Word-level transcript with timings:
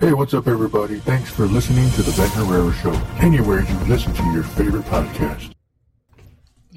Hey, 0.00 0.14
what's 0.14 0.32
up, 0.32 0.48
everybody? 0.48 0.98
Thanks 0.98 1.28
for 1.28 1.44
listening 1.44 1.90
to 1.90 2.02
the 2.02 2.10
Ben 2.12 2.30
Herrera 2.30 2.72
Show. 2.72 2.92
Anywhere 3.18 3.60
you 3.60 3.74
listen 3.80 4.14
to 4.14 4.22
your 4.32 4.44
favorite 4.44 4.86
podcast. 4.86 5.52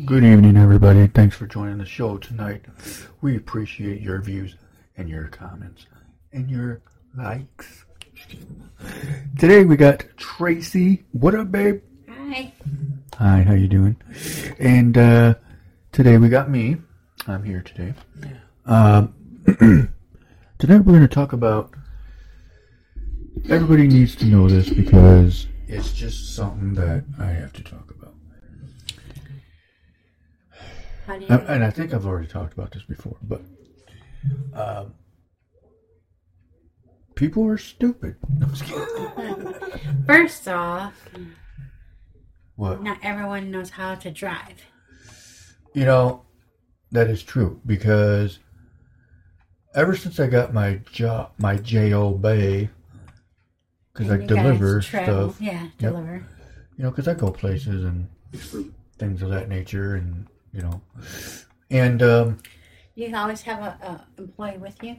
Good 0.04 0.26
evening, 0.26 0.58
everybody. 0.58 1.08
Thanks 1.08 1.38
for 1.38 1.48
joining 1.48 1.78
the 1.78 1.86
show 1.86 2.18
tonight. 2.18 2.66
We 3.22 3.38
appreciate 3.38 4.02
your 4.02 4.20
views 4.20 4.58
and 4.98 5.08
your 5.08 5.30
comments 5.30 5.86
and 6.34 6.52
your 6.52 6.82
likes. 7.16 7.86
Today 9.40 9.64
we 9.64 9.78
got 9.78 10.04
Tracy. 10.18 11.06
What 11.14 11.34
up, 11.34 11.50
babe? 11.50 11.82
Hi. 12.10 12.52
Hi, 13.20 13.42
how 13.44 13.54
you 13.54 13.70
doing? 13.70 13.96
And 14.60 14.98
uh, 14.98 15.36
today 15.94 16.18
we 16.18 16.28
got 16.28 16.50
me. 16.50 16.76
I'm 17.26 17.46
here 17.46 17.62
today. 17.62 17.94
Um, 18.66 19.14
today 20.60 20.78
we're 20.78 20.82
going 20.82 21.02
to 21.02 21.08
talk 21.08 21.32
about. 21.32 21.74
Everybody 23.50 23.88
needs 23.88 24.16
to 24.18 24.26
know 24.26 24.48
this 24.48 24.70
because 24.70 25.48
it's 25.68 25.94
just 25.94 26.36
something 26.36 26.74
that 26.76 27.04
I 27.20 27.26
have 27.28 27.52
to 27.54 27.64
talk 27.64 27.92
about. 27.92 28.14
How 31.06 31.18
do 31.18 31.26
you? 31.26 31.32
And 31.48 31.64
I 31.64 31.70
think 31.70 31.94
I've 31.94 32.06
already 32.06 32.28
talked 32.28 32.54
about 32.54 32.72
this 32.72 32.84
before, 32.84 33.18
but 33.24 33.42
um, 34.54 34.94
people 37.16 37.46
are 37.46 37.58
stupid. 37.58 38.16
No, 38.40 38.48
I'm 38.48 38.54
just 38.54 38.64
kidding. 38.64 39.54
First 40.08 40.48
off, 40.48 40.94
What? 42.56 42.82
not 42.82 42.98
everyone 43.04 43.52
knows 43.52 43.72
how 43.72 43.96
to 43.96 44.10
drive. 44.10 44.66
You 45.74 45.86
know, 45.86 46.24
that 46.92 47.10
is 47.10 47.22
true 47.24 47.60
because 47.66 48.40
ever 49.76 49.96
since 49.98 50.20
I 50.20 50.28
got 50.28 50.54
my 50.54 50.76
job, 50.92 51.32
my 51.38 51.58
JO 51.58 52.12
Bay, 52.12 52.70
because 53.94 54.10
I 54.12 54.16
And 54.16 54.24
you 54.24 54.36
guys 54.36 54.44
deliver 54.44 54.82
stuff, 54.82 55.40
Yeah, 55.42 55.68
deliver. 55.78 56.26
you 56.78 56.84
know, 56.84 56.90
because 56.90 57.08
I 57.08 57.14
go 57.14 57.32
places 57.32 57.84
and 57.84 58.08
things 58.98 59.22
of 59.22 59.30
that 59.30 59.50
nature, 59.50 59.96
and 59.96 60.28
you 60.52 60.62
know, 60.62 60.82
and 61.70 62.02
um, 62.02 62.40
You 62.96 63.16
always 63.16 63.42
have 63.44 63.60
a, 63.62 63.78
a 64.18 64.22
employee 64.22 64.58
with 64.58 64.82
you. 64.84 64.98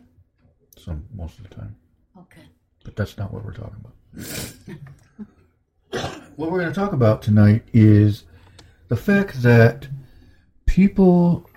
some 0.79 1.05
most 1.15 1.39
of 1.39 1.49
the 1.49 1.55
time, 1.55 1.75
Okay. 2.19 2.43
but 2.85 2.95
that's 2.97 3.17
not 3.19 3.33
what 3.33 3.45
we're 3.45 3.53
talking 3.55 3.85
about. 3.85 4.79
what 6.37 6.51
we're 6.51 6.61
going 6.61 6.73
to 6.73 6.79
talk 6.81 6.93
about 6.93 7.23
tonight 7.23 7.65
is 7.73 8.25
the 8.89 8.97
fact 8.97 9.43
that 9.43 9.89
people 10.67 11.49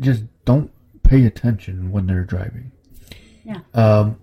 just 0.00 0.24
don't 0.44 0.70
pay 1.02 1.24
attention 1.26 1.90
when 1.90 2.06
they're 2.06 2.24
driving. 2.24 2.72
Yeah. 3.44 3.60
Um, 3.74 4.18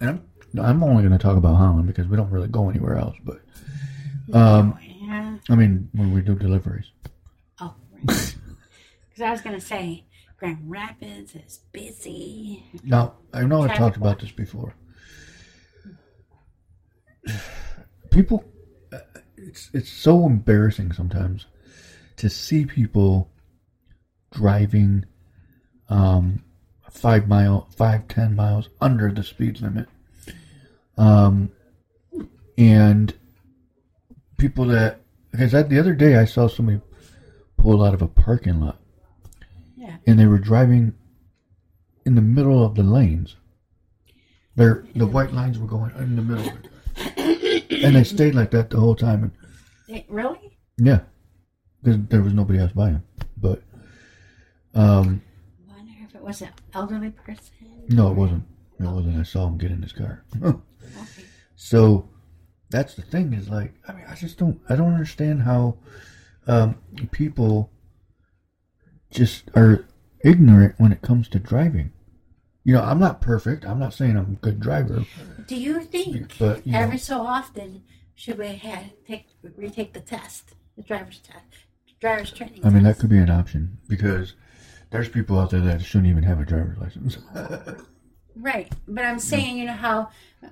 and 0.00 0.10
I'm 0.10 0.22
I'm 0.58 0.82
only 0.82 1.02
going 1.02 1.16
to 1.16 1.22
talk 1.22 1.36
about 1.36 1.56
Holland 1.56 1.86
because 1.86 2.06
we 2.06 2.16
don't 2.16 2.30
really 2.30 2.48
go 2.48 2.68
anywhere 2.68 2.96
else. 2.96 3.16
But 3.24 3.40
um, 4.32 4.78
yeah. 5.00 5.36
I 5.50 5.54
mean, 5.54 5.88
when 5.92 6.12
we 6.12 6.20
do 6.20 6.34
deliveries, 6.34 6.90
Oh, 7.60 7.74
because 8.00 8.34
I 9.22 9.30
was 9.30 9.40
gonna 9.40 9.60
say 9.60 10.04
Grand 10.38 10.58
Rapids 10.66 11.34
is 11.34 11.60
busy. 11.72 12.64
now 12.84 13.14
I 13.32 13.42
know 13.44 13.62
I 13.62 13.66
Traffic 13.66 13.78
talked 13.78 13.96
about 13.96 14.20
this 14.20 14.32
before. 14.32 14.74
People, 18.10 18.44
uh, 18.92 18.98
it's 19.36 19.70
it's 19.72 19.90
so 19.90 20.26
embarrassing 20.26 20.92
sometimes 20.92 21.46
to 22.16 22.28
see 22.28 22.66
people 22.66 23.30
driving 24.32 25.04
um, 25.88 26.42
five 26.90 27.28
mile, 27.28 27.68
five 27.76 28.08
ten 28.08 28.34
miles 28.34 28.68
under 28.80 29.10
the 29.12 29.22
speed 29.22 29.60
limit, 29.60 29.88
um, 30.98 31.50
and 32.58 33.14
people 34.38 34.66
that 34.66 35.00
because 35.30 35.52
the 35.52 35.78
other 35.78 35.94
day 35.94 36.16
I 36.16 36.24
saw 36.26 36.46
somebody 36.48 36.80
pull 37.56 37.82
out 37.82 37.94
of 37.94 38.02
a 38.02 38.08
parking 38.08 38.60
lot 38.60 38.78
Yeah. 39.76 39.96
and 40.06 40.18
they 40.18 40.26
were 40.26 40.38
driving 40.38 40.94
in 42.04 42.14
the 42.16 42.20
middle 42.22 42.64
of 42.64 42.74
the 42.74 42.82
lanes. 42.82 43.36
Their 44.56 44.84
the 44.94 45.06
white 45.06 45.32
lines 45.32 45.58
were 45.58 45.66
going 45.66 45.92
in 45.96 46.16
the 46.16 46.22
middle, 46.22 46.52
and 47.84 47.96
they 47.96 48.04
stayed 48.04 48.34
like 48.34 48.50
that 48.50 48.68
the 48.68 48.78
whole 48.78 48.94
time. 48.96 49.32
And 49.88 50.04
Really? 50.08 50.58
yeah, 50.76 51.00
because 51.82 52.00
there 52.08 52.20
was 52.22 52.34
nobody 52.34 52.58
else 52.58 52.72
by 52.72 52.90
him. 52.90 53.02
But 53.38 53.62
um, 54.74 55.22
Wonder 55.68 55.92
if 56.06 56.14
it 56.14 56.22
was 56.22 56.42
an 56.42 56.50
elderly 56.74 57.10
person. 57.10 57.44
no, 57.88 58.10
it 58.10 58.14
wasn't. 58.14 58.44
It 58.78 58.84
wasn't. 58.86 59.16
I 59.18 59.22
saw 59.22 59.46
him 59.46 59.56
get 59.56 59.70
in 59.70 59.80
his 59.80 59.92
car. 59.92 60.22
Okay. 60.96 61.24
so 61.56 62.08
that's 62.70 62.94
the 62.94 63.02
thing 63.02 63.32
is 63.34 63.48
like 63.48 63.74
I 63.86 63.92
mean 63.92 64.04
I 64.08 64.14
just 64.14 64.38
don't 64.38 64.60
I 64.68 64.76
don't 64.76 64.92
understand 64.92 65.42
how 65.42 65.76
um, 66.46 66.76
people 67.12 67.70
just 69.10 69.44
are 69.54 69.84
ignorant 70.24 70.74
when 70.78 70.90
it 70.92 71.02
comes 71.02 71.28
to 71.28 71.38
driving. 71.38 71.92
You 72.64 72.74
know, 72.74 72.82
I'm 72.82 72.98
not 72.98 73.20
perfect. 73.20 73.64
I'm 73.64 73.78
not 73.78 73.92
saying 73.92 74.16
I'm 74.16 74.32
a 74.32 74.44
good 74.44 74.60
driver, 74.60 75.04
Do 75.46 75.56
you 75.56 75.80
think 75.82 76.38
but 76.38 76.66
you 76.66 76.72
know, 76.72 76.80
every 76.80 76.98
so 76.98 77.20
often 77.20 77.82
should 78.14 78.38
we 78.38 78.48
have 78.48 78.84
take 79.06 79.26
retake 79.56 79.92
the 79.92 80.00
test, 80.00 80.54
the 80.76 80.82
driver's 80.82 81.18
test, 81.18 81.44
driver's 82.00 82.32
training? 82.32 82.64
I 82.64 82.70
mean 82.70 82.84
that 82.84 82.98
could 82.98 83.10
be 83.10 83.18
an 83.18 83.30
option 83.30 83.78
because 83.88 84.34
there's 84.90 85.08
people 85.08 85.38
out 85.38 85.50
there 85.50 85.60
that 85.60 85.82
shouldn't 85.82 86.08
even 86.10 86.22
have 86.22 86.40
a 86.40 86.44
driver's 86.44 86.78
license. 86.78 87.18
Right, 88.34 88.72
but 88.88 89.04
I'm 89.04 89.18
saying, 89.18 89.58
you 89.58 89.66
know 89.66 89.74
how 89.74 90.08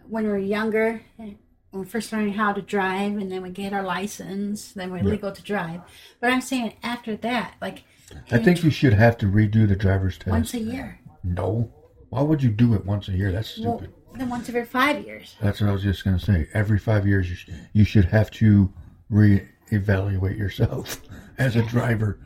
when 0.08 0.26
we're 0.26 0.38
younger, 0.38 1.02
when 1.16 1.38
we're 1.72 1.84
first 1.84 2.12
learning 2.12 2.34
how 2.34 2.52
to 2.52 2.62
drive, 2.62 3.16
and 3.16 3.30
then 3.30 3.42
we 3.42 3.50
get 3.50 3.72
our 3.72 3.82
license, 3.82 4.72
then 4.72 4.90
we're 4.90 5.02
legal 5.02 5.32
to 5.32 5.42
drive. 5.42 5.80
But 6.20 6.32
I'm 6.32 6.40
saying 6.40 6.74
after 6.82 7.16
that, 7.16 7.54
like 7.60 7.84
I 8.30 8.38
think 8.38 8.62
you 8.64 8.70
should 8.70 8.94
have 8.94 9.16
to 9.18 9.26
redo 9.26 9.68
the 9.68 9.76
driver's 9.76 10.16
test. 10.18 10.28
once 10.30 10.54
a 10.54 10.58
year, 10.58 10.98
No, 11.22 11.72
why 12.08 12.22
would 12.22 12.42
you 12.42 12.50
do 12.50 12.74
it 12.74 12.84
once 12.84 13.08
a 13.08 13.12
year? 13.12 13.30
That's 13.32 13.58
well, 13.58 13.78
stupid. 13.78 13.94
then 14.16 14.28
once 14.28 14.48
every 14.48 14.64
five 14.64 15.04
years. 15.06 15.36
That's 15.40 15.60
what 15.60 15.70
I 15.70 15.72
was 15.72 15.82
just 15.82 16.02
gonna 16.04 16.18
say. 16.18 16.48
Every 16.52 16.78
five 16.78 17.06
years, 17.06 17.28
you, 17.30 17.36
sh- 17.36 17.50
you 17.72 17.84
should 17.84 18.06
have 18.06 18.30
to 18.32 18.72
re-evaluate 19.08 20.36
yourself 20.36 21.00
as 21.38 21.56
a 21.56 21.62
driver, 21.62 22.18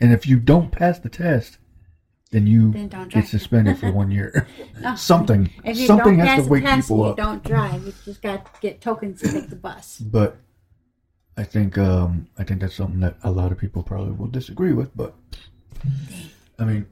and 0.00 0.12
if 0.12 0.26
you 0.26 0.38
don't 0.38 0.70
pass 0.72 0.98
the 0.98 1.08
test, 1.08 1.58
then 2.30 2.46
you 2.46 2.72
Then 2.72 2.88
get 3.08 3.26
suspended 3.26 3.78
for 3.78 3.90
one 3.90 4.10
year. 4.10 4.46
No. 4.80 4.94
Something, 4.94 5.50
If 5.64 5.76
you 5.76 5.86
something 5.86 6.18
has 6.20 6.44
to 6.44 6.50
wake 6.50 6.64
people 6.64 6.98
you 6.98 7.04
up. 7.04 7.16
don't 7.16 7.42
drive. 7.42 7.84
You 7.84 7.92
just 8.04 8.22
got 8.22 8.44
to 8.54 8.60
get 8.60 8.80
tokens 8.80 9.20
to 9.22 9.32
take 9.32 9.50
the 9.50 9.56
bus. 9.56 9.98
But 9.98 10.36
I 11.36 11.42
think 11.42 11.76
um, 11.78 12.28
I 12.38 12.44
think 12.44 12.60
that's 12.60 12.74
something 12.76 13.00
that 13.00 13.16
a 13.24 13.30
lot 13.30 13.50
of 13.50 13.58
people 13.58 13.82
probably 13.82 14.12
will 14.12 14.28
disagree 14.28 14.72
with. 14.72 14.96
But 14.96 15.14
I 16.60 16.64
mean, 16.64 16.86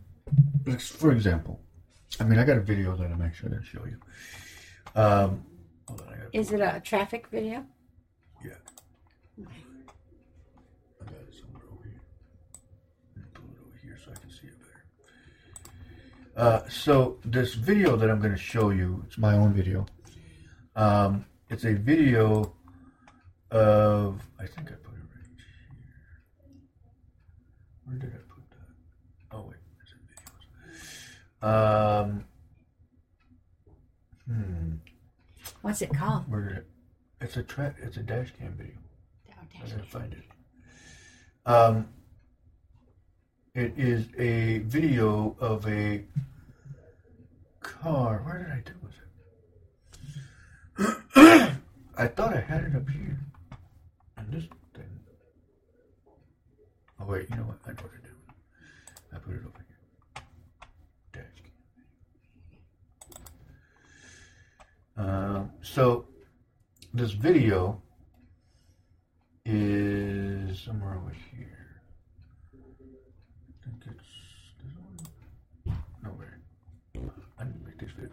like, 0.66 0.80
for 0.80 1.12
example, 1.12 1.60
I 2.18 2.24
mean, 2.24 2.38
I 2.40 2.44
got 2.44 2.56
a 2.56 2.60
video 2.60 2.96
that 2.96 3.10
I'm 3.10 3.22
actually 3.22 3.50
going 3.50 3.62
to 3.62 3.68
show 3.68 3.84
you. 3.84 3.98
Um, 5.00 5.44
on, 5.88 5.98
Is 6.32 6.50
it 6.52 6.60
a 6.60 6.80
traffic 6.84 7.28
video? 7.28 7.64
Yeah. 8.44 8.52
I 9.38 11.04
got 11.04 11.14
it 11.14 11.34
somewhere 11.38 11.62
over 11.72 11.84
here. 11.84 12.00
Let 13.14 13.24
me 13.24 13.30
pull 13.34 13.44
it 13.44 13.58
over 13.64 13.78
here 13.82 13.98
so 14.04 14.10
I 14.10 14.14
can 14.18 14.30
see 14.30 14.46
it 14.48 14.58
better. 14.58 14.84
Uh, 16.36 16.60
so 16.68 17.18
this 17.24 17.54
video 17.54 17.96
that 17.96 18.10
I'm 18.10 18.18
going 18.20 18.32
to 18.34 18.38
show 18.38 18.70
you, 18.70 19.02
it's 19.06 19.16
my 19.16 19.34
own 19.34 19.54
video. 19.54 19.86
Um, 20.74 21.24
it's 21.48 21.64
a 21.64 21.72
video 21.72 22.52
of, 23.50 24.20
I 24.38 24.46
think 24.46 24.68
I 24.68 24.74
put 24.74 24.92
it 24.94 25.06
right 25.14 25.24
here. 25.24 25.46
Where 27.84 27.96
did 27.98 28.10
I 28.10 28.18
put 28.34 28.50
that? 28.50 29.36
Oh 29.36 29.46
wait, 29.48 29.56
it's 29.82 29.92
in 29.92 31.46
videos. 31.46 32.02
Um, 32.10 32.24
hmm, 34.28 34.74
What's 35.62 35.80
it 35.80 35.94
called? 35.94 36.24
where 36.28 36.48
did 36.48 36.56
it? 36.58 36.66
It's 37.22 37.36
a 37.38 37.42
tra- 37.42 37.74
It's 37.82 37.96
a 37.96 38.02
dash 38.02 38.32
cam 38.38 38.52
video. 38.58 38.74
I 39.26 39.30
Downtown. 39.34 39.68
didn't 39.78 39.90
find 39.90 40.12
it. 40.12 40.24
Um, 41.50 41.88
it 43.56 43.74
is 43.76 44.06
a 44.18 44.58
video 44.58 45.34
of 45.40 45.66
a 45.66 46.04
car. 47.60 48.22
Where 48.24 48.38
did 48.38 48.52
I 48.52 48.60
do 48.60 48.72
it? 48.86 48.92
I 51.98 52.06
thought 52.06 52.34
I 52.34 52.40
had 52.40 52.62
it 52.64 52.76
up 52.76 52.88
here. 52.88 53.18
And 54.18 54.30
this 54.30 54.44
thing. 54.74 55.00
Oh 57.00 57.06
wait, 57.06 57.28
you 57.30 57.36
know 57.36 57.42
what? 57.44 57.58
I 57.66 57.70
know 57.70 57.82
what 57.82 57.92
I 57.92 58.00
did. 58.02 58.12
I 59.14 59.18
put 59.18 59.34
it 59.34 59.40
over 59.46 59.64
here. 59.66 59.78
Dash. 61.12 61.42
Um, 64.98 65.50
so 65.62 66.06
this 66.92 67.12
video 67.12 67.80
is 69.44 70.58
somewhere 70.60 70.94
over 70.96 71.12
here. 71.30 71.82
I 72.52 72.56
think 73.64 73.76
it's 73.86 74.08
this 74.62 74.74
one. 75.64 75.76
No, 76.02 76.10
wait. 76.18 76.28
I 77.38 77.44
need 77.44 77.52
to 77.52 77.58
make 77.76 77.88
these 77.88 77.96
big. 77.98 78.10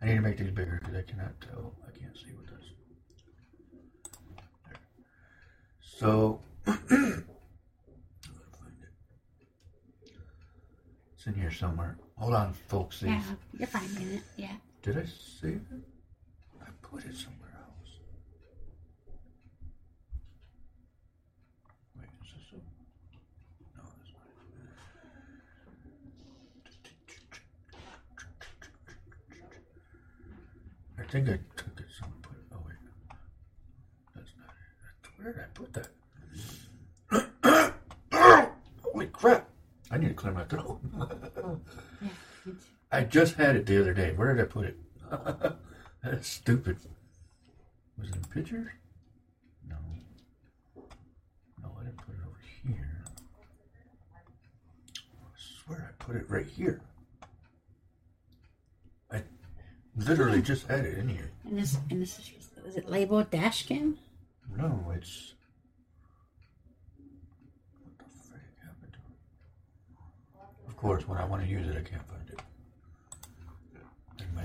I 0.00 0.06
need 0.06 0.14
to 0.16 0.20
make 0.20 0.36
these 0.38 0.50
bigger 0.50 0.80
because 0.80 0.96
I 0.96 1.02
cannot 1.02 1.40
tell. 1.40 1.72
I 1.86 1.90
can't 1.98 2.16
see 2.16 2.32
with 2.36 2.46
this. 2.46 2.70
There. 4.64 4.78
So, 5.80 6.40
it's 11.14 11.26
in 11.26 11.34
here 11.34 11.50
somewhere. 11.50 11.98
Hold 12.16 12.34
on, 12.34 12.52
folks. 12.68 13.02
Yeah, 13.02 13.20
you're 13.58 13.66
finding 13.68 14.08
it. 14.14 14.22
Yeah. 14.36 14.56
Did 14.82 14.98
I 14.98 15.04
save 15.40 15.54
it? 15.72 15.82
I 16.62 16.66
put 16.82 17.04
it 17.04 17.16
somewhere 17.16 17.54
else. 17.58 18.00
Wait, 21.98 22.08
is 22.24 22.32
this 22.32 22.52
a... 22.52 22.54
No, 23.76 23.82
that's 23.84 24.12
not 24.12 24.26
it. 30.95 30.95
I 31.06 31.08
think 31.08 31.28
I 31.28 31.38
took 31.56 31.78
it 31.78 31.86
some 32.00 32.12
put 32.20 32.32
oh 32.52 32.58
wait. 32.66 32.74
That's 34.16 34.32
not 34.36 34.48
it. 34.48 35.22
Where 35.22 35.32
did 35.32 35.40
I 35.40 35.46
put 35.54 35.72
that? 37.52 37.74
Holy 38.82 39.06
crap. 39.06 39.48
I 39.88 39.98
need 39.98 40.08
to 40.08 40.14
clear 40.14 40.32
my 40.32 40.42
throat. 40.44 40.80
I 42.90 43.04
just 43.04 43.36
had 43.36 43.54
it 43.54 43.66
the 43.66 43.80
other 43.80 43.94
day. 43.94 44.12
Where 44.16 44.34
did 44.34 44.44
I 44.44 44.48
put 44.48 44.64
it? 44.66 44.76
That's 46.02 46.26
stupid. 46.26 46.78
Was 47.98 48.08
it 48.08 48.16
in 48.16 48.22
pictures? 48.24 48.66
No. 49.68 49.76
No, 51.62 51.70
I 51.78 51.84
didn't 51.84 51.98
put 51.98 52.14
it 52.16 52.20
over 52.26 52.40
here. 52.64 53.04
I 54.12 54.18
swear 55.36 55.88
I 55.88 56.04
put 56.04 56.16
it 56.16 56.28
right 56.28 56.46
here. 56.46 56.80
I 59.12 59.22
literally 59.96 60.42
just 60.42 60.66
had 60.66 60.84
it 60.84 60.98
in 60.98 61.08
here. 61.08 61.30
And 61.44 61.58
this 61.58 61.78
and 61.90 62.00
this 62.02 62.18
is 62.18 62.30
is 62.66 62.76
it 62.76 62.88
labeled 62.88 63.30
dash 63.30 63.66
cam? 63.66 63.98
No, 64.56 64.92
it's. 64.94 65.34
What 67.82 67.98
the 67.98 68.04
frick 68.28 68.42
happened 68.62 68.92
to 68.92 68.98
it? 68.98 70.68
Of 70.68 70.76
course, 70.76 71.06
when 71.06 71.18
I 71.18 71.24
want 71.24 71.42
to 71.42 71.48
use 71.48 71.66
it, 71.68 71.76
I 71.76 71.88
can't 71.88 72.06
find 72.08 72.28
it. 72.28 72.40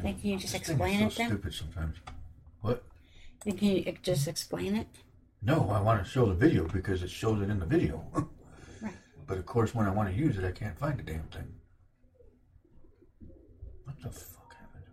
Then 0.03 0.19
can 0.19 0.29
you 0.29 0.37
just 0.37 0.55
explain 0.55 1.01
it 1.01 1.11
so 1.11 1.17
then? 1.17 1.29
Stupid 1.29 1.53
sometimes. 1.53 1.97
What? 2.61 2.83
Then 3.45 3.57
Can 3.57 3.67
you 3.69 3.97
just 4.03 4.27
explain 4.27 4.75
it? 4.75 4.87
No, 5.41 5.69
I 5.71 5.81
want 5.81 6.03
to 6.03 6.09
show 6.09 6.27
the 6.27 6.33
video 6.35 6.67
because 6.67 7.01
it 7.03 7.09
shows 7.09 7.41
it 7.41 7.49
in 7.49 7.59
the 7.59 7.65
video. 7.65 8.03
Right. 8.81 8.93
But 9.27 9.37
of 9.37 9.45
course, 9.45 9.75
when 9.75 9.85
I 9.85 9.91
want 9.91 10.09
to 10.09 10.15
use 10.15 10.39
it, 10.39 10.43
I 10.43 10.51
can't 10.51 10.75
find 10.77 10.97
the 10.97 11.03
damn 11.03 11.23
thing. 11.25 11.53
What 13.83 14.01
the 14.01 14.09
fuck 14.09 14.55
happened 14.55 14.85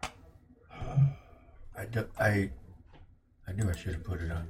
to 0.00 0.08
it? 0.08 0.92
I, 1.76 1.84
do, 1.86 2.06
I, 2.18 2.50
I 3.48 3.52
knew 3.52 3.68
I 3.68 3.76
should 3.76 3.94
have 3.94 4.04
put 4.04 4.20
it 4.20 4.30
on. 4.30 4.46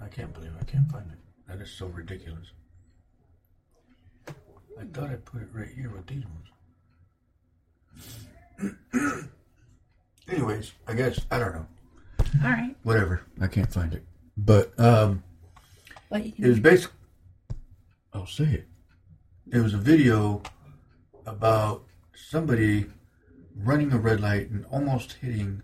I 0.00 0.08
can't 0.08 0.32
believe 0.32 0.52
I 0.60 0.64
can't 0.64 0.90
find 0.90 1.10
it. 1.10 1.18
That 1.48 1.60
is 1.60 1.70
so 1.70 1.86
ridiculous. 1.86 2.50
I 4.28 4.84
thought 4.92 5.10
I 5.10 5.16
put 5.16 5.42
it 5.42 5.48
right 5.52 5.68
here 5.68 5.90
with 5.90 6.06
these 6.06 6.24
ones. 8.60 8.74
Anyways, 10.28 10.72
I 10.88 10.94
guess 10.94 11.20
I 11.30 11.38
don't 11.38 11.54
know. 11.54 11.66
All 12.42 12.50
right. 12.50 12.74
Whatever. 12.82 13.22
I 13.40 13.46
can't 13.46 13.72
find 13.72 13.94
it. 13.94 14.04
But 14.36 14.78
um 14.80 15.22
But 16.10 16.22
it 16.26 16.34
was 16.40 16.54
can, 16.54 16.62
basic 16.62 16.90
I'll 18.12 18.26
say 18.26 18.44
it. 18.44 18.68
It 19.52 19.60
was 19.60 19.74
a 19.74 19.78
video 19.78 20.42
about 21.26 21.84
somebody 22.14 22.86
running 23.54 23.92
a 23.92 23.98
red 23.98 24.20
light 24.20 24.50
and 24.50 24.64
almost 24.66 25.12
hitting 25.14 25.62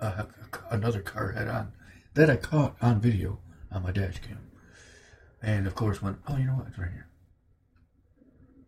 uh, 0.00 0.24
another 0.70 1.00
car 1.00 1.32
head 1.32 1.48
on. 1.48 1.72
That 2.14 2.28
I 2.30 2.36
caught 2.36 2.76
on 2.82 3.00
video 3.00 3.38
on 3.70 3.82
my 3.82 3.90
dash 3.90 4.18
cam. 4.20 4.50
And 5.40 5.66
of 5.66 5.74
course 5.74 6.02
went, 6.02 6.18
oh, 6.28 6.36
you 6.36 6.44
know 6.44 6.52
what? 6.52 6.68
It's 6.68 6.78
right 6.78 6.90
here. 6.90 7.08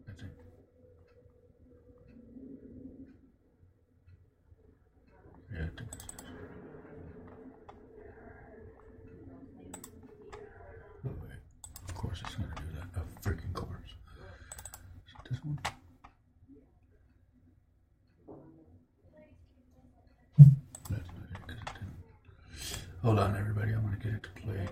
That's 0.06 0.22
it. 0.22 0.32
Yeah, 5.52 5.60
I 5.60 5.78
think 5.78 5.90
this. 5.90 6.02
Oh. 11.06 11.10
Of 11.88 11.94
course 11.94 12.22
it's 12.24 12.34
gonna 12.34 12.48
do 12.56 12.62
that. 12.76 13.00
A 13.00 13.04
freaking 13.28 13.52
course. 13.52 13.90
Is 15.06 15.12
it 15.12 15.30
this 15.30 15.44
one? 15.44 15.58
That's 20.90 21.08
not 21.08 21.24
it, 21.30 21.46
'cause 21.46 21.58
it 21.58 21.66
didn't. 21.74 21.98
Hold 23.04 23.18
on, 23.18 23.36
everybody. 23.36 23.74
I 23.74 23.78
want 23.80 24.00
to 24.00 24.08
get 24.08 24.16
it 24.16 24.22
to 24.22 24.30
play. 24.40 24.66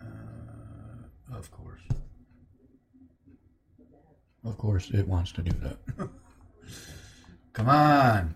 Uh, 0.00 0.06
of 1.32 1.48
course. 1.52 1.82
Of 4.44 4.58
course, 4.58 4.90
it 4.90 5.06
wants 5.06 5.30
to 5.32 5.42
do 5.42 5.52
that. 5.60 5.76
Come 7.52 7.68
on. 7.68 8.34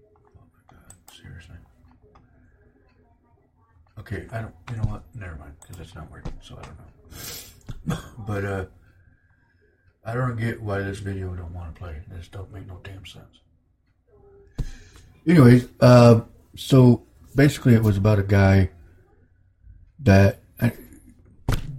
Oh 0.00 0.44
my 0.52 0.76
god, 0.76 0.94
seriously. 1.12 1.56
Okay, 3.98 4.28
I 4.30 4.42
don't, 4.42 4.54
you 4.70 4.76
know 4.76 4.84
what? 4.84 5.02
Never 5.16 5.34
mind, 5.34 5.54
because 5.60 5.80
it's 5.80 5.96
not 5.96 6.08
working, 6.12 6.32
so 6.40 6.54
I 6.54 6.62
don't 6.62 6.78
know. 6.78 6.91
but, 8.18 8.44
uh, 8.44 8.64
I 10.04 10.14
don't 10.14 10.36
get 10.36 10.60
why 10.60 10.80
this 10.80 10.98
video 10.98 11.34
don't 11.34 11.54
want 11.54 11.74
to 11.74 11.80
play. 11.80 12.02
This 12.08 12.28
don't 12.28 12.52
make 12.52 12.66
no 12.66 12.80
damn 12.82 13.06
sense. 13.06 13.40
Anyways, 15.26 15.68
uh, 15.80 16.22
so 16.56 17.04
basically 17.36 17.74
it 17.74 17.82
was 17.82 17.96
about 17.96 18.18
a 18.18 18.24
guy 18.24 18.70
that 20.00 20.40
I, 20.60 20.72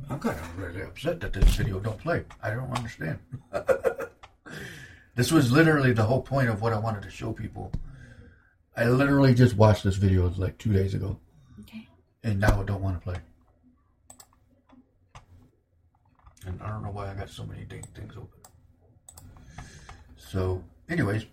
I'm 0.10 0.20
kind 0.20 0.40
of 0.40 0.58
really 0.58 0.82
upset 0.82 1.20
that 1.20 1.34
this 1.34 1.56
video 1.56 1.80
don't 1.80 1.98
play. 1.98 2.24
I 2.42 2.52
don't 2.52 2.72
understand. 2.72 3.20
this 5.16 5.32
was 5.32 5.52
literally 5.52 5.92
the 5.92 6.04
whole 6.04 6.22
point 6.22 6.48
of 6.48 6.62
what 6.62 6.72
I 6.72 6.80
wanted 6.80 7.04
to 7.04 7.10
show 7.10 7.34
people. 7.34 7.74
I 8.78 8.86
literally 8.86 9.34
just 9.34 9.58
watched 9.58 9.84
this 9.84 9.98
video 9.98 10.30
like 10.38 10.58
two 10.58 10.72
days 10.72 10.94
ago, 10.94 11.20
okay. 11.60 11.88
and 12.24 12.40
now 12.40 12.62
I 12.62 12.64
don't 12.64 12.82
want 12.82 13.00
to 13.00 13.04
play. 13.04 13.18
And 16.46 16.62
I 16.62 16.70
don't 16.70 16.84
know 16.84 16.92
why 16.92 17.10
I 17.10 17.14
got 17.14 17.30
so 17.30 17.46
many 17.46 17.64
dang 17.64 17.84
things 17.96 18.14
open. 18.18 18.40
So, 20.18 20.64
anyways, 20.90 21.26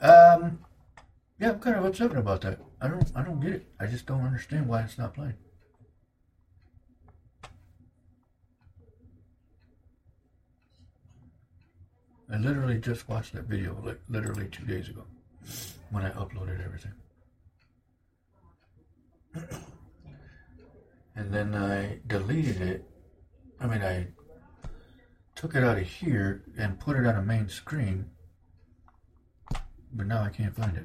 um, 0.00 0.58
yeah, 1.38 1.50
I'm 1.50 1.60
kind 1.60 1.76
of 1.76 1.84
upset 1.84 2.16
about 2.16 2.40
that. 2.42 2.58
I 2.80 2.88
don't, 2.88 3.10
I 3.14 3.22
don't 3.22 3.40
get 3.40 3.52
it. 3.52 3.66
I 3.78 3.86
just 3.86 4.06
don't 4.06 4.22
understand 4.22 4.66
why 4.66 4.82
it's 4.82 4.98
not 4.98 5.14
playing. 5.14 5.34
I 12.32 12.38
literally 12.38 12.78
just 12.78 13.08
watched 13.08 13.34
that 13.34 13.44
video 13.44 13.80
like 13.84 14.00
literally 14.08 14.48
two 14.48 14.64
days 14.64 14.88
ago 14.88 15.04
when 15.90 16.04
I 16.04 16.10
uploaded 16.10 16.64
everything. 16.64 16.94
and 21.16 21.32
then 21.32 21.54
I 21.54 22.00
deleted 22.06 22.60
it. 22.60 22.90
I 23.64 23.66
mean, 23.66 23.82
I 23.82 24.08
took 25.34 25.54
it 25.54 25.64
out 25.64 25.78
of 25.78 25.84
here 25.84 26.44
and 26.58 26.78
put 26.78 26.96
it 26.96 27.06
on 27.06 27.16
a 27.16 27.22
main 27.22 27.48
screen, 27.48 28.10
but 29.90 30.06
now 30.06 30.22
I 30.22 30.28
can't 30.28 30.54
find 30.54 30.76
it. 30.76 30.84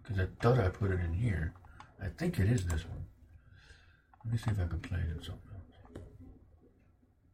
Because 0.00 0.20
I 0.20 0.28
thought 0.40 0.60
I 0.60 0.68
put 0.68 0.92
it 0.92 1.00
in 1.00 1.12
here. 1.12 1.54
I 2.00 2.06
think 2.16 2.38
it 2.38 2.48
is 2.48 2.66
this 2.66 2.84
one. 2.84 3.04
Let 4.24 4.32
me 4.32 4.38
see 4.38 4.52
if 4.52 4.60
I 4.60 4.68
can 4.68 4.78
play 4.78 5.00
it 5.00 5.16
in 5.16 5.22
something 5.24 5.50
else. 5.54 6.04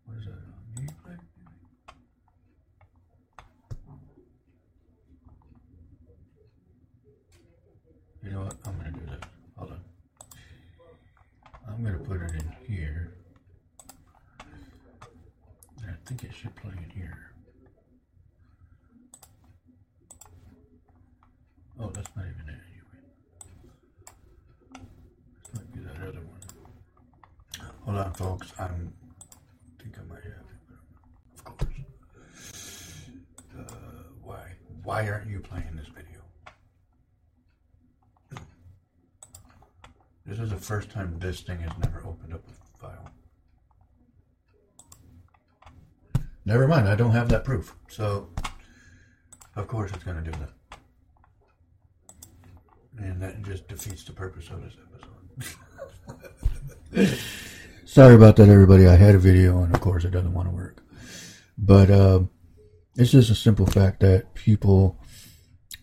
What 0.07 0.17
is 0.19 0.25
that? 0.25 0.33
You 8.25 8.31
know 8.31 8.45
what? 8.45 8.55
I'm 8.65 8.82
think 16.13 16.31
it 16.31 16.37
should 16.37 16.55
play 16.57 16.73
in 16.77 16.91
here. 16.91 17.33
Oh, 21.81 21.91
that's 21.91 22.11
not 22.15 22.27
even 22.27 22.49
it 22.49 22.61
anyway. 22.69 23.01
Let's 25.55 25.75
not 25.75 25.85
that 25.87 26.09
other 26.09 26.21
one. 26.21 26.41
Hold 27.85 27.97
on, 27.97 28.13
folks. 28.13 28.53
I 28.59 28.69
don't 28.69 28.93
think 29.81 29.99
I 29.99 30.03
might 30.03 30.23
have 30.23 30.33
it, 30.33 30.61
of 31.39 31.45
course. 31.45 31.81
Uh, 33.59 33.63
why? 34.23 34.43
Why 34.83 35.09
aren't 35.09 35.31
you 35.31 35.41
playing 35.41 35.77
this 35.77 35.89
video? 35.89 36.21
This 40.27 40.39
is 40.39 40.51
the 40.51 40.57
first 40.57 40.91
time 40.91 41.19
this 41.19 41.41
thing 41.41 41.59
has 41.61 41.73
never 41.79 42.05
opened 42.07 42.35
up 42.35 42.45
Never 46.53 46.69
mind, 46.69 46.87
I 46.87 46.95
don't 46.97 47.13
have 47.13 47.31
that 47.31 47.45
proof. 47.45 47.75
So, 47.89 48.29
of 49.57 49.67
course, 49.69 49.91
it's 49.95 50.05
going 50.05 50.23
to 50.23 50.31
do 50.31 50.39
that. 50.39 50.51
And 52.99 53.23
that 53.23 53.41
just 53.41 53.67
defeats 53.69 54.05
the 54.05 54.13
purpose 54.13 54.51
of 54.51 54.61
this 54.63 54.75
episode. 56.95 57.19
Sorry 57.87 58.15
about 58.15 58.37
that, 58.37 58.51
everybody. 58.51 58.87
I 58.87 58.97
had 58.97 59.15
a 59.15 59.19
video, 59.19 59.63
and 59.63 59.75
of 59.75 59.81
course, 59.81 60.05
it 60.05 60.11
doesn't 60.11 60.35
want 60.35 60.47
to 60.51 60.55
work. 60.55 60.83
But 61.57 61.91
uh, 61.91 62.21
it's 62.97 63.13
just 63.13 63.31
a 63.31 63.35
simple 63.35 63.65
fact 63.65 64.01
that 64.01 64.35
people 64.35 64.99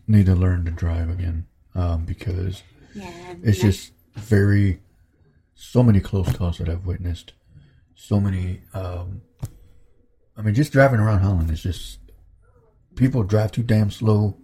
need 0.08 0.28
to 0.28 0.36
learn 0.36 0.66
to 0.66 0.72
drive 0.72 1.10
again 1.10 1.48
um, 1.74 2.06
because 2.06 2.62
Yeah. 2.94 3.12
it's 3.42 3.60
just 3.60 3.94
very 4.14 4.82
so 5.56 5.82
many 5.82 6.00
close 6.00 6.32
calls 6.32 6.60
that 6.60 6.70
I've 6.70 6.86
witnessed. 6.86 7.34
So 7.96 8.20
many. 8.20 8.62
Um, 8.76 9.24
I 10.40 10.42
mean, 10.42 10.56
just 10.56 10.72
driving 10.72 11.02
around 11.02 11.20
Holland 11.20 11.52
is 11.52 11.62
just 11.62 12.00
people 12.96 13.24
drive 13.24 13.52
too 13.52 13.62
damn 13.62 13.92
slow. 13.92 14.38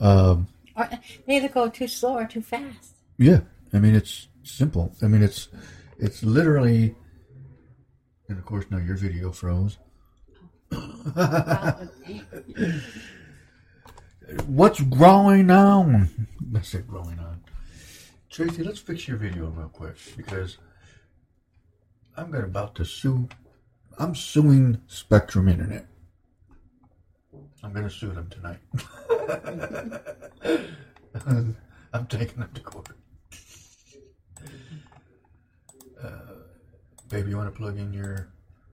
Um, 0.00 0.48
Or 0.74 0.88
they 1.26 1.36
either 1.36 1.48
go 1.50 1.68
too 1.68 1.86
slow 1.86 2.14
or 2.14 2.26
too 2.26 2.40
fast. 2.40 2.94
yeah, 3.18 3.40
I 3.74 3.78
mean 3.78 3.94
it's 3.94 4.28
simple. 4.42 4.94
I 5.02 5.06
mean 5.06 5.22
it's 5.22 5.48
it's 5.98 6.22
literally, 6.22 6.94
and 8.28 8.38
of 8.38 8.44
course 8.46 8.64
now 8.70 8.78
your 8.78 8.96
video 8.96 9.30
froze. 9.30 9.76
What's 14.46 14.80
growing 14.82 15.50
on? 15.50 16.08
Let's 16.52 16.68
say 16.68 16.80
growing 16.80 17.18
on. 17.18 17.42
Tracy, 18.30 18.62
let's 18.62 18.78
fix 18.78 19.08
your 19.08 19.16
video 19.16 19.46
real 19.48 19.68
quick 19.68 19.96
because 20.16 20.58
I'm 22.16 22.30
gonna 22.30 22.44
about 22.44 22.74
to 22.76 22.84
sue. 22.84 23.28
I'm 23.98 24.14
suing 24.14 24.80
Spectrum 24.86 25.48
Internet. 25.48 25.86
I'm 27.62 27.72
gonna 27.72 27.90
sue 27.90 28.12
them 28.12 28.30
tonight. 28.30 28.60
I'm 31.92 32.06
taking 32.06 32.38
them 32.38 32.50
to 32.54 32.60
court. 32.60 32.88
Uh, 36.02 36.08
baby, 37.08 37.30
you 37.30 37.36
want 37.36 37.52
to 37.52 37.58
plug 37.58 37.76
in 37.76 37.92
your, 37.92 38.28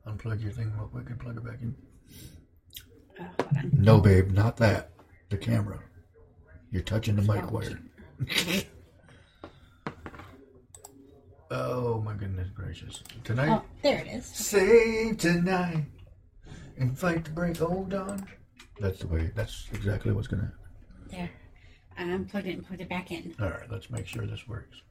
unplug 0.05 0.43
your 0.43 0.51
thing 0.51 0.71
real 0.77 0.87
quick 0.87 1.09
and 1.09 1.19
plug 1.19 1.37
it 1.37 1.43
back 1.43 1.61
in? 1.61 1.75
Oh, 3.19 3.23
hold 3.23 3.57
on. 3.57 3.71
No, 3.73 3.99
babe, 3.99 4.31
not 4.31 4.57
that. 4.57 4.91
The 5.29 5.37
camera. 5.37 5.79
You're 6.71 6.83
touching 6.83 7.15
the 7.15 7.21
mic 7.23 7.51
wire. 7.51 7.79
oh 11.55 12.01
my 12.05 12.13
goodness 12.13 12.49
gracious! 12.53 13.01
Tonight, 13.23 13.49
Oh, 13.49 13.63
there 13.81 13.99
it 13.99 14.07
is. 14.07 14.25
save 14.25 15.17
tonight 15.17 15.85
and 16.77 16.97
fight 16.97 17.23
the 17.25 17.31
break. 17.31 17.57
Hold 17.57 17.93
on. 17.93 18.25
That's 18.79 18.99
the 18.99 19.07
way. 19.07 19.31
That's 19.35 19.67
exactly 19.73 20.11
what's 20.11 20.27
gonna 20.27 20.43
happen. 20.43 20.59
There. 21.11 21.29
I 21.97 22.03
unplugged 22.03 22.47
it 22.47 22.53
and 22.57 22.67
put 22.67 22.81
it 22.81 22.89
back 22.89 23.11
in. 23.11 23.33
All 23.39 23.47
right, 23.49 23.71
let's 23.71 23.89
make 23.89 24.05
sure 24.05 24.25
this 24.25 24.47
works. 24.47 24.81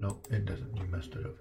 Nope, 0.00 0.26
it 0.30 0.46
doesn't. 0.46 0.74
You 0.76 0.84
messed 0.90 1.14
it 1.14 1.26
up. 1.26 1.34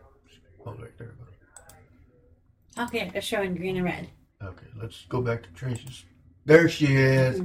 Hold 0.64 0.82
right 0.82 0.98
there, 0.98 1.14
buddy. 1.18 2.88
Okay, 2.88 3.10
they're 3.14 3.22
showing 3.22 3.56
green 3.56 3.78
and 3.78 3.86
red. 3.86 4.10
Okay, 4.44 4.66
let's 4.82 5.06
go 5.08 5.22
back 5.22 5.44
to 5.44 5.50
Tracy's. 5.52 6.04
There 6.46 6.68
she 6.70 6.88
is. 6.98 7.42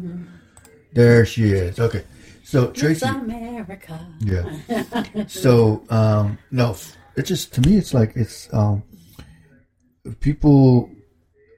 There 0.92 1.24
she 1.24 1.52
is. 1.52 1.78
Okay, 1.78 2.02
so 2.42 2.70
Tracy. 2.72 3.06
It's 3.06 3.16
America. 3.16 4.06
Yeah. 4.20 5.24
So 5.28 5.84
um, 5.88 6.38
no, 6.50 6.76
it 7.16 7.22
just 7.22 7.52
to 7.54 7.60
me 7.60 7.76
it's 7.76 7.94
like 7.94 8.12
it's 8.16 8.52
um, 8.52 8.82
people 10.20 10.90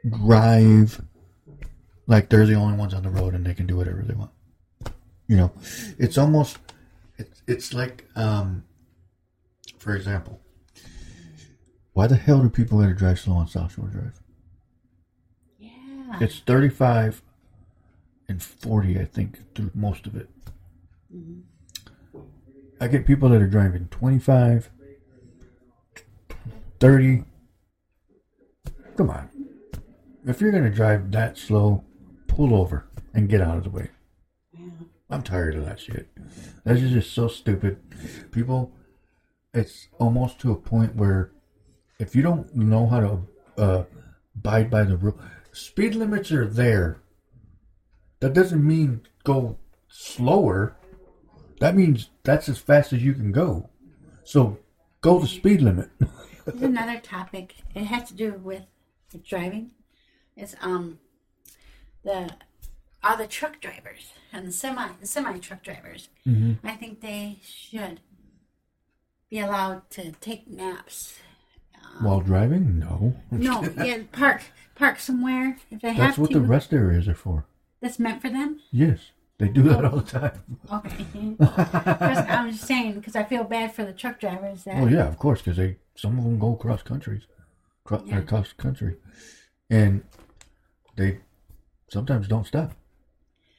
drive 0.08 1.00
like 2.06 2.28
they're 2.28 2.46
the 2.46 2.54
only 2.54 2.76
ones 2.76 2.94
on 2.94 3.02
the 3.02 3.10
road 3.10 3.34
and 3.34 3.46
they 3.46 3.54
can 3.54 3.66
do 3.66 3.76
whatever 3.76 4.02
they 4.02 4.14
want. 4.14 4.30
You 5.26 5.36
know, 5.36 5.52
it's 5.98 6.18
almost 6.18 6.58
it's 7.16 7.42
it's 7.46 7.72
like 7.72 8.04
um, 8.14 8.64
for 9.78 9.96
example, 9.96 10.40
why 11.92 12.06
the 12.06 12.16
hell 12.16 12.40
do 12.40 12.50
people 12.50 12.78
let 12.78 12.88
to 12.88 12.94
drive 12.94 13.18
slow 13.18 13.34
on 13.34 13.48
South 13.48 13.74
Shore 13.74 13.86
Drive? 13.86 14.20
Yeah. 15.58 15.70
It's 16.20 16.40
35 16.40 17.22
and 18.28 18.42
40, 18.42 18.98
I 18.98 19.04
think, 19.04 19.54
through 19.54 19.70
most 19.74 20.06
of 20.06 20.16
it. 20.16 20.28
I 22.80 22.88
get 22.88 23.06
people 23.06 23.28
that 23.30 23.40
are 23.40 23.46
driving 23.46 23.88
25, 23.90 24.70
30. 26.80 27.24
Come 28.96 29.10
on. 29.10 29.28
If 30.26 30.40
you're 30.40 30.52
going 30.52 30.64
to 30.64 30.70
drive 30.70 31.10
that 31.12 31.36
slow, 31.36 31.84
pull 32.26 32.54
over 32.54 32.86
and 33.12 33.28
get 33.28 33.40
out 33.40 33.58
of 33.58 33.64
the 33.64 33.70
way. 33.70 33.90
I'm 35.10 35.22
tired 35.22 35.54
of 35.54 35.64
that 35.66 35.80
shit. 35.80 36.08
That's 36.64 36.80
just 36.80 37.12
so 37.12 37.28
stupid. 37.28 37.78
People, 38.30 38.72
it's 39.52 39.88
almost 39.98 40.38
to 40.40 40.52
a 40.52 40.56
point 40.56 40.96
where 40.96 41.30
if 41.98 42.16
you 42.16 42.22
don't 42.22 42.54
know 42.54 42.86
how 42.86 43.00
to 43.00 43.20
uh, 43.58 43.84
abide 44.34 44.70
by 44.70 44.84
the 44.84 44.96
rule, 44.96 45.18
speed 45.52 45.94
limits 45.94 46.32
are 46.32 46.46
there. 46.46 47.00
That 48.20 48.32
doesn't 48.32 48.66
mean 48.66 49.02
go 49.22 49.58
slower. 49.88 50.76
That 51.60 51.76
means 51.76 52.10
that's 52.22 52.48
as 52.48 52.58
fast 52.58 52.92
as 52.92 53.04
you 53.04 53.12
can 53.12 53.30
go. 53.30 53.68
So 54.24 54.58
go 55.02 55.18
the 55.18 55.26
speed 55.26 55.60
limit. 55.60 55.90
There's 56.44 56.62
another 56.62 56.98
topic. 57.00 57.56
It 57.74 57.84
has 57.84 58.08
to 58.08 58.14
do 58.14 58.32
with 58.34 58.62
driving. 59.28 59.70
It's 60.36 60.54
um 60.60 60.98
the 62.04 62.30
are 63.02 63.16
the 63.16 63.26
truck 63.26 63.60
drivers 63.60 64.12
and 64.32 64.46
the 64.46 64.52
semi 64.52 64.88
the 65.00 65.06
semi 65.06 65.38
truck 65.38 65.62
drivers. 65.62 66.08
Mm-hmm. 66.26 66.66
I 66.66 66.72
think 66.72 67.00
they 67.00 67.38
should 67.42 68.00
be 69.30 69.38
allowed 69.38 69.88
to 69.90 70.12
take 70.12 70.48
naps. 70.48 71.18
While 72.00 72.20
driving? 72.20 72.78
No. 72.78 73.14
No, 73.30 73.62
yeah, 73.84 73.98
park 74.10 74.42
park 74.74 74.98
somewhere 74.98 75.58
if 75.70 75.80
they 75.80 75.92
have 75.92 75.98
That's 75.98 76.18
what 76.18 76.32
the 76.32 76.40
rest 76.40 76.72
areas 76.72 77.06
are 77.06 77.14
for. 77.14 77.46
That's 77.80 77.98
meant 77.98 78.22
for 78.22 78.30
them. 78.30 78.60
Yes. 78.72 79.10
They 79.44 79.50
do 79.52 79.62
that 79.64 79.84
all 79.84 79.98
the 80.00 80.18
time. 80.18 80.40
Okay. 80.72 81.36
I'm 82.32 82.50
just 82.52 82.66
saying 82.66 82.94
because 82.94 83.14
I 83.14 83.24
feel 83.24 83.44
bad 83.44 83.74
for 83.74 83.84
the 83.84 83.92
truck 83.92 84.18
drivers 84.18 84.64
that. 84.64 84.76
Well, 84.80 84.90
yeah, 84.90 85.06
of 85.06 85.18
course, 85.18 85.42
because 85.42 85.58
they 85.58 85.76
some 85.96 86.16
of 86.18 86.24
them 86.24 86.38
go 86.38 86.54
cross 86.54 86.82
countries, 86.82 87.24
cro- 87.84 88.02
Yeah. 88.06 88.18
or 88.18 88.22
cross 88.22 88.54
country, 88.54 88.96
and 89.68 90.02
they 90.96 91.18
sometimes 91.90 92.26
don't 92.26 92.46
stop. 92.46 92.72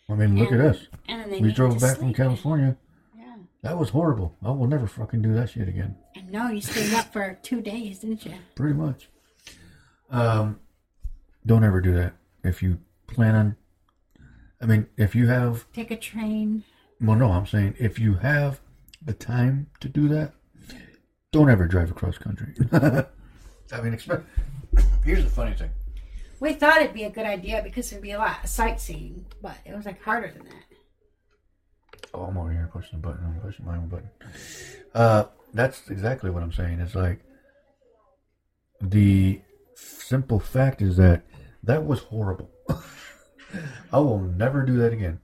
I 0.10 0.15
mean, 0.15 0.38
look 0.39 0.50
And- 0.51 0.62
at 0.62 0.68
us. 0.75 0.88
And 1.08 1.22
then 1.22 1.30
they 1.30 1.39
We 1.39 1.51
drove 1.51 1.80
back 1.80 1.98
from. 1.98 2.13
California. 2.15 2.77
Yeah. 3.15 3.36
That 3.62 3.77
was 3.77 3.89
horrible. 3.92 4.36
I 4.44 4.50
will 4.50 4.68
never 4.68 4.88
fucking 4.88 5.22
do 5.22 5.34
that 5.36 5.51
shit 5.51 5.68
again. 5.68 5.96
And 6.15 6.32
no, 6.32 6.48
you 6.50 6.62
stayed 6.62 6.94
up 6.96 7.13
for 7.13 7.38
two 7.44 7.62
days, 7.62 8.00
didn't 8.00 8.25
you? 8.25 8.34
Pretty 8.56 8.74
much. 8.74 9.08
Um, 10.10 10.60
don't 11.46 11.63
ever 11.63 11.80
do 11.80 11.94
that. 11.94 12.13
If 12.44 12.63
you 12.63 12.80
plan 13.06 13.36
on, 13.36 13.56
I 14.66 14.68
mean, 14.68 14.88
if 14.98 15.14
you 15.14 15.28
have 15.28 15.72
Take 15.74 15.92
a 15.92 15.96
train. 15.96 16.64
Well, 17.00 17.16
no, 17.16 17.32
I'm 17.32 17.46
saying 17.46 17.76
if 17.78 18.00
you 18.00 18.16
have 18.16 18.62
the 19.00 19.14
time 19.14 19.68
to 19.80 19.88
do 19.88 20.08
that, 20.08 20.34
don't 21.32 21.52
ever 21.52 21.68
drive 21.68 21.92
across 21.92 22.18
country. 22.18 22.56
I 22.74 23.82
mean, 23.84 23.94
expect. 23.94 24.26
Here's 25.04 25.24
the 25.24 25.30
funny 25.30 25.54
thing. 25.54 25.70
We 26.40 26.54
thought 26.54 26.82
it'd 26.82 26.96
be 26.96 27.04
a 27.04 27.12
good 27.12 27.28
idea 27.28 27.62
because 27.64 27.92
there'd 27.92 28.02
be 28.02 28.14
a 28.14 28.18
lot 28.18 28.44
of 28.44 28.50
sightseeing, 28.50 29.28
but 29.40 29.56
it 29.66 29.76
was 29.76 29.86
like 29.86 30.02
harder 30.02 30.32
than 30.32 30.46
that. 30.46 32.10
Oh, 32.16 32.24
I'm 32.24 32.36
over 32.36 32.52
here 32.52 32.68
pushing 32.74 33.00
the 33.00 33.08
button. 33.08 33.24
I'm 33.24 33.40
pushing 33.42 33.68
my 33.68 33.78
own 33.78 33.88
button. 33.88 34.10
Uh, 34.96 35.26
that's 35.54 35.92
exactly 35.92 36.32
what 36.32 36.42
I'm 36.42 36.52
saying. 36.52 36.80
It's 36.80 36.96
like 36.96 37.20
the 38.82 39.42
simple 39.76 40.40
fact 40.40 40.82
is 40.82 40.98
that 40.98 41.24
that 41.62 41.86
was 41.86 42.00
horrible. 42.00 42.50
I 43.92 44.00
will 44.00 44.20
never 44.20 44.64
do 44.64 44.78
that 44.78 44.94
again. 44.94 45.20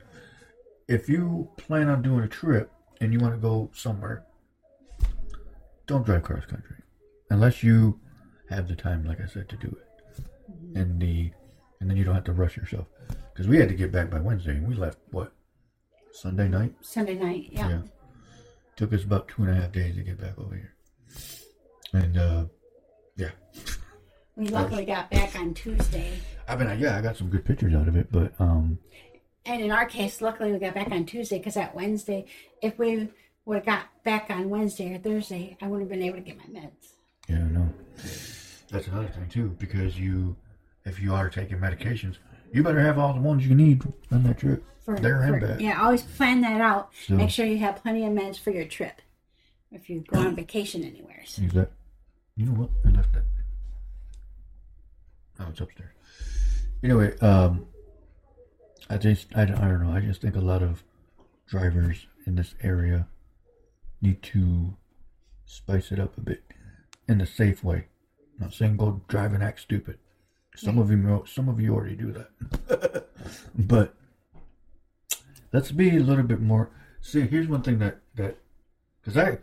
If 0.88 1.08
you 1.10 1.50
plan 1.58 1.88
on 1.90 2.02
doing 2.02 2.24
a 2.24 2.28
trip 2.28 2.72
and 3.00 3.14
you 3.14 3.20
want 3.20 3.34
to 3.34 3.40
go 3.40 3.70
somewhere, 3.74 4.26
don't 5.88 6.06
drive 6.06 6.24
cross 6.24 6.46
country 6.46 6.78
unless 7.30 7.64
you 7.64 8.00
have 8.50 8.68
the 8.68 8.76
time, 8.76 9.06
like 9.06 9.22
I 9.22 9.26
said, 9.26 9.50
to 9.50 9.56
do 9.58 9.68
it. 9.68 10.26
And 10.76 11.02
the 11.02 11.32
and 11.80 11.90
then 11.90 11.98
you 11.98 12.04
don't 12.04 12.14
have 12.14 12.26
to 12.26 12.34
rush 12.34 12.56
yourself 12.58 12.88
because 13.34 13.48
we 13.48 13.58
had 13.58 13.70
to 13.70 13.76
get 13.76 13.92
back 13.92 14.10
by 14.10 14.20
Wednesday 14.20 14.52
and 14.52 14.68
we 14.68 14.76
left 14.76 15.00
what 15.12 15.34
Sunday 16.12 16.48
night. 16.48 16.74
Sunday 16.82 17.16
night, 17.16 17.50
yeah. 17.52 17.70
Yeah. 17.70 17.82
Took 18.76 18.94
us 18.94 19.04
about 19.04 19.28
two 19.28 19.44
and 19.44 19.52
a 19.52 19.56
half 19.56 19.72
days 19.72 19.96
to 19.96 20.02
get 20.04 20.20
back 20.20 20.38
over 20.38 20.56
here. 20.56 20.74
And 21.94 22.18
uh 22.18 22.46
yeah. 23.16 23.32
We 24.36 24.48
luckily 24.48 24.86
got 24.86 25.10
back 25.12 25.36
on 25.36 25.54
Tuesday. 25.54 26.14
I 26.48 26.56
mean 26.56 26.80
yeah, 26.80 26.98
I 26.98 27.02
got 27.02 27.18
some 27.18 27.30
good 27.30 27.46
pictures 27.46 27.74
out 27.74 27.88
of 27.88 27.96
it, 27.96 28.08
but 28.12 28.34
um 28.40 28.80
And 29.46 29.62
in 29.62 29.72
our 29.72 29.86
case, 29.86 30.22
luckily 30.22 30.52
we 30.52 30.60
got 30.60 30.74
back 30.74 30.92
on 30.92 31.06
Tuesday 31.06 31.38
because 31.38 31.56
that 31.56 31.76
Wednesday, 31.76 32.26
if 32.62 32.78
we 32.80 33.10
would 33.46 33.56
have 33.58 33.66
got 33.66 34.04
back 34.04 34.28
on 34.30 34.50
Wednesday 34.50 34.94
or 34.94 35.00
Thursday, 35.00 35.58
I 35.62 35.68
wouldn't 35.68 35.90
have 35.90 36.00
been 36.00 36.08
able 36.08 36.18
to 36.18 36.24
get 36.24 36.38
my 36.38 36.60
meds. 36.60 36.94
Yeah, 37.28 37.40
no. 37.48 37.70
That's 38.70 38.88
another 38.88 39.08
thing 39.08 39.28
too, 39.30 39.56
because 39.60 40.00
you, 40.00 40.36
if 40.86 41.00
you 41.00 41.14
are 41.14 41.30
taking 41.30 41.58
medications, 41.58 42.18
you 42.54 42.64
better 42.64 42.80
have 42.80 42.98
all 43.00 43.14
the 43.14 43.20
ones 43.22 43.46
you 43.46 43.56
need 43.56 43.82
on 44.12 44.24
that 44.24 44.38
trip. 44.40 44.64
For, 44.86 45.00
there 45.00 45.22
and 45.22 45.40
for- 45.42 45.48
back. 45.48 45.60
Yeah, 45.62 45.82
always 45.82 46.02
plan 46.04 46.42
that 46.42 46.62
out. 46.62 46.90
So- 47.08 47.16
Make 47.16 47.30
sure 47.30 47.46
you 47.46 47.58
have 47.60 47.78
plenty 47.82 48.06
of 48.06 48.14
meds 48.14 48.40
for 48.40 48.52
your 48.52 48.66
trip. 48.66 49.02
If 49.72 49.90
you 49.90 50.04
go 50.08 50.20
on 50.20 50.36
vacation 50.36 50.84
anywhere. 50.84 51.22
Use 51.38 51.54
that. 51.54 51.72
You 52.36 52.46
know 52.48 52.54
what? 52.54 52.70
I 52.86 52.90
left 52.96 53.14
that. 53.14 53.21
Oh, 55.42 55.50
it's 55.50 55.60
upstairs. 55.60 55.92
Anyway, 56.84 57.18
um, 57.20 57.66
I 58.90 58.98
just, 58.98 59.28
I, 59.36 59.46
don't- 59.46 59.58
I 59.60 59.68
don't 59.68 59.84
know. 59.84 59.92
I 59.96 60.00
just 60.02 60.22
think 60.22 60.36
a 60.36 60.40
lot 60.42 60.62
of 60.62 60.84
drivers 61.48 62.08
in 62.26 62.36
this 62.36 62.56
area 62.62 63.08
need 64.02 64.22
to 64.24 64.76
spice 65.46 65.92
it 65.92 66.00
up 66.00 66.18
a 66.18 66.22
bit 66.22 66.44
in 67.08 67.22
a 67.22 67.26
safe 67.26 67.64
way. 67.64 67.88
I'm 68.40 68.48
not 68.48 68.54
saying 68.54 68.78
go 68.78 69.02
drive 69.08 69.34
and 69.34 69.44
act 69.44 69.62
stupid. 69.62 69.98
Some 70.56 70.78
of 70.78 70.90
you, 70.92 71.24
some 71.28 71.48
of 71.50 71.60
you 71.62 71.74
already 71.74 71.96
do 71.96 72.12
that. 72.12 73.06
but 73.58 73.94
let's 75.54 75.72
be 75.72 75.96
a 75.98 76.00
little 76.02 76.24
bit 76.24 76.42
more. 76.42 76.70
See, 77.02 77.22
here's 77.22 77.48
one 77.48 77.62
thing 77.62 77.80
that 77.80 78.00
that 78.16 78.38
because 79.02 79.18
I 79.18 79.38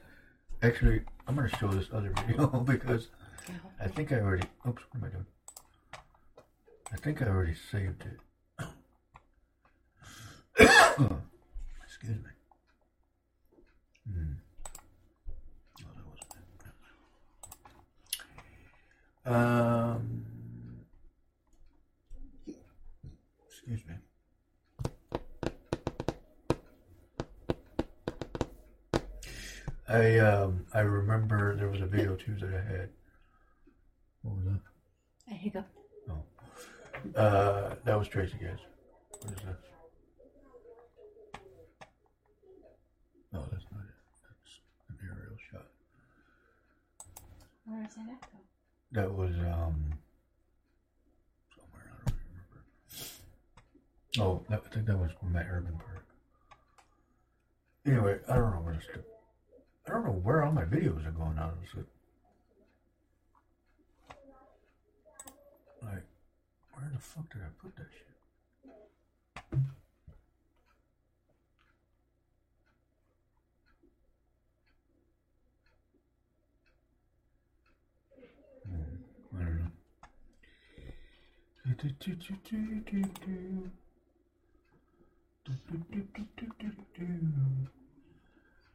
actually 0.62 1.00
I'm 1.26 1.34
gonna 1.36 1.48
show 1.56 1.68
this 1.68 1.88
other 1.92 2.12
video 2.26 2.46
because 2.60 3.08
I 3.80 3.88
think 3.88 4.12
I 4.12 4.16
already. 4.20 4.46
Oops, 4.68 4.82
what 4.90 5.02
am 5.02 5.04
I 5.04 5.08
doing? 5.08 5.26
I 6.92 6.96
think 6.96 7.20
I 7.22 7.26
already 7.26 7.54
saved 7.70 8.04
it. 8.04 8.18
Excuse 11.84 12.16
me. 12.16 12.30
Hmm. 14.10 14.32
Oh. 19.26 19.32
Um. 19.34 20.24
Excuse 23.48 23.82
me. 23.86 23.94
I 29.88 30.18
um 30.18 30.66
I 30.72 30.80
remember 30.80 31.54
there 31.56 31.68
was 31.68 31.80
a 31.80 31.86
video 31.86 32.16
too 32.16 32.34
that 32.40 32.48
I 32.48 32.72
had. 32.72 32.88
What 34.22 34.36
was 34.36 34.44
that? 34.46 34.60
A 35.30 35.34
hiccup. 35.34 35.77
Uh, 37.14 37.74
that 37.84 37.98
was 37.98 38.08
Tracy, 38.08 38.36
guys. 38.40 38.58
What 39.22 39.32
is 39.32 39.44
this? 39.44 39.56
No, 43.32 43.44
that's 43.50 43.64
not 43.72 43.80
it. 43.80 43.94
That's 44.22 44.60
an 44.88 44.96
aerial 45.02 45.36
shot. 45.50 45.66
Where 47.66 47.82
is 47.84 47.94
that 47.94 48.08
echo? 48.08 48.38
That 48.92 49.12
was 49.12 49.34
um 49.36 49.92
somewhere 51.54 51.92
I 52.06 52.10
don't 52.10 52.18
remember. 52.30 52.60
Oh, 54.18 54.44
that, 54.48 54.62
I 54.64 54.74
think 54.74 54.86
that 54.86 54.98
was 54.98 55.10
Matt 55.22 55.46
Urban 55.50 55.74
Park. 55.74 56.04
Anyway, 57.86 58.18
I 58.28 58.36
don't 58.36 58.52
know 58.52 58.60
where 58.60 58.74
to 58.74 58.80
I 59.86 59.90
don't 59.92 60.04
know 60.04 60.20
where 60.22 60.44
all 60.44 60.52
my 60.52 60.64
videos 60.64 61.06
are 61.06 61.12
going 61.12 61.38
out 61.38 61.52
of 61.52 61.60
this. 61.60 61.84
Like, 65.82 66.04
where 66.78 66.90
the 66.92 66.98
fuck 67.00 67.32
did 67.32 67.42
I 67.42 67.48
put 67.60 67.74
that 67.76 67.86
shit? 67.90 68.04
I 79.34 79.42
don't 79.42 79.58
know. 79.58 79.70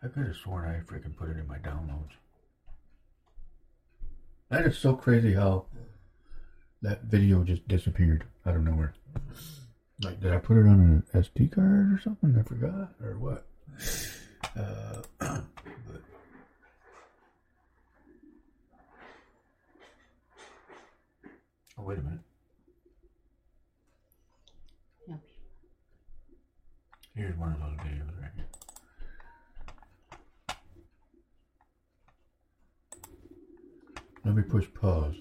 I 0.04 0.08
could 0.08 0.28
have 0.28 0.36
sworn 0.36 0.66
I 0.66 0.80
freaking 0.82 1.16
put 1.16 1.30
it 1.30 1.38
in 1.38 1.48
my 1.48 1.58
downloads. 1.60 2.12
That 4.50 4.66
is 4.66 4.78
so 4.78 4.94
crazy 4.96 5.34
how 5.34 5.66
that 6.84 7.04
video 7.06 7.44
just 7.44 7.68
disappeared 7.68 8.26
out 8.46 8.56
of 8.56 8.64
nowhere. 8.64 8.94
Like, 10.04 10.20
did 10.20 10.34
I 10.34 10.38
put 10.38 10.58
it 10.58 10.68
on 10.68 10.80
an 10.80 11.04
SD 11.14 11.54
card 11.54 11.94
or 11.94 12.00
something? 12.04 12.36
I 12.38 12.44
forgot, 12.44 12.94
or 13.02 13.18
what? 13.18 13.48
Uh, 14.56 15.02
but 15.20 15.44
oh, 21.78 21.84
wait 21.84 21.98
a 21.98 22.02
minute. 22.02 22.20
Here's 27.16 27.38
one 27.38 27.54
of 27.54 27.60
those 27.60 27.78
videos 27.78 28.22
right 28.22 28.32
here. 28.36 28.48
Let 34.26 34.36
me 34.36 34.42
push 34.42 34.66
pause. 34.74 35.16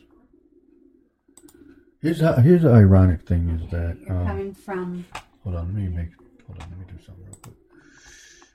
Here's 2.03 2.21
how, 2.21 2.33
here's 2.35 2.63
the 2.63 2.71
ironic 2.73 3.29
thing 3.29 3.49
is 3.49 3.71
that 3.71 3.97
You're 4.01 4.17
um, 4.17 4.27
coming 4.27 4.55
from 4.55 5.07
hold 5.45 5.55
on, 5.55 5.67
let 5.67 5.75
me 5.75 5.87
make 5.87 6.09
hold 6.49 6.61
on, 6.61 6.69
let 6.71 6.79
me 6.81 6.85
do 6.89 7.05
something 7.05 7.25
real 7.25 7.37
quick. 7.41 7.55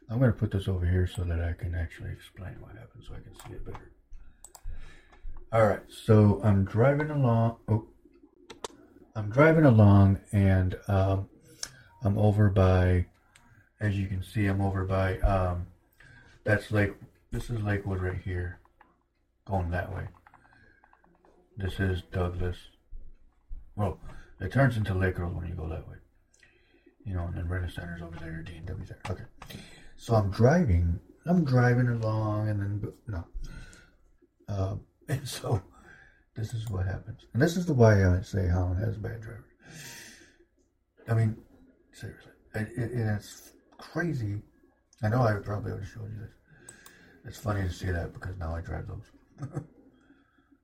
I'm 0.10 0.20
gonna 0.20 0.34
put 0.34 0.52
this 0.52 0.68
over 0.68 0.86
here 0.86 1.08
so 1.08 1.24
that 1.24 1.40
I 1.40 1.54
can 1.54 1.74
actually 1.74 2.12
explain 2.12 2.56
what 2.60 2.72
happened 2.72 3.06
so 3.08 3.14
I 3.14 3.20
can 3.20 3.34
see 3.36 3.56
it 3.56 3.66
better. 3.66 3.92
Alright, 5.56 5.84
so 5.88 6.42
I'm 6.44 6.66
driving 6.66 7.10
along 7.10 7.56
oh 7.70 7.88
I'm 9.16 9.30
driving 9.30 9.64
along 9.64 10.20
and 10.34 10.78
um, 10.90 11.30
I'm 12.04 12.18
over 12.18 12.50
by 12.50 13.06
as 13.80 13.98
you 13.98 14.08
can 14.08 14.24
see 14.24 14.48
I'm 14.48 14.60
over 14.60 14.84
by 14.84 15.20
um, 15.20 15.68
that's 16.44 16.70
Lake 16.70 16.92
this 17.32 17.50
is 17.50 17.62
Lakewood 17.62 18.02
right 18.02 18.20
here 18.22 18.60
going 19.46 19.72
that 19.72 19.96
way. 19.96 20.10
This 21.56 21.80
is 21.80 22.02
Douglas. 22.12 22.58
Well, 23.78 24.00
it 24.42 24.52
turns 24.52 24.76
into 24.76 24.96
Lake 24.96 25.20
Road 25.20 25.36
when 25.36 25.48
you 25.48 25.54
go 25.54 25.70
that 25.70 25.88
way. 25.88 25.98
You 27.06 27.14
know, 27.14 27.26
and 27.26 27.38
then 27.38 27.48
Rena 27.48 27.70
Center's 27.70 28.02
over 28.02 28.18
there, 28.20 28.42
D 28.42 28.58
and 28.58 28.66
W's 28.66 28.90
there. 28.90 29.00
Okay. 29.10 29.24
So 29.96 30.16
I'm 30.16 30.32
driving. 30.32 31.00
I'm 31.26 31.46
driving 31.46 31.88
along, 31.88 32.50
and 32.50 32.60
then 32.60 32.94
no. 33.08 33.24
Um, 34.50 34.82
and 35.08 35.28
so 35.28 35.62
this 36.36 36.54
is 36.54 36.70
what 36.70 36.86
happens, 36.86 37.26
and 37.34 37.42
this 37.42 37.56
is 37.56 37.66
the 37.66 37.74
why 37.74 38.04
I 38.04 38.22
say 38.22 38.48
Holland 38.48 38.84
has 38.84 38.98
bad 38.98 39.22
drivers. 39.22 39.44
I 41.08 41.14
mean, 41.14 41.38
seriously, 41.94 42.32
it, 42.56 42.68
it, 42.76 42.92
it's 42.94 43.54
crazy. 43.78 44.42
I 45.04 45.10
know 45.10 45.22
I 45.22 45.34
probably 45.34 45.72
would 45.72 45.82
have 45.82 45.90
showed 45.90 46.12
you 46.12 46.20
this. 46.20 46.34
It's 47.26 47.38
funny 47.38 47.62
to 47.62 47.72
see 47.72 47.92
that 47.92 48.14
because 48.14 48.38
now 48.38 48.56
I 48.56 48.62
drive 48.62 48.88
those. 48.88 49.50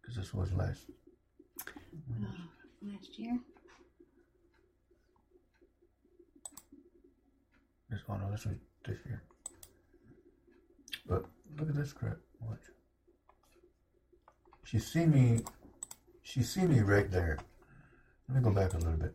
Because 0.01 0.17
this 0.17 0.33
was 0.33 0.51
last. 0.51 0.81
Last 2.83 3.17
year. 3.17 3.37
This, 7.89 8.01
oh 8.09 8.15
no, 8.15 8.31
this 8.31 8.45
was 8.45 8.55
this 8.85 8.97
year. 9.05 9.23
But 11.07 11.25
look 11.57 11.69
at 11.69 11.75
this 11.75 11.93
crap. 11.93 12.17
Watch. 12.41 12.59
She 14.63 14.79
see 14.79 15.05
me. 15.05 15.41
She 16.23 16.41
see 16.43 16.61
me 16.61 16.79
right 16.79 17.09
there. 17.11 17.37
Let 18.27 18.37
me 18.37 18.43
go 18.43 18.51
back 18.51 18.73
a 18.73 18.77
little 18.77 18.97
bit. 18.97 19.13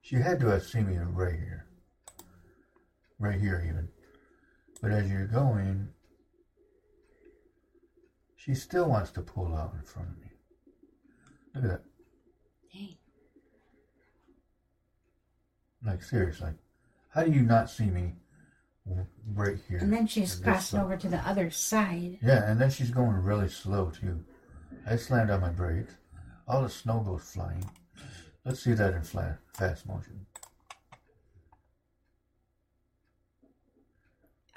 She 0.00 0.16
had 0.16 0.40
to 0.40 0.46
have 0.48 0.62
seen 0.62 0.88
me 0.88 0.96
right 0.98 1.34
here. 1.34 1.66
Right 3.18 3.40
here, 3.40 3.62
even. 3.66 3.88
But 4.80 4.90
as 4.92 5.10
you're 5.10 5.26
going, 5.26 5.88
she 8.36 8.54
still 8.54 8.88
wants 8.88 9.10
to 9.12 9.20
pull 9.20 9.54
out 9.54 9.74
in 9.74 9.82
front 9.82 10.08
of 10.10 10.18
me. 10.18 10.30
Look 11.54 11.64
at 11.64 11.70
that. 11.70 11.95
Dang. 12.76 12.96
Like, 15.84 16.02
seriously. 16.02 16.50
How 17.10 17.22
do 17.24 17.30
you 17.30 17.42
not 17.42 17.70
see 17.70 17.86
me 17.86 18.14
right 19.34 19.58
here? 19.68 19.78
And 19.78 19.92
then 19.92 20.06
she's 20.06 20.34
crossing 20.34 20.80
over 20.80 20.96
to 20.96 21.08
the 21.08 21.18
other 21.28 21.50
side. 21.50 22.18
Yeah, 22.22 22.50
and 22.50 22.60
then 22.60 22.70
she's 22.70 22.90
going 22.90 23.16
really 23.16 23.48
slow 23.48 23.90
too. 23.90 24.22
I 24.86 24.96
slammed 24.96 25.30
on 25.30 25.40
my 25.40 25.50
brakes. 25.50 25.94
All 26.46 26.62
the 26.62 26.68
snow 26.68 27.00
goes 27.00 27.22
flying. 27.22 27.64
Let's 28.44 28.62
see 28.62 28.74
that 28.74 28.94
in 28.94 29.02
flat, 29.02 29.38
fast 29.54 29.88
motion. 29.88 30.26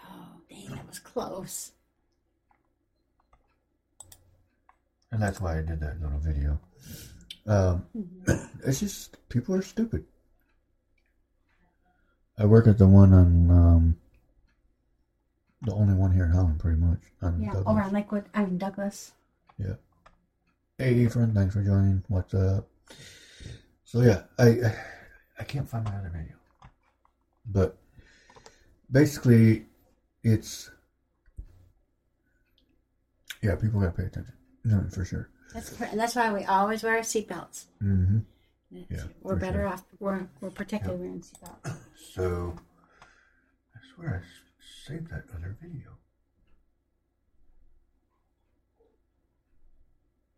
Oh, 0.04 0.42
dang, 0.50 0.70
that 0.70 0.88
was 0.88 1.00
close. 1.00 1.72
And 5.12 5.22
that's 5.22 5.42
why 5.42 5.58
I 5.58 5.62
did 5.62 5.80
that 5.80 6.00
little 6.02 6.20
video. 6.20 6.60
Um, 7.50 7.86
it's 8.66 8.80
just 8.80 9.18
people 9.30 9.56
are 9.56 9.62
stupid. 9.64 10.06
I 12.38 12.46
work 12.46 12.68
at 12.68 12.78
the 12.78 12.88
one 12.88 13.12
on 13.14 13.52
um, 13.52 13.98
the 15.64 15.74
only 15.74 15.94
one 15.96 16.14
here 16.14 16.26
in 16.26 16.32
Holland, 16.32 16.60
pretty 16.60 16.78
much. 16.80 17.00
On 17.22 17.42
Yeah, 17.42 17.48
Douglas. 17.54 17.68
over 17.68 17.82
on 17.82 17.92
Lakewood. 17.92 18.26
I 18.34 18.46
mean 18.46 18.58
Douglas. 18.60 19.12
Yeah. 19.58 19.74
Hey, 20.78 20.94
Efren, 21.06 21.34
thanks 21.34 21.54
for 21.56 21.64
joining. 21.64 22.04
What's 22.08 22.34
up? 22.34 22.68
So 23.84 24.02
yeah, 24.02 24.22
I 24.38 24.48
I, 24.48 24.76
I 25.40 25.44
can't 25.44 25.68
find 25.68 25.84
my 25.84 25.96
other 25.98 26.12
video, 26.16 26.36
but 27.48 27.76
basically, 28.92 29.66
it's 30.24 30.70
yeah, 33.42 33.56
people 33.56 33.80
gotta 33.82 33.92
pay 33.92 34.04
attention. 34.04 34.36
No, 34.64 34.86
for 34.92 35.04
sure. 35.04 35.30
That's 35.54 35.80
and 35.82 36.00
that's 36.00 36.16
why 36.16 36.32
we 36.32 36.44
always 36.46 36.84
wear 36.84 36.94
our 36.98 37.00
seatbelts. 37.02 37.66
hmm 37.80 38.20
Yeah, 38.72 39.04
we're 39.22 39.36
better 39.36 39.60
sure. 39.60 39.68
off. 39.68 39.84
We're 40.00 40.28
we're 40.42 40.52
protected 40.52 41.00
wearing 41.00 41.22
seatbelts. 41.22 41.76
So 42.14 42.56
I 43.76 43.80
swear 43.96 44.24
I 44.24 44.88
saved 44.88 45.10
that 45.10 45.24
other 45.36 45.58
video. 45.62 45.90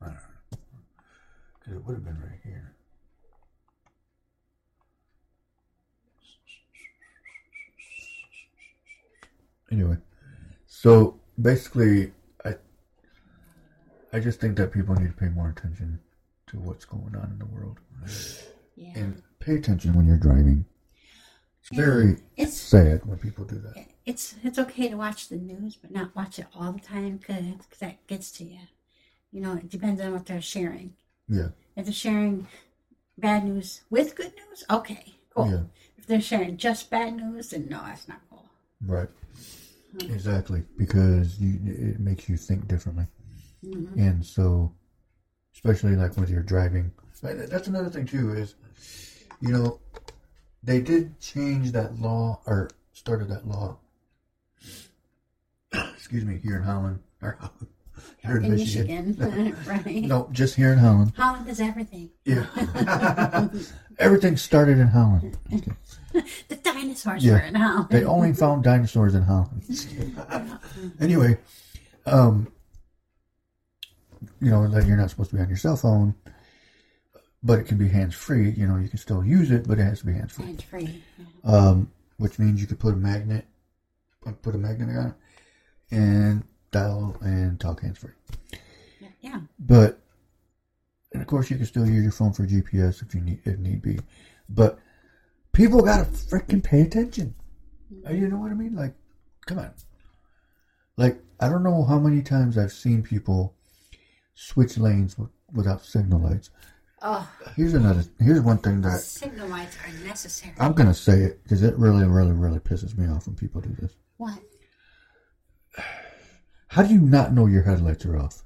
I 0.02 0.06
don't 0.06 0.16
know 0.16 0.60
because 1.60 1.74
it 1.76 1.86
would 1.86 1.94
have 1.96 2.06
been 2.06 2.20
right 2.22 2.40
here. 2.44 2.76
Anyway, 9.72 9.98
so 10.68 11.20
basically, 11.42 12.12
I 14.14 14.20
just 14.20 14.40
think 14.40 14.58
that 14.58 14.72
people 14.74 14.96
need 14.96 15.08
to 15.08 15.14
pay 15.18 15.30
more 15.30 15.50
attention 15.50 16.00
to 16.48 16.58
what's 16.60 16.86
going 16.86 17.16
on 17.16 17.32
in 17.32 17.40
the 17.40 17.46
world 17.46 17.80
Yeah. 18.76 18.92
and 18.96 19.22
pay 19.40 19.56
attention 19.56 19.94
when 19.94 20.06
you're 20.06 20.18
driving. 20.18 20.66
It's 21.62 21.70
very 21.78 22.18
It's 22.38 22.58
sad 22.58 23.06
when 23.06 23.18
people 23.20 23.46
do 23.46 23.60
that. 23.60 23.86
it's 24.06 24.36
it's 24.44 24.58
okay 24.60 24.90
to 24.90 24.96
watch 24.98 25.30
the 25.30 25.38
news, 25.38 25.76
but 25.76 25.92
not 25.92 26.16
watch 26.16 26.40
it 26.40 26.48
all 26.56 26.72
the 26.74 26.80
time 26.80 27.18
because 27.18 27.46
that 27.80 28.06
gets 28.08 28.32
to 28.34 28.44
you. 28.44 28.60
You 29.32 29.42
know, 29.42 29.54
it 29.54 29.70
depends 29.70 30.02
on 30.02 30.12
what 30.14 30.26
they're 30.26 30.42
sharing. 30.42 30.96
Yeah, 31.30 31.50
If 31.78 31.86
they're 31.86 31.94
sharing 31.94 32.48
bad 33.18 33.46
news 33.46 33.82
with 33.90 34.16
good 34.16 34.34
news, 34.36 34.66
okay, 34.70 35.16
cool. 35.34 35.50
Yeah. 35.50 35.64
If 35.98 36.08
they're 36.08 36.20
sharing 36.20 36.58
just 36.58 36.90
bad 36.90 37.16
news, 37.16 37.52
then 37.52 37.70
no, 37.70 37.78
that's 37.86 38.08
not 38.10 38.20
cool. 38.30 38.50
right. 38.86 39.08
Exactly, 40.00 40.64
because 40.78 41.38
you, 41.40 41.60
it 41.66 42.00
makes 42.00 42.28
you 42.30 42.38
think 42.38 42.68
differently, 42.68 43.06
and 43.64 44.26
so, 44.26 44.74
especially 45.54 45.96
like 45.96 46.18
when 46.18 46.28
you're 46.28 46.42
driving. 46.44 46.92
That's 47.22 47.68
another 47.68 47.90
thing 47.90 48.06
too. 48.06 48.34
Is 48.34 48.56
you 49.42 49.50
know, 49.50 49.80
they 50.64 50.82
did 50.82 51.20
change 51.20 51.72
that 51.74 52.00
law 52.00 52.42
or 52.46 52.70
started 52.94 53.28
that 53.30 53.48
law. 53.48 53.78
Excuse 55.96 56.26
me, 56.26 56.40
here 56.44 56.58
in 56.58 56.64
Holland 56.64 57.00
or 57.22 57.38
here 58.24 58.38
in, 58.38 58.46
In 58.46 58.52
Michigan. 58.56 59.16
Michigan, 59.18 59.56
right? 59.68 60.04
No, 60.04 60.28
just 60.32 60.56
here 60.56 60.74
in 60.74 60.80
Holland. 60.80 61.14
Holland 61.16 61.48
is 61.48 61.60
everything. 61.62 62.10
Yeah, 62.26 62.46
everything 64.00 64.38
started 64.38 64.80
in 64.80 64.88
Holland. 64.88 65.38
Okay. 65.54 65.72
The 66.50 66.56
dinosaurs 66.58 67.24
Yeah. 67.24 67.34
were 67.34 67.40
in 67.40 67.56
Holland. 67.56 67.88
They 67.90 68.04
only 68.04 68.34
found 68.34 68.64
dinosaurs 68.64 69.14
in 69.16 69.22
Holland. 69.22 69.64
anyway, 71.00 71.38
um, 72.06 72.52
you 74.40 74.50
know 74.52 74.68
that 74.68 74.86
you're 74.86 74.98
not 74.98 75.10
supposed 75.10 75.30
to 75.32 75.36
be 75.36 75.42
on 75.42 75.48
your 75.48 75.58
cell 75.58 75.76
phone, 75.76 76.16
but 77.44 77.60
it 77.60 77.66
can 77.66 77.78
be 77.78 77.88
hands 77.90 78.16
free. 78.16 78.52
You 78.52 78.68
know, 78.68 78.78
you 78.78 78.88
can 78.90 79.00
still 79.00 79.24
use 79.24 79.52
it, 79.52 79.68
but 79.68 79.80
it 79.80 79.84
has 79.84 80.00
to 80.00 80.06
be 80.06 80.14
hands 80.14 80.34
free. 80.34 80.46
Hands 80.46 80.64
free. 80.64 81.04
Um, 81.44 81.92
which 82.18 82.38
means 82.38 82.62
you 82.62 82.68
could 82.68 82.80
put 82.80 82.94
a 82.94 82.98
magnet, 82.98 83.46
put 84.42 84.56
a 84.56 84.58
magnet 84.58 84.96
on 84.96 85.08
it, 85.08 85.14
and 85.96 86.44
dial 86.72 87.18
and 87.22 87.60
talk 87.60 87.82
hands 87.82 87.98
free. 87.98 88.12
Yeah. 89.00 89.08
yeah. 89.22 89.40
But 89.60 90.00
and 91.14 91.22
of 91.22 91.28
course, 91.28 91.50
you 91.50 91.58
can 91.58 91.66
still 91.66 91.88
use 91.88 92.04
your 92.04 92.12
phone 92.12 92.34
for 92.34 92.46
GPS 92.46 93.02
if 93.02 93.14
you 93.14 93.22
need 93.22 93.42
if 93.46 93.58
need 93.58 93.82
be. 93.82 94.00
But 94.50 94.80
people 95.52 95.82
gotta 95.82 96.06
freaking 96.06 96.64
pay 96.64 96.82
attention. 96.82 97.36
Uh, 98.08 98.14
You 98.14 98.28
know 98.28 98.38
what 98.38 98.52
I 98.52 98.56
mean? 98.56 98.76
Like, 98.76 98.94
come 99.46 99.60
on. 99.60 99.72
Like, 100.98 101.22
I 101.40 101.50
don't 101.50 101.64
know 101.64 101.84
how 101.84 102.00
many 102.00 102.22
times 102.22 102.58
I've 102.58 102.72
seen 102.72 103.04
people 103.04 103.56
switch 104.48 104.78
lanes 104.78 105.16
without 105.54 105.84
signal 105.86 106.20
lights. 106.20 106.50
Oh, 107.04 107.28
Here's 107.56 107.74
another. 107.74 108.04
Here's 108.20 108.42
one 108.42 108.58
thing 108.60 108.82
that 108.82 109.00
signal 109.00 109.48
lights 109.48 109.76
are 109.86 110.06
necessary. 110.06 110.54
I'm 110.60 110.74
gonna 110.74 110.94
say 110.94 111.22
it 111.22 111.44
because 111.44 111.64
it 111.64 111.76
really, 111.78 112.06
really, 112.06 112.32
really 112.34 112.60
pisses 112.60 112.98
me 112.98 113.08
off 113.08 113.26
when 113.28 113.36
people 113.36 113.62
do 113.62 113.74
this. 113.80 113.94
what? 114.18 114.40
How 116.68 116.84
do 116.84 116.94
you 116.94 117.02
not 117.02 117.34
know 117.34 117.48
your 117.48 117.64
headlights 117.64 118.06
are 118.06 118.18
off? 118.18 118.44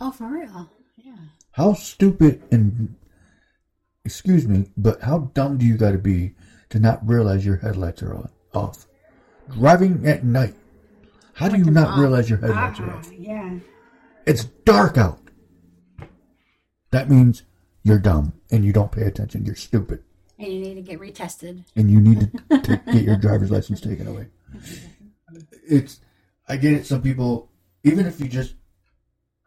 Oh, 0.00 0.10
for 0.10 0.26
real? 0.26 0.70
Yeah. 0.96 1.14
How 1.52 1.74
stupid 1.74 2.42
and 2.50 2.96
excuse 4.04 4.46
me, 4.48 4.66
but 4.76 5.00
how 5.02 5.30
dumb 5.34 5.56
do 5.58 5.64
you 5.66 5.76
got 5.76 5.92
to 5.92 5.98
be 5.98 6.34
to 6.70 6.78
not 6.80 7.06
realize 7.08 7.44
your 7.46 7.56
headlights 7.56 8.02
are 8.02 8.14
on, 8.14 8.30
off? 8.54 8.86
Driving 9.52 10.06
at 10.08 10.24
night. 10.24 10.54
How 11.34 11.48
do 11.48 11.56
you 11.58 11.70
not 11.70 11.98
realize 11.98 12.28
your 12.28 12.38
headlights 12.40 12.80
are 12.80 12.90
Ah, 12.90 12.98
off? 12.98 13.12
yeah. 13.12 13.58
It's 14.26 14.44
dark 14.44 14.98
out. 14.98 15.20
That 16.90 17.08
means 17.08 17.44
you're 17.84 17.98
dumb 17.98 18.32
and 18.50 18.64
you 18.64 18.72
don't 18.72 18.90
pay 18.90 19.02
attention. 19.02 19.46
You're 19.46 19.54
stupid. 19.54 20.02
And 20.38 20.52
you 20.52 20.60
need 20.60 20.74
to 20.74 20.82
get 20.82 21.00
retested. 21.00 21.64
And 21.76 21.90
you 21.90 22.00
need 22.00 22.32
to, 22.50 22.80
get 22.92 23.02
your 23.04 23.16
driver's 23.16 23.50
license 23.50 23.80
taken 23.80 24.06
away. 24.06 24.26
It's, 25.66 26.00
I 26.48 26.56
get 26.56 26.72
it. 26.72 26.86
Some 26.86 27.02
people, 27.02 27.50
even 27.84 28.06
if 28.06 28.20
you 28.20 28.28
just 28.28 28.54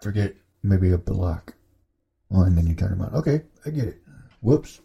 forget 0.02 0.34
maybe 0.64 0.92
a 0.92 0.98
block, 0.98 1.54
well, 2.30 2.44
and 2.44 2.58
then 2.58 2.66
you 2.66 2.76
turn 2.76 2.92
them 2.92 3.02
on. 3.02 3.14
Okay, 3.16 3.42
I 3.66 3.70
get 3.72 3.88
it. 3.88 4.02
Whoops. 4.42 4.80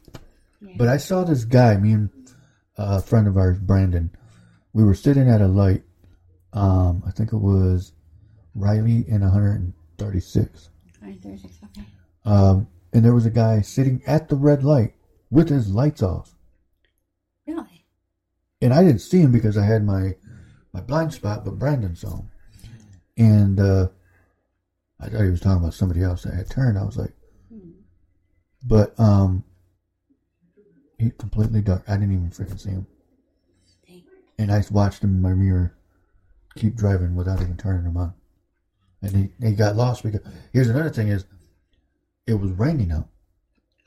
Yeah. 0.60 0.74
But 0.76 0.88
I 0.88 0.96
saw 0.96 1.24
this 1.24 1.44
guy, 1.44 1.76
me 1.76 1.92
and 1.92 2.10
a 2.76 3.00
friend 3.00 3.28
of 3.28 3.36
ours, 3.36 3.58
Brandon, 3.58 4.10
we 4.72 4.82
were 4.82 4.94
sitting 4.94 5.28
at 5.28 5.40
a 5.40 5.46
light. 5.46 5.84
Um, 6.52 7.02
I 7.06 7.10
think 7.10 7.32
it 7.32 7.38
was 7.38 7.92
Riley 8.54 9.04
and 9.10 9.22
100 9.22 9.72
36. 9.98 10.70
36, 11.00 11.58
okay. 11.64 11.86
Um, 12.24 12.68
and 12.92 13.04
there 13.04 13.14
was 13.14 13.26
a 13.26 13.30
guy 13.30 13.60
sitting 13.60 14.02
at 14.06 14.28
the 14.28 14.36
red 14.36 14.64
light 14.64 14.94
with 15.30 15.48
his 15.48 15.68
lights 15.72 16.02
off. 16.02 16.34
Really? 17.46 17.84
And 18.62 18.72
I 18.72 18.82
didn't 18.82 19.00
see 19.00 19.20
him 19.20 19.32
because 19.32 19.58
I 19.58 19.64
had 19.64 19.84
my 19.84 20.14
my 20.72 20.80
blind 20.80 21.12
spot, 21.12 21.44
but 21.44 21.58
Brandon 21.58 21.94
saw 21.94 22.16
him. 22.16 22.30
And 23.16 23.60
uh, 23.60 23.88
I 24.98 25.08
thought 25.08 25.22
he 25.22 25.30
was 25.30 25.40
talking 25.40 25.62
about 25.62 25.74
somebody 25.74 26.02
else 26.02 26.22
that 26.22 26.34
had 26.34 26.50
turned. 26.50 26.78
I 26.78 26.84
was 26.84 26.96
like, 26.96 27.12
hmm. 27.48 27.70
but 28.64 28.98
um, 28.98 29.44
he 30.98 31.10
completely 31.10 31.60
dark. 31.60 31.84
I 31.86 31.96
didn't 31.96 32.12
even 32.12 32.30
freaking 32.30 32.60
see 32.60 32.70
him. 32.70 32.86
And 34.36 34.50
I 34.50 34.64
watched 34.70 35.04
him 35.04 35.10
in 35.10 35.22
my 35.22 35.32
mirror 35.32 35.76
keep 36.56 36.76
driving 36.76 37.14
without 37.14 37.40
even 37.40 37.56
turning 37.56 37.84
him 37.84 37.96
on 37.96 38.14
and 39.04 39.16
he 39.40 39.46
he 39.46 39.54
got 39.54 39.76
lost 39.76 40.02
because 40.02 40.20
here's 40.52 40.68
another 40.68 40.90
thing 40.90 41.08
is 41.08 41.24
it 42.26 42.34
was 42.34 42.50
raining 42.52 42.90
out. 42.92 43.08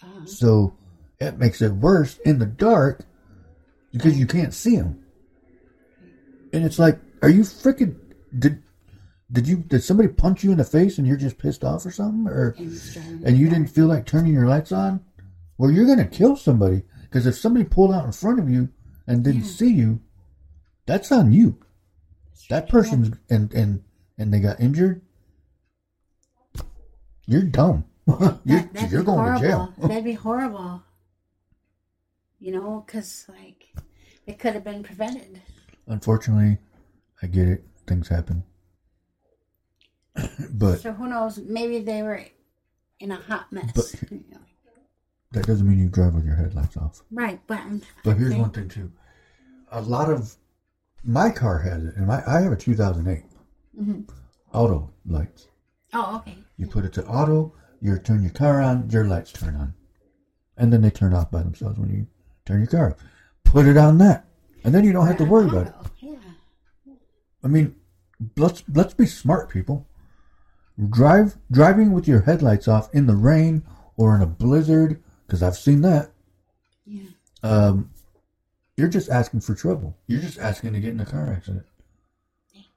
Uh, 0.02 0.26
So 0.26 0.78
it 1.20 1.38
makes 1.38 1.62
it 1.62 1.72
worse 1.74 2.18
in 2.20 2.40
the 2.40 2.46
dark 2.46 3.04
because 3.92 4.18
you 4.20 4.28
can't 4.28 4.54
see 4.54 4.76
them. 4.76 5.04
And 6.54 6.64
it's 6.64 6.80
like, 6.80 7.00
are 7.22 7.30
you 7.30 7.42
freaking 7.42 7.96
did 8.38 8.62
did 9.32 9.48
you 9.48 9.58
did 9.58 9.84
somebody 9.84 10.08
punch 10.10 10.44
you 10.44 10.52
in 10.52 10.58
the 10.58 10.64
face 10.64 10.98
and 10.98 11.08
you're 11.08 11.18
just 11.18 11.38
pissed 11.38 11.64
off 11.64 11.86
or 11.86 11.92
something 11.92 12.32
or 12.32 12.56
and 13.26 13.38
you 13.38 13.50
didn't 13.50 13.68
feel 13.70 13.88
like 13.88 14.06
turning 14.06 14.34
your 14.34 14.48
lights 14.48 14.72
on? 14.72 15.04
Well, 15.58 15.72
you're 15.72 15.88
gonna 15.88 16.06
kill 16.06 16.36
somebody 16.36 16.84
because 17.04 17.26
if 17.26 17.36
somebody 17.36 17.66
pulled 17.66 17.92
out 17.94 18.06
in 18.06 18.12
front 18.12 18.40
of 18.40 18.50
you 18.50 18.70
and 19.08 19.24
didn't 19.24 19.46
see 19.46 19.72
you, 19.74 20.02
that's 20.86 21.12
on 21.12 21.34
you. 21.34 21.58
That 22.50 22.70
person's 22.70 23.18
and 23.30 23.52
and 23.54 23.84
and 24.18 24.34
they 24.34 24.40
got 24.40 24.60
injured. 24.60 25.02
You're 27.28 27.44
dumb. 27.44 27.86
you're 28.08 28.18
That, 28.18 28.74
that'd 28.74 28.92
you're 28.92 29.02
be 29.02 29.06
going 29.06 29.20
horrible. 29.20 29.42
to 29.42 29.48
jail. 29.48 29.74
that'd 29.90 30.04
be 30.04 30.14
horrible. 30.14 30.82
You 32.40 32.52
know, 32.54 32.84
because, 32.86 33.26
like, 33.30 33.68
it 34.26 34.40
could 34.40 34.54
have 34.54 34.64
been 34.64 34.84
prevented. 34.84 35.42
Unfortunately, 35.88 36.58
I 37.22 37.28
get 37.28 37.48
it. 37.48 37.64
Things 37.88 38.08
happen. 38.08 38.44
but 40.54 40.80
So 40.82 40.94
who 40.94 41.08
knows? 41.08 41.38
Maybe 41.40 41.80
they 41.80 42.02
were 42.02 42.22
in 43.00 43.12
a 43.12 43.16
hot 43.16 43.52
mess. 43.52 43.72
But- 43.74 43.94
you 44.12 44.24
know. 44.32 44.38
that 45.32 45.46
doesn't 45.48 45.68
mean 45.68 45.80
you 45.80 45.90
drive 45.90 46.14
with 46.14 46.26
your 46.26 46.36
headlights 46.36 46.78
off. 46.78 47.02
Right, 47.12 47.40
but 47.48 47.60
I'm, 47.60 47.82
But 48.04 48.18
here's 48.18 48.36
one 48.36 48.52
thing 48.52 48.70
too. 48.70 48.92
A 49.72 49.82
lot 49.82 50.10
of 50.10 50.36
my 51.04 51.30
car 51.30 51.60
has 51.60 51.84
it, 51.84 51.96
and 51.96 52.08
my 52.08 52.24
I 52.26 52.42
have 52.42 52.52
a 52.54 52.56
2008 52.56 53.24
Mhm. 53.80 54.10
auto 54.54 54.90
lights. 55.06 55.48
Oh, 56.00 56.18
okay. 56.18 56.38
You 56.58 56.68
put 56.68 56.86
it 56.86 56.94
to 56.94 57.06
auto, 57.08 57.56
you 57.82 57.98
turn 57.98 58.22
your 58.22 58.32
car 58.32 58.62
on, 58.62 58.88
your 58.92 59.06
lights 59.06 59.32
turn 59.32 59.56
on, 59.56 59.74
and 60.56 60.72
then 60.72 60.82
they 60.82 60.92
turn 60.92 61.12
off 61.12 61.32
by 61.32 61.42
themselves 61.42 61.80
when 61.80 61.90
you 61.90 62.06
turn 62.46 62.60
your 62.60 62.68
car 62.68 62.92
off. 62.92 62.98
Put 63.44 63.66
it 63.66 63.78
on 63.78 63.98
that, 63.98 64.28
and 64.64 64.76
then 64.76 64.84
you 64.84 64.94
don't 64.94 65.08
have 65.08 65.18
to 65.18 65.26
worry 65.26 65.48
about 65.50 65.68
it. 65.68 65.74
Oh, 65.80 65.90
Yeah. 65.98 66.94
I 67.44 67.48
mean, 67.48 67.76
let's 68.36 68.64
let's 68.72 68.94
be 68.94 69.08
smart, 69.08 69.50
people. 69.50 69.88
Drive 70.90 71.36
driving 71.50 71.92
with 71.94 72.08
your 72.08 72.22
headlights 72.22 72.68
off 72.68 72.94
in 72.94 73.08
the 73.08 73.16
rain 73.16 73.64
or 73.96 74.16
in 74.16 74.22
a 74.22 74.28
blizzard, 74.28 75.02
because 75.26 75.42
I've 75.42 75.58
seen 75.58 75.82
that. 75.82 76.12
Yeah. 76.86 77.10
Um, 77.42 77.90
you're 78.76 78.88
just 78.88 79.10
asking 79.10 79.42
for 79.42 79.56
trouble. 79.56 79.98
You're 80.06 80.22
just 80.22 80.38
asking 80.38 80.74
to 80.74 80.80
get 80.80 80.92
in 80.92 81.00
a 81.00 81.06
car 81.08 81.28
accident. 81.32 81.66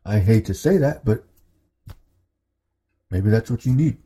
I 0.06 0.20
hate 0.20 0.46
to 0.46 0.54
say 0.54 0.78
that, 0.78 1.04
but 1.04 1.24
maybe 3.10 3.30
that's 3.30 3.50
what 3.50 3.66
you 3.66 3.74
need 3.74 3.98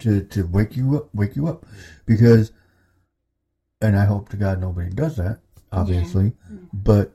to 0.00 0.22
to 0.24 0.46
wake 0.46 0.76
you 0.76 0.96
up, 0.96 1.08
wake 1.14 1.36
you 1.36 1.48
up, 1.48 1.66
because. 2.06 2.52
And 3.82 3.96
I 3.96 4.04
hope 4.04 4.28
to 4.28 4.36
God 4.36 4.60
nobody 4.60 4.90
does 4.90 5.16
that, 5.16 5.40
obviously, 5.72 6.32
mm-hmm. 6.52 6.66
but 6.70 7.14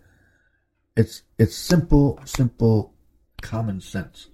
it's 0.96 1.24
it's 1.38 1.56
simple, 1.56 2.20
simple, 2.26 2.94
common 3.42 3.82
sense. 3.82 4.28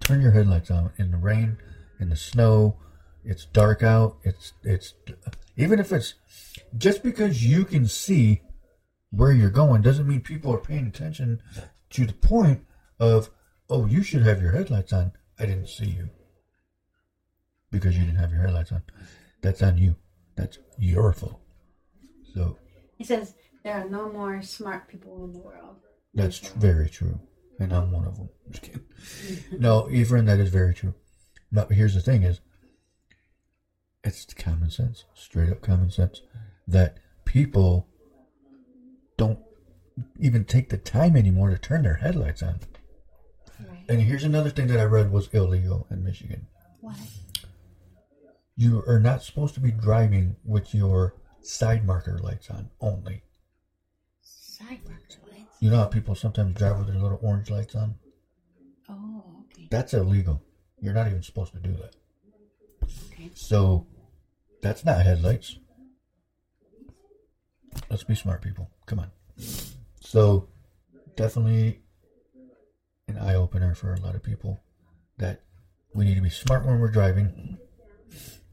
Turn 0.00 0.20
your 0.20 0.30
headlights 0.30 0.70
on 0.70 0.92
in 0.98 1.10
the 1.10 1.16
rain, 1.16 1.58
in 2.00 2.10
the 2.10 2.16
snow. 2.16 2.78
It's 3.24 3.46
dark 3.46 3.82
out. 3.82 4.18
It's 4.22 4.52
it's 4.62 4.94
even 5.56 5.78
if 5.78 5.92
it's 5.92 6.14
just 6.76 7.02
because 7.02 7.44
you 7.44 7.64
can 7.64 7.86
see 7.86 8.42
where 9.10 9.32
you're 9.32 9.50
going 9.50 9.82
doesn't 9.82 10.06
mean 10.06 10.20
people 10.20 10.52
are 10.52 10.58
paying 10.58 10.86
attention 10.86 11.40
to 11.90 12.04
the 12.06 12.12
point 12.12 12.64
of 12.98 13.30
oh 13.70 13.86
you 13.86 14.02
should 14.02 14.22
have 14.22 14.42
your 14.42 14.52
headlights 14.52 14.92
on. 14.92 15.12
I 15.38 15.46
didn't 15.46 15.68
see 15.68 15.86
you 15.86 16.10
because 17.70 17.96
you 17.96 18.04
didn't 18.04 18.18
have 18.18 18.30
your 18.30 18.42
headlights 18.42 18.72
on. 18.72 18.82
That's 19.42 19.62
on 19.62 19.78
you. 19.78 19.96
That's 20.36 20.58
your 20.78 21.12
fault. 21.12 21.40
So 22.34 22.56
He 22.96 23.04
says 23.04 23.34
there 23.62 23.74
are 23.74 23.88
no 23.88 24.10
more 24.10 24.42
smart 24.42 24.88
people 24.88 25.24
in 25.24 25.32
the 25.32 25.38
world. 25.38 25.76
That's 26.14 26.38
tr- 26.38 26.58
very 26.58 26.88
true, 26.88 27.20
and 27.58 27.72
I'm 27.72 27.90
one 27.90 28.06
of 28.06 28.16
them. 28.16 28.28
Just 28.50 28.62
kidding. 28.62 29.60
No, 29.60 29.88
Ephraim, 29.90 30.26
that 30.26 30.38
is 30.38 30.50
very 30.50 30.74
true. 30.74 30.94
But 31.50 31.72
here's 31.72 31.94
the 31.94 32.00
thing: 32.00 32.22
is 32.22 32.40
it's 34.04 34.32
common 34.34 34.70
sense, 34.70 35.04
straight 35.14 35.50
up 35.50 35.62
common 35.62 35.90
sense, 35.90 36.22
that 36.68 36.98
people 37.24 37.88
don't 39.16 39.38
even 40.18 40.44
take 40.44 40.68
the 40.70 40.76
time 40.76 41.16
anymore 41.16 41.50
to 41.50 41.58
turn 41.58 41.82
their 41.82 41.94
headlights 41.94 42.42
on. 42.42 42.60
And 43.88 44.00
here's 44.00 44.24
another 44.24 44.50
thing 44.50 44.68
that 44.68 44.80
I 44.80 44.84
read 44.84 45.12
was 45.12 45.28
illegal 45.28 45.86
in 45.90 46.02
Michigan. 46.02 46.46
Why? 46.80 46.96
You 48.56 48.82
are 48.86 49.00
not 49.00 49.22
supposed 49.22 49.54
to 49.54 49.60
be 49.60 49.72
driving 49.72 50.36
with 50.44 50.74
your 50.74 51.16
side 51.42 51.84
marker 51.84 52.18
lights 52.18 52.50
on 52.50 52.70
only. 52.80 53.22
Side 54.22 54.80
marks 54.88 55.18
lights. 55.30 55.56
You 55.60 55.70
know 55.70 55.78
how 55.78 55.86
people 55.86 56.14
sometimes 56.14 56.56
drive 56.56 56.78
with 56.78 56.86
their 56.88 56.98
little 56.98 57.18
orange 57.22 57.50
lights 57.50 57.74
on? 57.74 57.96
Oh, 58.88 59.44
okay. 59.52 59.68
That's 59.70 59.92
illegal. 59.92 60.42
You're 60.80 60.94
not 60.94 61.06
even 61.08 61.22
supposed 61.22 61.52
to 61.52 61.58
do 61.58 61.72
that. 61.72 61.96
Okay. 63.12 63.30
So 63.34 63.86
that's 64.62 64.84
not 64.84 65.02
headlights. 65.04 65.58
Let's 67.90 68.04
be 68.04 68.14
smart, 68.14 68.40
people. 68.42 68.70
Come 68.86 69.00
on. 69.00 69.10
So 70.00 70.48
definitely 71.16 71.83
an 73.08 73.18
eye 73.18 73.34
opener 73.34 73.74
for 73.74 73.92
a 73.94 74.00
lot 74.00 74.14
of 74.14 74.22
people 74.22 74.60
that 75.18 75.42
we 75.94 76.04
need 76.04 76.16
to 76.16 76.20
be 76.20 76.30
smart 76.30 76.64
when 76.64 76.80
we're 76.80 76.90
driving. 76.90 77.58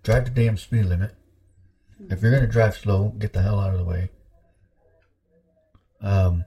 Drive 0.04 0.26
the 0.26 0.32
damn 0.32 0.58
speed 0.58 0.86
limit. 0.86 1.16
If 2.10 2.22
you're 2.22 2.32
gonna 2.32 2.48
drive 2.48 2.76
slow, 2.76 3.10
get 3.10 3.34
the 3.34 3.42
hell 3.42 3.60
out 3.60 3.74
of 3.74 3.80
the 3.80 3.86
way. 3.86 4.10
Um, 6.02 6.46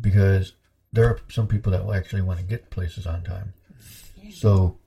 because 0.00 0.54
there 0.92 1.06
are 1.06 1.20
some 1.28 1.46
people 1.46 1.72
that 1.72 1.84
will 1.84 1.94
actually 1.94 2.22
want 2.22 2.38
to 2.38 2.44
get 2.44 2.70
places 2.70 3.06
on 3.06 3.22
time. 3.22 3.52
So, 4.32 4.78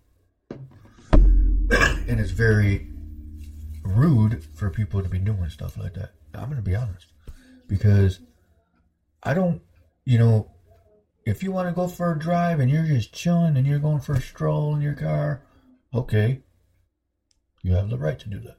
and 1.12 2.20
it's 2.20 2.32
very 2.32 2.88
rude 3.84 4.44
for 4.56 4.70
people 4.70 5.04
to 5.04 5.10
be 5.10 5.20
doing 5.20 5.50
stuff 5.50 5.78
like 5.78 5.94
that. 5.94 6.12
I'm 6.34 6.46
going 6.46 6.56
to 6.56 6.62
be 6.62 6.76
honest. 6.76 7.08
Because 7.68 8.20
I 9.22 9.34
don't, 9.34 9.62
you 10.06 10.18
know, 10.18 10.52
if 11.28 11.44
you 11.44 11.52
want 11.52 11.68
to 11.70 11.76
go 11.76 11.88
for 11.88 12.12
a 12.12 12.20
drive 12.20 12.60
and 12.60 12.72
you're 12.72 12.86
just 12.86 13.13
chilling 13.13 13.58
and 13.58 13.68
you're 13.68 13.80
going 13.80 14.00
for 14.00 14.13
a 14.13 14.22
stroll 14.22 14.74
in 14.76 14.82
your 14.82 14.94
car, 14.94 15.42
okay. 15.94 16.42
You 17.63 17.74
have 17.74 17.90
the 17.90 17.98
right 17.98 18.18
to 18.20 18.30
do 18.30 18.40
that. 18.40 18.58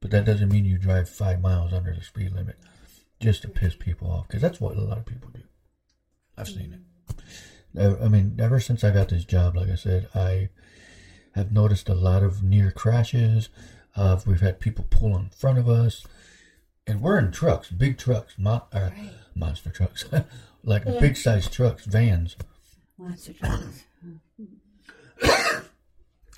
But 0.00 0.10
that 0.12 0.24
doesn't 0.24 0.50
mean 0.52 0.64
you 0.64 0.78
drive 0.78 1.08
five 1.08 1.40
miles 1.40 1.72
under 1.72 1.92
the 1.94 2.02
speed 2.02 2.32
limit 2.32 2.56
just 3.20 3.42
to 3.42 3.48
piss 3.48 3.74
people 3.74 4.10
off. 4.10 4.28
Because 4.28 4.42
that's 4.42 4.60
what 4.60 4.76
a 4.76 4.80
lot 4.80 4.98
of 4.98 5.06
people 5.06 5.30
do. 5.32 5.40
I've 6.36 6.48
seen 6.48 6.72
it. 6.72 6.80
I 8.02 8.08
mean, 8.08 8.36
ever 8.38 8.60
since 8.60 8.84
I 8.84 8.90
got 8.92 9.08
this 9.08 9.24
job, 9.24 9.56
like 9.56 9.68
I 9.70 9.74
said, 9.74 10.08
I 10.14 10.50
have 11.32 11.50
noticed 11.50 11.88
a 11.88 11.94
lot 11.94 12.22
of 12.22 12.42
near 12.44 12.70
crashes. 12.70 13.48
Uh, 13.96 14.20
we've 14.26 14.40
had 14.40 14.60
people 14.60 14.86
pull 14.90 15.16
in 15.16 15.30
front 15.30 15.58
of 15.58 15.68
us, 15.68 16.06
and 16.86 17.00
we're 17.00 17.18
in 17.18 17.32
trucks, 17.32 17.70
big 17.70 17.98
trucks, 17.98 18.34
mon- 18.38 18.62
uh, 18.72 18.90
Right. 18.96 19.10
monster 19.34 19.70
trucks, 19.70 20.04
like 20.64 20.84
big 21.00 21.16
size 21.16 21.48
trucks, 21.48 21.84
vans, 21.84 22.36
Monster 22.98 23.32
trucks. 23.34 23.84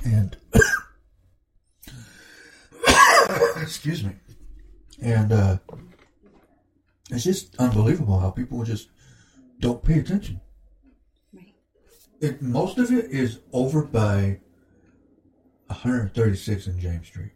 and 0.05 0.37
excuse 3.61 4.05
me, 4.05 4.13
and 5.01 5.33
uh, 5.33 5.59
it's 7.11 7.25
just 7.25 7.57
unbelievable 7.57 8.19
how 8.21 8.31
people 8.31 8.63
just 8.65 8.89
don't 9.61 9.83
pay 9.85 9.99
attention. 9.99 10.41
Right. 11.33 11.55
It, 12.21 12.43
most 12.43 12.79
of 12.79 12.91
it 12.93 13.11
is 13.11 13.41
over 13.53 13.83
by 13.83 14.41
136 15.69 16.67
in 16.67 16.81
James 16.81 17.07
Street, 17.07 17.33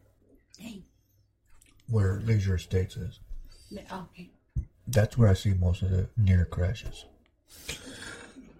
Dang. 0.59 0.85
where 1.88 2.20
Leisure 2.24 2.57
Estates 2.57 2.96
is. 2.96 3.20
Okay. 3.72 4.31
That's 4.90 5.16
where 5.16 5.29
I 5.29 5.35
see 5.35 5.55
most 5.55 5.83
of 5.83 5.90
the 5.90 6.09
near 6.16 6.44
crashes. 6.44 7.05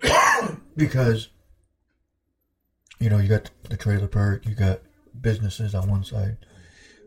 because, 0.77 1.29
you 2.99 3.11
know, 3.11 3.19
you 3.19 3.29
got 3.29 3.51
the 3.69 3.77
trailer 3.77 4.09
park, 4.09 4.47
you 4.47 4.55
got 4.55 4.81
businesses 5.21 5.75
on 5.75 5.89
one 5.91 6.05
side, 6.05 6.39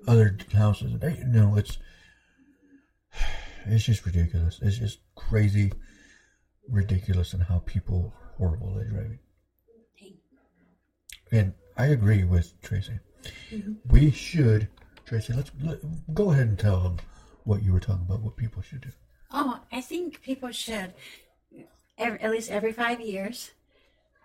other 0.07 0.37
houses. 0.53 0.93
you 1.01 1.25
know, 1.25 1.55
it's 1.55 1.77
it's 3.65 3.85
just 3.85 4.05
ridiculous. 4.05 4.59
It's 4.61 4.77
just 4.77 4.99
crazy, 5.15 5.71
ridiculous, 6.67 7.33
and 7.33 7.43
how 7.43 7.59
people 7.65 8.13
are 8.13 8.37
horrible 8.37 8.79
at 8.79 8.89
driving. 8.89 9.19
And 11.31 11.53
I 11.77 11.87
agree 11.87 12.23
with 12.23 12.59
Tracy. 12.61 12.99
Mm-hmm. 13.51 13.73
We 13.89 14.11
should, 14.11 14.67
Tracy. 15.05 15.33
Let's 15.33 15.51
let, 15.61 15.79
go 16.13 16.31
ahead 16.31 16.47
and 16.47 16.59
tell 16.59 16.81
them 16.81 16.97
what 17.45 17.63
you 17.63 17.73
were 17.73 17.79
talking 17.79 18.05
about. 18.07 18.21
What 18.21 18.35
people 18.35 18.61
should 18.61 18.81
do. 18.81 18.91
I 19.73 19.81
think 19.81 20.21
people 20.21 20.51
should, 20.51 20.93
every, 21.97 22.19
at 22.21 22.31
least 22.31 22.51
every 22.51 22.71
five 22.71 23.01
years, 23.01 23.51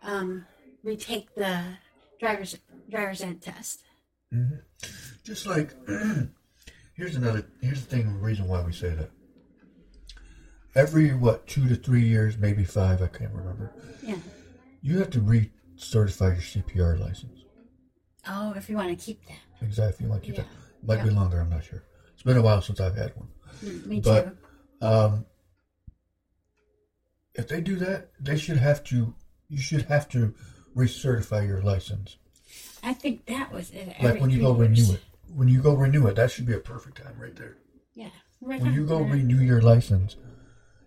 um, 0.03 0.45
retake 0.85 1.35
the 1.35 1.63
driver's 2.21 2.57
driver's 2.91 3.23
ed 3.23 3.41
test. 3.41 3.83
Mm-hmm. 4.33 4.57
Just 5.25 5.47
like 5.47 5.75
here's 6.95 7.17
another 7.17 7.47
here's 7.63 7.81
the 7.85 7.97
thing 7.97 8.21
reason 8.21 8.47
why 8.47 8.63
we 8.63 8.73
say 8.73 8.91
that. 8.91 9.11
Every 10.75 11.15
what 11.15 11.47
two 11.47 11.67
to 11.69 11.75
three 11.77 12.05
years, 12.05 12.37
maybe 12.37 12.65
five, 12.65 13.01
I 13.03 13.07
can't 13.07 13.33
remember. 13.33 13.73
Yeah. 14.03 14.17
You 14.83 14.99
have 14.99 15.11
to 15.11 15.21
recertify 15.21 16.35
your 16.35 16.63
CPR 16.63 17.01
license. 17.01 17.45
Oh, 18.29 18.53
if 18.55 18.69
you 18.69 18.77
want 18.77 18.91
to 18.97 19.05
keep 19.05 19.25
that. 19.27 19.39
Exactly. 19.67 19.95
If 19.95 20.01
you 20.03 20.09
want 20.09 20.23
to 20.23 20.27
keep 20.27 20.37
Yeah. 20.37 20.45
that, 20.83 20.99
might 20.99 21.05
be 21.05 21.11
longer. 21.11 21.41
I'm 21.41 21.49
not 21.51 21.65
sure. 21.65 21.83
It's 22.13 22.23
been 22.23 22.37
a 22.37 22.43
while 22.43 22.61
since 22.61 22.81
I've 22.81 22.95
had 22.97 23.17
one. 23.17 23.29
Mm, 23.65 23.87
Me 23.87 24.01
But- 24.01 24.25
too. 24.27 24.37
Um, 24.87 25.27
if 27.39 27.49
they 27.49 27.61
do 27.61 27.77
that, 27.77 28.11
they 28.21 28.37
should 28.37 28.59
have 28.59 28.85
to. 28.85 29.15
You 29.49 29.59
should 29.59 29.83
have 29.83 30.09
to 30.11 30.35
recertify 30.77 31.47
your 31.47 31.63
license. 31.63 32.17
I 32.83 32.93
think 32.93 33.27
that 33.27 33.51
was 33.53 33.71
it. 33.71 33.95
Like 34.03 34.21
when 34.21 34.31
you 34.31 34.41
go 34.41 34.55
years. 34.57 34.81
renew 34.81 34.95
it. 34.95 35.01
When 35.35 35.49
you 35.49 35.63
go 35.63 35.75
renew 35.75 36.07
it, 36.09 36.17
that 36.17 36.31
should 36.31 36.47
be 36.47 36.55
a 36.55 36.59
perfect 36.59 36.99
time 37.03 37.15
right 37.19 37.35
there. 37.35 37.57
Yeah. 37.95 38.11
Right 38.41 38.61
When 38.61 38.75
you 38.75 38.85
go 38.85 38.99
that. 38.99 39.11
renew 39.11 39.39
your 39.39 39.63
license, 39.63 40.17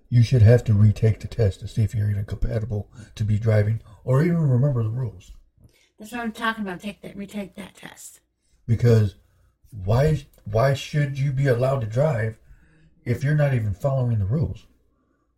you 0.10 0.24
should 0.24 0.42
have 0.42 0.64
to 0.66 0.74
retake 0.74 1.20
the 1.20 1.28
test 1.28 1.62
to 1.62 1.68
see 1.68 1.84
if 1.84 1.96
you're 1.96 2.10
even 2.10 2.26
compatible 2.26 2.90
to 3.16 3.24
be 3.24 3.40
driving 3.40 3.82
or 4.04 4.22
even 4.22 4.38
remember 4.38 4.84
the 4.84 4.90
rules. 4.90 5.32
That's 5.98 6.12
what 6.12 6.22
I'm 6.22 6.32
talking 6.32 6.64
about. 6.64 6.82
Take 6.82 7.02
that, 7.02 7.16
retake 7.16 7.56
that 7.56 7.76
test. 7.76 8.20
Because 8.68 9.16
why 9.72 10.26
why 10.46 10.74
should 10.74 11.18
you 11.18 11.32
be 11.32 11.48
allowed 11.48 11.82
to 11.82 11.88
drive 11.88 12.38
if 13.06 13.24
you're 13.24 13.36
not 13.36 13.54
even 13.54 13.74
following 13.74 14.20
the 14.20 14.26
rules? 14.26 14.66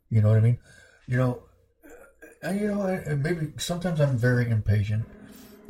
You 0.09 0.21
know 0.21 0.29
what 0.29 0.37
I 0.37 0.41
mean? 0.41 0.59
You 1.07 1.17
know, 1.17 1.43
uh, 2.43 2.51
you 2.51 2.67
know, 2.67 2.81
I, 2.81 3.13
maybe 3.15 3.53
sometimes 3.57 3.99
I'm 3.99 4.17
very 4.17 4.49
impatient. 4.49 5.05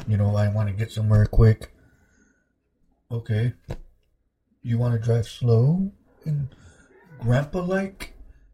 You 0.07 0.17
know, 0.17 0.35
I 0.35 0.47
want 0.49 0.69
to 0.69 0.73
get 0.73 0.91
somewhere 0.91 1.25
quick. 1.25 1.71
Okay, 3.11 3.53
you 4.61 4.77
want 4.77 4.93
to 4.93 4.99
drive 4.99 5.27
slow 5.27 5.91
and 6.25 6.47
grandpa 7.19 7.61
like? 7.61 8.13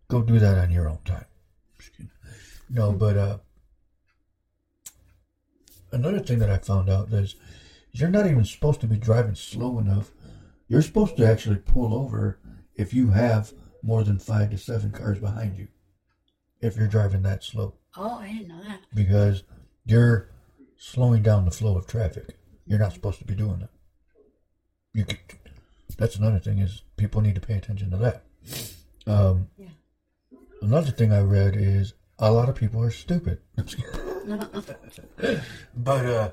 Go 0.09 0.21
do 0.21 0.39
that 0.39 0.57
on 0.57 0.71
your 0.71 0.89
own 0.89 0.99
time. 1.05 1.25
No, 2.69 2.91
but 2.91 3.17
uh, 3.17 3.37
another 5.91 6.19
thing 6.19 6.39
that 6.39 6.49
I 6.49 6.57
found 6.57 6.89
out 6.89 7.11
is 7.13 7.35
you're 7.91 8.09
not 8.09 8.25
even 8.25 8.45
supposed 8.45 8.81
to 8.81 8.87
be 8.87 8.97
driving 8.97 9.35
slow 9.35 9.79
enough. 9.79 10.11
You're 10.67 10.81
supposed 10.81 11.17
to 11.17 11.27
actually 11.27 11.57
pull 11.57 11.93
over 11.93 12.39
if 12.75 12.93
you 12.93 13.09
have 13.09 13.53
more 13.81 14.03
than 14.03 14.19
five 14.19 14.51
to 14.51 14.57
seven 14.57 14.91
cars 14.91 15.19
behind 15.19 15.57
you. 15.57 15.67
If 16.62 16.76
you're 16.78 16.88
driving 16.88 17.22
that 17.24 17.43
slow, 17.43 17.76
Oh, 17.98 18.19
I 18.19 18.28
didn't 18.34 18.48
know 18.50 18.62
that. 18.63 18.82
because 18.93 19.43
you're 19.86 20.30
slowing 20.78 21.22
down 21.24 21.45
the 21.45 21.52
flow 21.52 21.78
of 21.78 21.88
traffic. 21.88 22.36
You're 22.65 22.80
not 22.80 22.93
supposed 22.93 23.19
to 23.19 23.26
be 23.26 23.34
doing 23.36 23.60
that. 23.60 23.69
You 24.93 25.06
could, 25.06 25.19
that's 25.98 26.15
another 26.17 26.39
thing 26.39 26.60
is 26.60 26.84
people 26.98 27.22
need 27.22 27.36
to 27.36 27.41
pay 27.41 27.56
attention 27.56 27.91
to 27.91 27.98
that. 27.98 28.24
Um, 29.08 29.48
Yeah. 29.58 29.69
Another 30.62 30.91
thing 30.91 31.12
I 31.13 31.22
read 31.22 31.56
is 31.56 31.93
a 32.19 32.32
lot 32.32 32.50
of 32.50 32.56
people 32.56 32.84
are 32.84 32.91
stupid. 32.91 33.39
but 35.76 36.06
uh, 36.06 36.32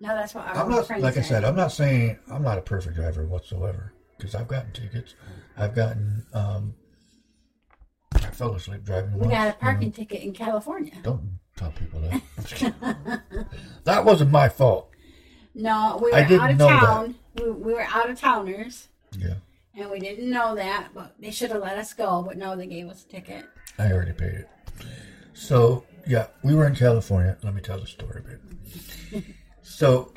No, 0.00 0.08
that's 0.08 0.34
what 0.34 0.44
I'm 0.46 0.68
not 0.68 0.90
like 1.00 1.16
I 1.16 1.20
said. 1.20 1.24
said. 1.26 1.44
I'm 1.44 1.56
not 1.56 1.72
saying 1.72 2.18
I'm 2.30 2.42
not 2.42 2.58
a 2.58 2.62
perfect 2.62 2.96
driver 2.96 3.24
whatsoever 3.26 3.92
because 4.18 4.34
I've 4.34 4.48
gotten 4.48 4.72
tickets. 4.72 5.14
I've 5.56 5.74
gotten. 5.74 6.26
Um, 6.34 6.74
fell 8.42 8.54
asleep 8.54 8.84
driving. 8.84 9.12
we 9.14 9.20
once, 9.20 9.32
got 9.32 9.48
a 9.48 9.52
parking 9.58 9.92
ticket 9.92 10.22
in 10.22 10.32
California. 10.32 10.92
Don't 11.02 11.38
tell 11.56 11.70
people 11.72 12.00
that. 12.00 12.12
I'm 12.38 12.44
just 12.44 12.54
kidding. 12.54 12.74
that 13.84 14.04
wasn't 14.04 14.30
my 14.30 14.48
fault. 14.48 14.90
No, 15.54 16.00
we 16.02 16.10
were 16.10 16.16
out 16.16 16.50
of 16.50 16.58
town. 16.58 17.14
We, 17.38 17.50
we 17.50 17.72
were 17.74 17.86
out 17.88 18.10
of 18.10 18.18
towners, 18.18 18.88
Yeah, 19.16 19.34
and 19.76 19.90
we 19.90 20.00
didn't 20.00 20.30
know 20.30 20.54
that. 20.54 20.88
But 20.94 21.14
they 21.20 21.30
should 21.30 21.50
have 21.50 21.62
let 21.62 21.78
us 21.78 21.92
go. 21.92 22.24
But 22.26 22.36
no, 22.36 22.56
they 22.56 22.66
gave 22.66 22.88
us 22.88 23.04
a 23.04 23.08
ticket. 23.08 23.44
I 23.78 23.92
already 23.92 24.12
paid 24.12 24.34
it. 24.34 24.48
So 25.34 25.84
yeah, 26.06 26.26
we 26.42 26.54
were 26.54 26.66
in 26.66 26.74
California. 26.74 27.36
Let 27.42 27.54
me 27.54 27.60
tell 27.60 27.78
the 27.78 27.86
story 27.86 28.22
a 28.24 29.20
bit. 29.20 29.24
so 29.62 30.12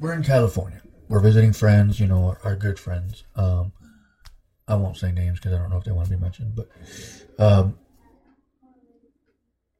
we're 0.00 0.14
in 0.14 0.22
California. 0.22 0.82
We're 1.08 1.20
visiting 1.20 1.52
friends. 1.52 2.00
You 2.00 2.06
know, 2.06 2.24
our, 2.24 2.40
our 2.44 2.56
good 2.56 2.78
friends. 2.78 3.24
Um, 3.36 3.72
I 4.68 4.74
won't 4.74 4.96
say 4.96 5.10
names 5.12 5.38
because 5.38 5.54
I 5.54 5.58
don't 5.58 5.70
know 5.70 5.78
if 5.78 5.84
they 5.84 5.92
want 5.92 6.08
to 6.08 6.16
be 6.16 6.20
mentioned, 6.20 6.54
but 6.54 6.68
um, 7.38 7.78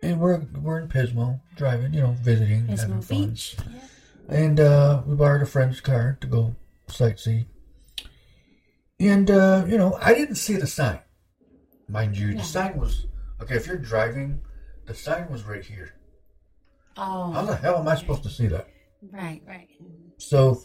and 0.03 0.20
we're 0.20 0.38
we're 0.61 0.81
in 0.81 0.88
Pismo 0.88 1.40
driving. 1.57 1.92
You 1.92 2.01
know, 2.03 2.12
visiting, 2.22 2.66
having 2.66 2.77
Pismo 2.96 3.05
fun. 3.05 3.27
Beach. 3.29 3.57
Yeah. 3.59 3.81
And 4.37 4.61
uh, 4.61 5.03
we 5.07 5.16
borrowed 5.16 5.42
a 5.42 5.46
friend's 5.46 5.81
car 5.81 6.18
to 6.20 6.27
go 6.27 6.55
sightsee. 6.88 7.46
And, 9.01 9.31
uh, 9.31 9.64
you 9.66 9.79
know, 9.79 9.96
I 10.03 10.12
didn't 10.12 10.35
see 10.35 10.57
the 10.57 10.66
sign. 10.66 10.98
Mind 11.88 12.16
you, 12.16 12.29
Yeah. 12.29 12.38
the 12.38 12.44
sign 12.44 12.77
was, 12.79 13.07
okay, 13.40 13.55
if 13.55 13.66
you're 13.66 13.79
driving, 13.79 14.42
the 14.87 14.92
sign 14.94 15.31
was 15.31 15.44
right 15.44 15.64
here. 15.64 15.94
Oh, 16.98 17.31
how 17.31 17.42
the 17.46 17.57
hell 17.57 17.79
am 17.79 17.88
I 17.88 17.94
supposed 17.94 18.22
to 18.24 18.29
see 18.29 18.48
that? 18.48 18.68
right, 19.12 19.40
right. 19.46 19.68
So 20.18 20.62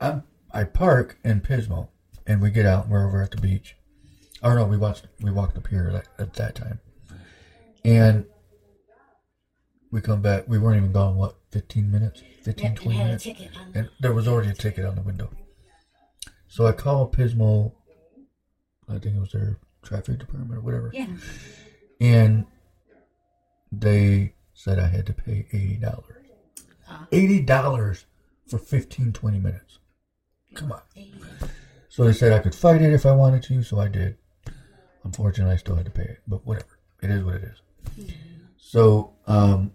I'm, 0.00 0.22
I 0.52 0.64
park 0.64 1.18
in 1.24 1.40
Pismo 1.40 1.88
and 2.30 2.40
we 2.40 2.50
get 2.50 2.64
out 2.64 2.84
and 2.84 2.92
we're 2.92 3.06
over 3.06 3.22
at 3.22 3.32
the 3.32 3.40
beach. 3.40 3.76
Oh 4.42 4.54
no, 4.54 4.64
we 4.64 4.76
watched, 4.76 5.06
we 5.20 5.30
walked 5.32 5.56
up 5.56 5.66
here 5.66 5.90
at, 5.94 6.06
at 6.20 6.34
that 6.34 6.54
time. 6.54 6.78
And 7.84 8.24
we 9.90 10.00
come 10.00 10.22
back, 10.22 10.44
we 10.46 10.58
weren't 10.58 10.76
even 10.76 10.92
gone, 10.92 11.16
what, 11.16 11.36
15 11.50 11.90
minutes? 11.90 12.22
15, 12.42 12.64
Yeah, 12.66 12.74
20 12.74 12.98
and 12.98 13.06
minutes? 13.08 13.26
and 13.74 13.88
there 13.98 14.12
was 14.12 14.28
already 14.28 14.50
a 14.50 14.54
ticket 14.54 14.84
on 14.84 14.94
the 14.94 15.02
window. 15.02 15.30
So 16.46 16.66
I 16.66 16.72
called 16.72 17.14
Pismo, 17.16 17.72
I 18.88 18.98
think 18.98 19.16
it 19.16 19.20
was 19.20 19.32
their 19.32 19.58
traffic 19.82 20.20
department 20.20 20.54
or 20.58 20.60
whatever, 20.60 20.90
Yeah. 20.94 21.06
and 22.00 22.46
they 23.72 24.34
said 24.54 24.78
I 24.78 24.86
had 24.88 25.06
to 25.06 25.12
pay 25.12 25.46
eighty 25.52 25.76
dollars. 25.76 26.16
Eighty 27.12 27.40
dollars 27.40 28.04
for 28.48 28.58
15, 28.58 29.12
20 29.12 29.38
minutes. 29.38 29.78
Come 30.54 30.72
on. 30.72 30.80
So 32.00 32.06
they 32.06 32.14
said 32.14 32.32
I 32.32 32.38
could 32.38 32.54
fight 32.54 32.80
it 32.80 32.94
if 32.94 33.04
I 33.04 33.12
wanted 33.12 33.42
to, 33.42 33.62
so 33.62 33.78
I 33.78 33.86
did. 33.86 34.16
Unfortunately, 35.04 35.52
I 35.52 35.58
still 35.58 35.76
had 35.76 35.84
to 35.84 35.90
pay 35.90 36.04
it, 36.04 36.22
but 36.26 36.46
whatever. 36.46 36.78
It 37.02 37.10
is 37.10 37.22
what 37.22 37.34
it 37.34 37.42
is. 37.44 38.14
So, 38.56 39.12
um, 39.26 39.72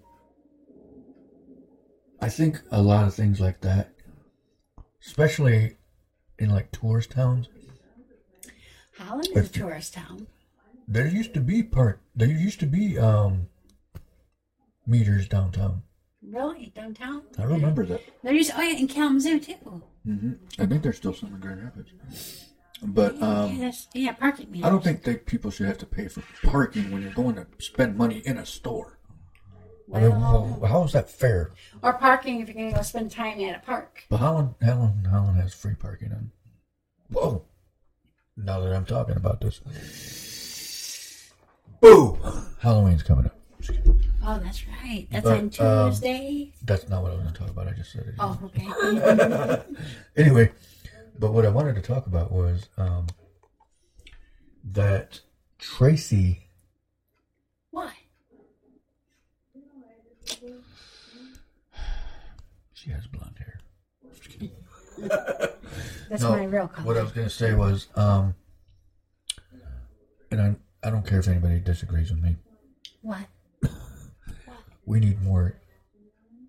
I 2.20 2.30
think 2.30 2.64
a 2.72 2.82
lot 2.82 3.06
of 3.06 3.14
things 3.14 3.40
like 3.40 3.62
that, 3.62 3.94
especially 5.06 5.78
in 6.40 6.50
like 6.50 6.72
tourist 6.72 7.12
towns, 7.12 7.48
Holland 8.98 9.28
is 9.36 9.48
a 9.48 9.54
tourist 9.54 9.94
town. 9.94 10.26
there 10.88 11.06
used 11.06 11.36
to 11.36 11.42
be 11.42 11.62
part. 11.62 12.02
There 12.16 12.28
used 12.28 12.60
to 12.62 12.66
be 12.66 12.98
um 12.98 13.50
meters 14.88 15.28
downtown. 15.28 15.84
Really, 16.24 16.74
downtown. 16.76 17.22
I 17.38 17.44
remember 17.44 17.86
that. 17.86 18.02
There 18.24 18.34
used 18.34 18.52
oh 18.58 18.64
yeah, 18.64 18.80
in 18.80 18.88
Kalamazoo 18.88 19.40
too. 19.40 19.84
Hmm 20.06 20.34
I 20.60 20.66
think 20.68 20.84
there's 20.84 20.98
still 20.98 21.14
some 21.14 21.34
in 21.34 21.40
Grand 21.40 21.64
Rapids, 21.64 21.92
but 22.84 23.22
um, 23.22 23.60
that's, 23.60 23.88
yeah, 23.94 24.14
parking 24.14 24.52
meters. 24.52 24.66
I 24.66 24.70
don't 24.70 24.84
think 24.84 25.04
that 25.04 25.26
people 25.26 25.50
should 25.52 25.66
have 25.66 25.80
to 25.80 25.86
pay 25.86 26.08
for 26.08 26.22
parking 26.44 26.92
when 26.92 27.02
you're 27.02 27.12
going 27.12 27.36
to 27.36 27.48
spend 27.60 27.98
money 27.98 28.22
in 28.26 28.38
a 28.38 28.46
store. 28.46 29.00
I 29.94 30.00
mean, 30.02 30.12
Well, 30.12 30.58
well, 30.60 30.72
how 30.72 30.84
is 30.84 30.94
that 30.94 31.10
fair? 31.10 31.52
or 31.84 31.94
parking 31.94 32.40
if 32.42 32.48
you're 32.48 32.56
going 32.56 32.70
to 32.72 32.76
go 32.76 32.82
spend 32.82 33.12
time 33.12 33.40
at 33.42 33.56
a 33.56 33.60
park. 33.66 34.04
But 34.10 34.18
Holland, 34.18 34.56
Holland, 34.64 35.06
Holland 35.08 35.38
has 35.42 35.54
free 35.54 35.76
parking 35.76 36.12
on. 36.12 36.32
Whoa! 37.12 37.44
Now 38.38 38.60
that 38.62 38.74
I'm 38.76 38.86
talking 38.86 39.16
about 39.16 39.42
this, 39.42 39.62
boo! 41.82 42.18
Halloween's 42.62 43.04
coming 43.04 43.26
up. 43.26 43.38
Oh, 44.28 44.40
that's 44.40 44.66
right. 44.68 45.08
That's 45.12 45.24
But, 45.24 45.60
on 45.62 45.68
um, 45.68 45.92
Tuesday. 45.92 46.54
That's 46.64 46.90
not 46.90 47.04
what 47.04 47.12
I 47.12 47.16
was 47.16 47.24
going 47.24 47.34
to 47.34 47.40
talk 47.40 47.50
about. 47.50 47.68
I 47.68 47.72
just 47.72 47.92
said 47.92 48.06
it. 48.08 48.16
oh, 48.18 48.40
okay. 48.46 49.62
anyway, 50.18 50.52
but 51.20 51.32
what 51.32 51.46
I 51.46 51.50
wanted 51.50 51.76
to 51.76 51.82
talk 51.82 52.08
about 52.08 52.32
was 52.32 52.68
um, 52.78 53.06
that 54.64 55.22
Tracy. 55.60 56.50
Why? 57.72 57.94
She 62.74 62.92
has 62.92 63.08
blonde 63.08 63.40
hair. 63.40 63.60
That's 66.10 66.22
No, 66.22 66.32
my 66.32 66.44
real 66.44 66.68
color. 66.68 66.86
What 66.86 66.98
I 66.98 67.02
was 67.02 67.12
going 67.14 67.28
to 67.28 67.34
say 67.34 67.56
was, 67.56 67.88
um, 67.96 68.36
and 70.30 70.40
I, 70.40 70.56
I 70.88 70.92
don't 70.92 71.06
care 71.06 71.18
if 71.18 71.28
anybody 71.28 71.60
disagrees 71.60 72.12
with 72.12 72.22
me. 72.22 72.36
What? 73.02 73.26
We 74.86 75.00
need 75.00 75.22
more 75.22 75.60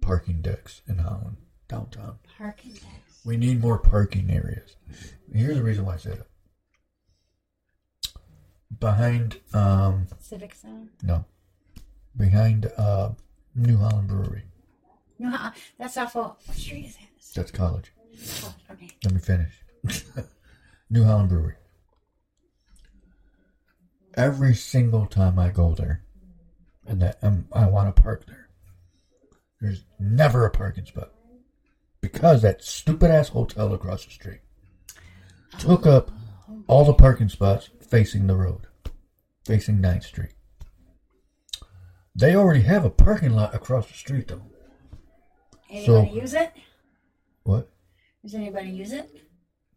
parking 0.00 0.42
decks 0.42 0.82
in 0.86 0.98
Holland 0.98 1.36
downtown. 1.68 2.18
Parking 2.38 2.72
decks. 2.72 3.20
We 3.24 3.36
need 3.36 3.60
more 3.60 3.78
parking 3.78 4.30
areas. 4.30 4.76
Here's 5.32 5.56
the 5.56 5.62
reason 5.62 5.84
why 5.84 5.94
I 5.94 5.98
say 5.98 6.10
that. 6.10 6.26
Behind, 8.78 9.40
um, 9.54 10.06
Civic 10.20 10.54
Center. 10.54 10.88
no, 11.02 11.24
behind 12.16 12.70
uh, 12.76 13.10
New 13.54 13.78
Holland 13.78 14.08
Brewery. 14.08 14.42
No, 15.18 15.50
that's 15.78 15.96
off 15.96 16.14
of 16.16 16.36
what 16.44 16.56
street 16.56 16.86
is 16.86 16.96
that? 16.96 17.34
That's 17.34 17.50
college. 17.50 17.92
Oh, 18.42 18.54
okay. 18.72 18.90
Let 19.04 19.14
me 19.14 19.20
finish. 19.20 19.52
New 20.90 21.04
Holland 21.04 21.28
Brewery. 21.28 21.54
Every 24.14 24.54
single 24.54 25.06
time 25.06 25.38
I 25.38 25.48
go 25.50 25.74
there, 25.74 26.02
and 26.86 27.00
that 27.02 27.18
um, 27.22 27.46
I 27.52 27.66
want 27.66 27.94
to 27.94 28.02
park 28.02 28.26
there, 28.26 28.48
there's 29.60 29.84
never 29.98 30.46
a 30.46 30.50
parking 30.50 30.84
spot 30.86 31.12
because 32.00 32.42
that 32.42 32.62
stupid 32.62 33.10
ass 33.10 33.28
hotel 33.28 33.72
across 33.74 34.04
the 34.04 34.10
street 34.10 34.40
took 35.58 35.86
up 35.86 36.10
all 36.66 36.84
the 36.84 36.94
parking 36.94 37.28
spots 37.28 37.70
facing 37.80 38.26
the 38.26 38.36
road, 38.36 38.66
facing 39.44 39.78
9th 39.78 40.04
Street. 40.04 40.32
They 42.14 42.34
already 42.34 42.62
have 42.62 42.84
a 42.84 42.90
parking 42.90 43.32
lot 43.32 43.54
across 43.54 43.88
the 43.88 43.94
street, 43.94 44.28
though. 44.28 44.42
Anybody 45.70 45.86
So- 45.86 46.14
use 46.14 46.34
it? 46.34 46.52
What 47.42 47.70
Does 48.22 48.34
anybody 48.34 48.70
use 48.70 48.92
it? 48.92 49.08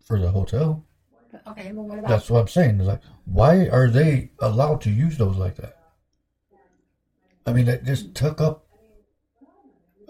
for 0.05 0.19
the 0.19 0.31
hotel? 0.31 0.85
Okay, 1.47 1.71
well, 1.73 1.85
what 1.85 1.99
about? 1.99 2.09
That's 2.09 2.29
what 2.29 2.41
I'm 2.41 2.47
saying. 2.47 2.79
Is 2.81 2.87
like, 2.87 3.01
why 3.25 3.67
are 3.67 3.87
they 3.89 4.31
allowed 4.39 4.81
to 4.81 4.89
use 4.89 5.17
those 5.17 5.37
like 5.37 5.55
that? 5.57 5.77
I 7.49 7.53
mean, 7.53 7.65
that 7.65 7.83
just 7.83 8.13
took 8.13 8.39
up. 8.39 8.65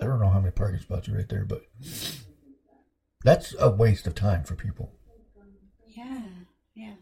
I 0.02 0.06
don't 0.06 0.20
know 0.20 0.30
how 0.30 0.40
many 0.40 0.52
parking 0.52 0.80
spots 0.80 1.08
are 1.10 1.16
right 1.16 1.28
there, 1.30 1.46
but 1.46 1.62
that's 3.24 3.56
a 3.60 3.70
waste 3.70 4.08
of 4.08 4.16
time 4.16 4.44
for 4.44 4.56
people. 4.56 4.92
yeah, 5.88 6.22
yeah. 6.76 6.94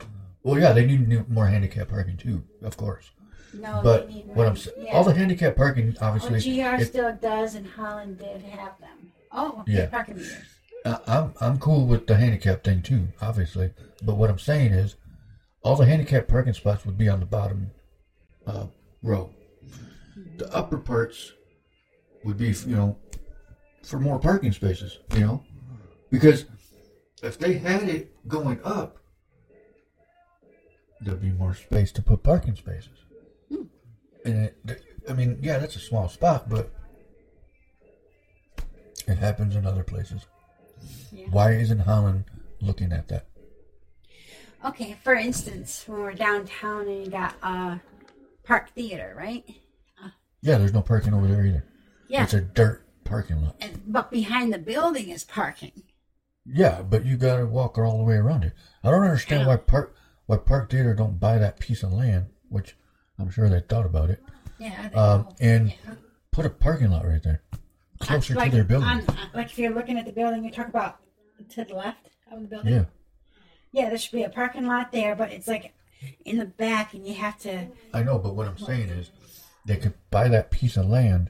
Well, 0.43 0.59
yeah, 0.59 0.71
they 0.73 0.85
need 0.85 1.29
more 1.29 1.47
handicap 1.47 1.89
parking 1.89 2.17
too, 2.17 2.43
of 2.61 2.77
course. 2.77 3.09
No, 3.53 3.81
But 3.83 4.07
they 4.07 4.13
need 4.15 4.27
what 4.27 4.45
I'm 4.45 4.53
more. 4.53 4.55
saying, 4.57 4.85
yeah. 4.87 4.93
all 4.93 5.03
the 5.03 5.13
handicap 5.13 5.55
parking, 5.55 5.95
Oh, 6.01 6.05
obviously, 6.07 6.39
GR 6.41 6.75
if- 6.81 6.87
still 6.87 7.15
does, 7.15 7.55
and 7.55 7.65
Holland 7.67 8.19
did 8.19 8.41
have 8.43 8.79
them. 8.79 9.11
Oh, 9.31 9.63
Yeah. 9.67 9.87
parking 9.87 10.17
meters. 10.17 10.43
I- 10.85 10.99
I'm 11.07 11.33
I'm 11.41 11.59
cool 11.59 11.85
with 11.87 12.07
the 12.07 12.15
handicap 12.15 12.63
thing 12.63 12.81
too, 12.81 13.07
obviously. 13.21 13.73
But 14.03 14.15
what 14.17 14.29
I'm 14.29 14.39
saying 14.39 14.71
is, 14.73 14.95
all 15.63 15.75
the 15.75 15.85
handicap 15.85 16.27
parking 16.27 16.53
spots 16.53 16.85
would 16.85 16.97
be 16.97 17.09
on 17.09 17.19
the 17.19 17.25
bottom 17.25 17.71
uh, 18.45 18.67
row. 19.01 19.31
The 20.37 20.53
upper 20.53 20.77
parts 20.77 21.33
would 22.23 22.37
be, 22.37 22.49
you 22.65 22.75
know, 22.75 22.97
for 23.83 23.99
more 23.99 24.19
parking 24.19 24.51
spaces, 24.51 24.99
you 25.13 25.21
know, 25.21 25.43
because 26.09 26.45
if 27.23 27.39
they 27.39 27.53
had 27.53 27.83
it 27.83 28.15
going 28.27 28.59
up, 28.63 28.97
there'd 31.01 31.21
be 31.21 31.31
more 31.31 31.53
space 31.55 31.91
to 31.93 32.01
put 32.01 32.23
parking 32.23 32.55
spaces. 32.55 32.97
And 34.25 34.51
it, 34.67 34.83
I 35.09 35.13
mean, 35.13 35.39
yeah, 35.41 35.57
that's 35.57 35.75
a 35.75 35.79
small 35.79 36.09
spot, 36.09 36.49
but 36.49 36.69
it 39.07 39.17
happens 39.17 39.55
in 39.55 39.65
other 39.65 39.83
places. 39.83 40.25
Yeah. 41.11 41.27
Why 41.29 41.53
isn't 41.53 41.79
Holland 41.79 42.25
looking 42.61 42.91
at 42.91 43.07
that? 43.07 43.27
Okay, 44.65 44.97
for 45.03 45.13
instance, 45.13 45.83
when 45.87 45.99
we're 46.01 46.13
downtown 46.13 46.87
and 46.87 47.05
you 47.05 47.11
got 47.11 47.35
uh 47.41 47.77
Park 48.43 48.69
Theater, 48.71 49.13
right? 49.17 49.45
Yeah, 50.47 50.57
there's 50.59 50.73
no 50.73 50.81
parking 50.81 51.13
over 51.13 51.27
there 51.27 51.45
either. 51.45 51.65
Yeah. 52.07 52.23
It's 52.23 52.33
a 52.33 52.39
dirt 52.39 52.85
parking 53.03 53.43
lot. 53.43 53.57
And, 53.59 53.81
but 53.85 54.09
behind 54.09 54.53
the 54.53 54.57
building 54.57 55.09
is 55.09 55.25
parking. 55.25 55.83
Yeah, 56.45 56.81
but 56.83 57.05
you 57.05 57.17
gotta 57.17 57.45
walk 57.45 57.77
all 57.77 57.97
the 57.97 58.03
way 58.05 58.15
around 58.15 58.45
it. 58.45 58.53
I 58.81 58.89
don't 58.91 59.03
understand 59.03 59.41
Yeah. 59.41 59.47
why 59.47 59.57
park 59.57 59.93
why 60.27 60.37
Park 60.37 60.69
Theater 60.69 60.93
don't 60.93 61.19
buy 61.19 61.37
that 61.37 61.59
piece 61.59 61.83
of 61.83 61.91
land, 61.93 62.27
which 62.49 62.75
I'm 63.19 63.29
sure 63.29 63.49
they 63.49 63.59
thought 63.61 63.85
about 63.85 64.09
it. 64.09 64.23
Yeah. 64.57 64.67
I 64.77 64.81
think 64.83 64.95
Um, 64.97 65.29
and 65.41 65.69
Yeah. 65.69 65.93
put 66.31 66.45
a 66.45 66.49
parking 66.49 66.91
lot 66.91 67.05
right 67.05 67.21
there, 67.23 67.41
uh, 67.53 67.57
closer 67.99 68.35
like, 68.35 68.51
to 68.51 68.55
their 68.55 68.63
building. 68.65 68.87
on- 68.89 69.05
like 69.33 69.47
if 69.51 69.59
you're 69.59 69.73
looking 69.73 69.97
at 69.99 70.05
the 70.05 70.11
building, 70.13 70.45
you 70.45 70.51
talk 70.51 70.67
about 70.69 70.99
to 71.49 71.65
the 71.65 71.73
left 71.75 72.09
of 72.31 72.41
the 72.41 72.47
building. 72.47 72.73
yeah, 72.73 72.85
Yeah, 73.73 73.89
there 73.89 73.97
should 73.97 74.13
be 74.13 74.23
a 74.23 74.29
parking 74.29 74.65
lot 74.65 74.91
there, 74.93 75.13
but 75.15 75.31
it's 75.33 75.47
like 75.47 75.73
in 76.25 76.37
the 76.37 76.45
back, 76.45 76.93
and 76.93 77.05
you 77.05 77.15
have 77.15 77.37
to. 77.39 77.67
I 77.93 78.03
know, 78.03 78.17
but 78.17 78.35
what 78.35 78.47
I'm 78.47 78.57
saying 78.57 78.89
is, 78.89 79.11
they 79.67 79.75
could 79.77 79.93
buy 80.09 80.27
that 80.29 80.49
piece 80.51 80.75
of 80.77 80.85
land, 80.87 81.29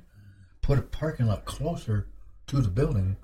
put 0.61 0.77
a 0.79 0.81
parking 0.83 1.25
lot 1.27 1.43
closer 1.45 2.07
to 2.47 2.61
the 2.61 2.69
building, 2.69 3.17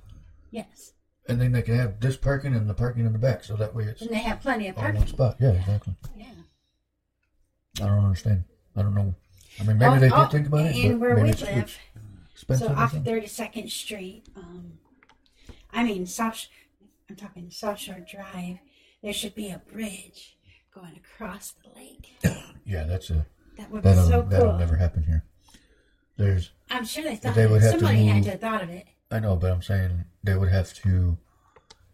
Yes, 0.51 0.93
and 1.30 1.39
then 1.39 1.51
they 1.53 1.61
can 1.61 1.78
have 1.78 1.99
this 1.99 2.18
parking 2.18 2.53
and 2.53 2.70
the 2.70 2.74
parking 2.74 3.05
in 3.05 3.14
the 3.14 3.20
back, 3.20 3.43
so 3.43 3.55
that 3.55 3.74
way 3.74 3.86
it's 3.86 4.01
and 4.01 4.09
they 4.11 4.16
have 4.20 4.41
plenty 4.41 4.68
of 4.68 4.78
all 4.78 4.84
in 4.86 4.95
one 4.95 4.95
parking. 5.03 5.14
spot. 5.16 5.36
Yeah, 5.39 5.51
exactly. 5.51 5.95
Yeah. 6.18 6.26
I 7.82 7.88
don't 7.88 8.03
understand. 8.03 8.43
I 8.76 8.82
don't 8.84 8.93
know. 8.93 9.16
I 9.59 9.64
mean, 9.64 9.78
maybe 9.78 9.91
Oh, 9.95 9.99
they 9.99 10.09
did 10.09 10.14
oh, 10.14 10.26
think 10.28 10.47
about 10.47 10.66
it, 10.66 10.76
And 10.76 10.99
but 10.99 10.99
where 10.99 11.16
maybe 11.16 11.24
we 11.24 11.30
it's 11.32 11.41
live, 11.41 11.78
expensive. 12.34 12.68
so 12.68 12.74
or 12.74 12.78
off 12.78 12.91
something. 12.91 13.11
Thirty 13.14 13.28
Second 13.28 13.72
Street. 13.72 14.26
Um, 14.36 14.74
I 15.72 15.84
mean 15.84 16.05
South. 16.05 16.36
Sh- 16.36 16.47
I'm 17.09 17.16
talking 17.16 17.49
South 17.51 17.80
Shore 17.80 17.99
Drive. 18.09 18.57
There 19.01 19.14
should 19.14 19.36
be 19.36 19.49
a 19.49 19.61
bridge 19.72 20.38
going 20.74 20.95
across 20.97 21.53
the 21.64 21.80
lake. 21.80 22.14
Yeah, 22.66 22.86
that's 22.86 23.09
a 23.09 23.26
That 23.57 23.71
would 23.71 23.83
be 23.83 23.89
that'll 23.89 24.07
so 24.07 24.21
cool. 24.21 24.29
that'll 24.29 24.57
never 24.57 24.75
happen 24.75 25.03
here. 25.03 25.23
There's 26.17 26.51
I'm 26.69 26.85
sure 26.85 27.03
they 27.03 27.15
thought 27.15 27.35
They 27.35 27.47
would 27.47 27.61
have 27.61 27.73
to 27.73 27.79
somebody 27.79 28.05
had 28.05 28.23
to 28.23 28.31
have 28.31 28.41
thought 28.41 28.63
of 28.63 28.69
it. 28.69 28.85
I 29.11 29.19
know, 29.19 29.35
but 29.35 29.51
I'm 29.51 29.61
saying 29.61 30.05
they 30.23 30.35
would 30.35 30.49
have 30.49 30.73
to 30.75 31.17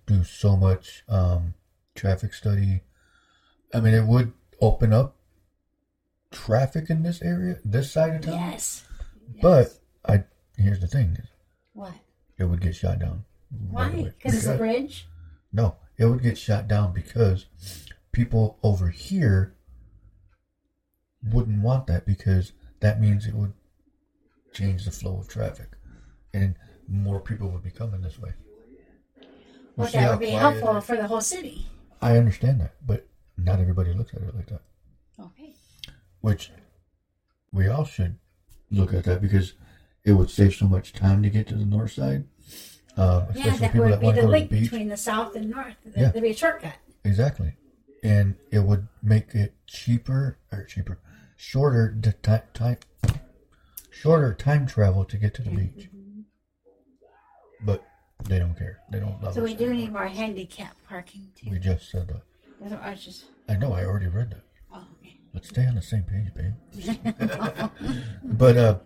do 0.05 0.24
so 0.24 0.55
much 0.55 1.03
um, 1.10 1.53
traffic 1.95 2.34
study. 2.34 2.82
I 3.74 3.80
mean, 3.82 3.93
it 3.93 4.05
would 4.05 4.34
open 4.62 4.93
up 4.93 5.16
traffic 6.32 6.89
in 6.89 7.03
this 7.03 7.22
area, 7.22 7.60
this 7.64 7.91
side 7.91 8.16
of 8.16 8.22
town. 8.22 8.34
Yes. 8.34 8.86
But 9.41 9.74
I 10.07 10.24
here's 10.57 10.80
the 10.80 10.88
thing: 10.88 11.18
What? 11.74 11.93
it 12.38 12.45
would 12.45 12.62
get 12.62 12.76
shot 12.76 12.99
down. 12.99 13.26
Why? 13.70 13.89
Because 14.18 14.36
it's 14.36 14.45
a 14.45 14.57
bridge. 14.57 15.07
No, 15.51 15.76
it 15.97 16.05
would 16.05 16.22
get 16.22 16.38
shot 16.38 16.68
down 16.68 16.93
because 16.93 17.45
people 18.12 18.60
over 18.64 18.89
here 18.89 19.55
wouldn't 21.32 21.62
want 21.62 21.88
that 21.88 22.06
because 22.06 22.54
that 22.80 23.02
means 23.02 23.26
it 23.28 23.34
would 23.34 23.54
change 24.54 24.86
the 24.86 24.92
flow 24.92 25.18
of 25.20 25.28
traffic 25.28 25.68
and 26.34 26.56
more 26.88 27.20
people 27.20 27.50
would 27.50 27.64
be 27.64 27.70
coming 27.72 28.02
this 28.02 28.18
way. 28.20 28.32
We'll 29.76 29.86
Well, 29.86 29.92
that 29.92 30.10
would 30.12 30.20
be 30.20 30.32
helpful 30.32 30.82
for 30.82 30.96
the 30.96 31.08
whole 31.08 31.22
city. 31.22 31.66
I 32.02 32.18
understand 32.18 32.60
that, 32.62 32.74
but 32.86 33.08
not 33.38 33.60
everybody 33.60 33.94
looks 33.94 34.14
at 34.14 34.22
it 34.22 34.36
like 34.36 34.48
that. 34.48 34.62
Okay. 35.20 35.54
Which 36.22 36.52
we 37.52 37.68
all 37.68 37.86
should 37.86 38.18
look 38.72 38.94
at 38.94 39.04
that 39.06 39.22
because 39.22 39.54
it 40.04 40.14
would 40.14 40.30
save 40.30 40.54
so 40.56 40.66
much 40.68 40.94
time 40.94 41.22
to 41.24 41.30
get 41.30 41.48
to 41.48 41.56
the 41.56 41.66
north 41.66 41.92
side. 41.94 42.26
Um, 42.98 43.28
Yeah, 43.36 43.56
that 43.58 43.72
people 43.72 43.86
would 43.86 43.94
that 43.94 44.02
be 44.02 44.12
the 44.12 44.22
the 44.22 44.28
link 44.28 44.50
beach. 44.50 44.64
between 44.64 44.88
the 44.90 44.98
south 44.98 45.36
and 45.36 45.50
north. 45.50 45.76
Yeah. 45.96 46.10
There'd 46.10 46.24
be 46.24 46.32
a 46.32 46.36
shortcut. 46.36 46.76
Exactly. 47.04 47.54
And 48.04 48.36
it 48.52 48.60
would 48.60 48.88
make 49.04 49.34
it 49.36 49.54
cheaper 49.68 50.38
or 50.52 50.64
cheaper, 50.66 51.00
shorter 51.40 51.96
time, 52.22 52.78
shorter 53.90 54.34
time 54.34 54.68
travel 54.68 55.06
to 55.06 55.18
get 55.18 55.34
to 55.34 55.42
the 55.42 55.50
beach. 55.52 55.90
But 57.62 57.84
they 58.26 58.40
don't 58.40 58.58
care. 58.58 58.80
They 58.92 59.00
don't 59.00 59.22
love 59.24 59.34
So 59.34 59.42
we 59.44 59.54
us. 59.54 59.58
do 59.60 59.74
need 59.74 59.94
more 59.94 60.08
handicap 60.08 60.76
parking 60.88 61.30
too. 61.36 61.50
We 61.50 61.60
just 61.60 61.90
said 61.90 62.10
that. 62.10 62.22
That's 62.60 62.74
what 62.74 62.84
I 62.84 62.92
was 62.92 63.06
just. 63.06 63.26
I 63.48 63.56
know. 63.56 63.72
I 63.72 63.86
already 63.86 64.08
read 64.08 64.32
that. 64.32 64.44
Oh, 64.74 64.86
okay. 65.00 65.18
Let's 65.34 65.48
stay 65.48 65.66
on 65.66 65.76
the 65.76 65.82
same 65.82 66.04
page, 66.04 66.34
babe. 66.36 67.72
but 68.24 68.58
uh, 68.58 68.80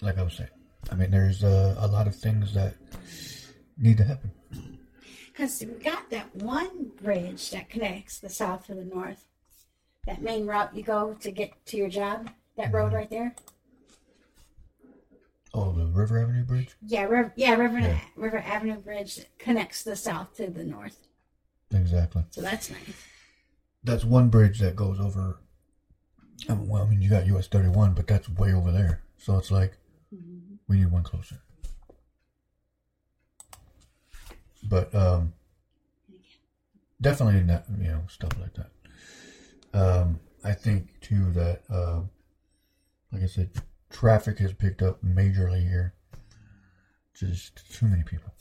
like 0.00 0.18
I 0.18 0.22
was 0.22 0.34
saying, 0.34 0.50
I 0.90 0.96
mean, 0.96 1.12
there's 1.12 1.44
uh, 1.44 1.76
a 1.78 1.86
lot 1.86 2.08
of 2.08 2.16
things 2.16 2.54
that 2.54 2.74
need 3.78 3.98
to 3.98 4.04
happen. 4.04 4.32
Because 5.28 5.60
we 5.60 5.72
got 5.82 6.10
that 6.10 6.34
one 6.34 6.90
bridge 7.00 7.50
that 7.50 7.70
connects 7.70 8.18
the 8.18 8.28
south 8.28 8.66
to 8.66 8.74
the 8.74 8.84
north. 8.84 9.24
That 10.06 10.22
main 10.22 10.46
route 10.46 10.74
you 10.74 10.82
go 10.82 11.14
to 11.20 11.30
get 11.30 11.52
to 11.66 11.76
your 11.76 11.88
job. 11.88 12.30
That 12.56 12.66
Mm-hmm. 12.66 12.76
road 12.76 12.92
right 12.92 13.10
there. 13.10 13.34
Oh, 15.52 15.72
the 15.72 15.86
River 15.86 16.20
Avenue 16.22 16.44
Bridge. 16.44 16.76
Yeah, 16.86 17.04
River, 17.04 17.32
yeah, 17.36 17.54
River 17.54 17.80
Yeah. 17.80 17.98
River 18.16 18.38
Avenue 18.38 18.78
Bridge 18.78 19.20
connects 19.38 19.82
the 19.82 19.96
south 19.96 20.36
to 20.36 20.48
the 20.48 20.64
north. 20.64 21.06
Exactly. 21.72 22.24
So 22.30 22.40
that's 22.40 22.70
nice. 22.70 23.06
That's 23.82 24.04
one 24.04 24.28
bridge 24.28 24.58
that 24.60 24.76
goes 24.76 25.00
over. 25.00 25.38
Well, 26.48 26.82
I 26.82 26.86
mean, 26.86 27.00
you 27.02 27.08
got 27.10 27.26
US 27.26 27.48
31, 27.48 27.94
but 27.94 28.06
that's 28.06 28.28
way 28.28 28.52
over 28.52 28.70
there. 28.72 29.02
So 29.18 29.36
it's 29.38 29.50
like 29.50 29.76
we 30.68 30.76
need 30.78 30.90
one 30.90 31.02
closer. 31.02 31.36
But 34.62 34.94
um, 34.94 35.32
definitely 37.00 37.42
not, 37.42 37.64
you 37.78 37.88
know, 37.88 38.02
stuff 38.08 38.38
like 38.40 38.54
that. 38.54 38.70
Um, 39.72 40.20
I 40.44 40.52
think 40.52 41.00
too 41.00 41.30
that, 41.32 41.62
uh, 41.70 42.00
like 43.12 43.22
I 43.22 43.26
said, 43.26 43.50
traffic 43.90 44.38
has 44.38 44.52
picked 44.52 44.82
up 44.82 45.02
majorly 45.04 45.62
here. 45.68 45.94
Just 47.14 47.70
too 47.72 47.86
many 47.86 48.02
people. 48.02 48.32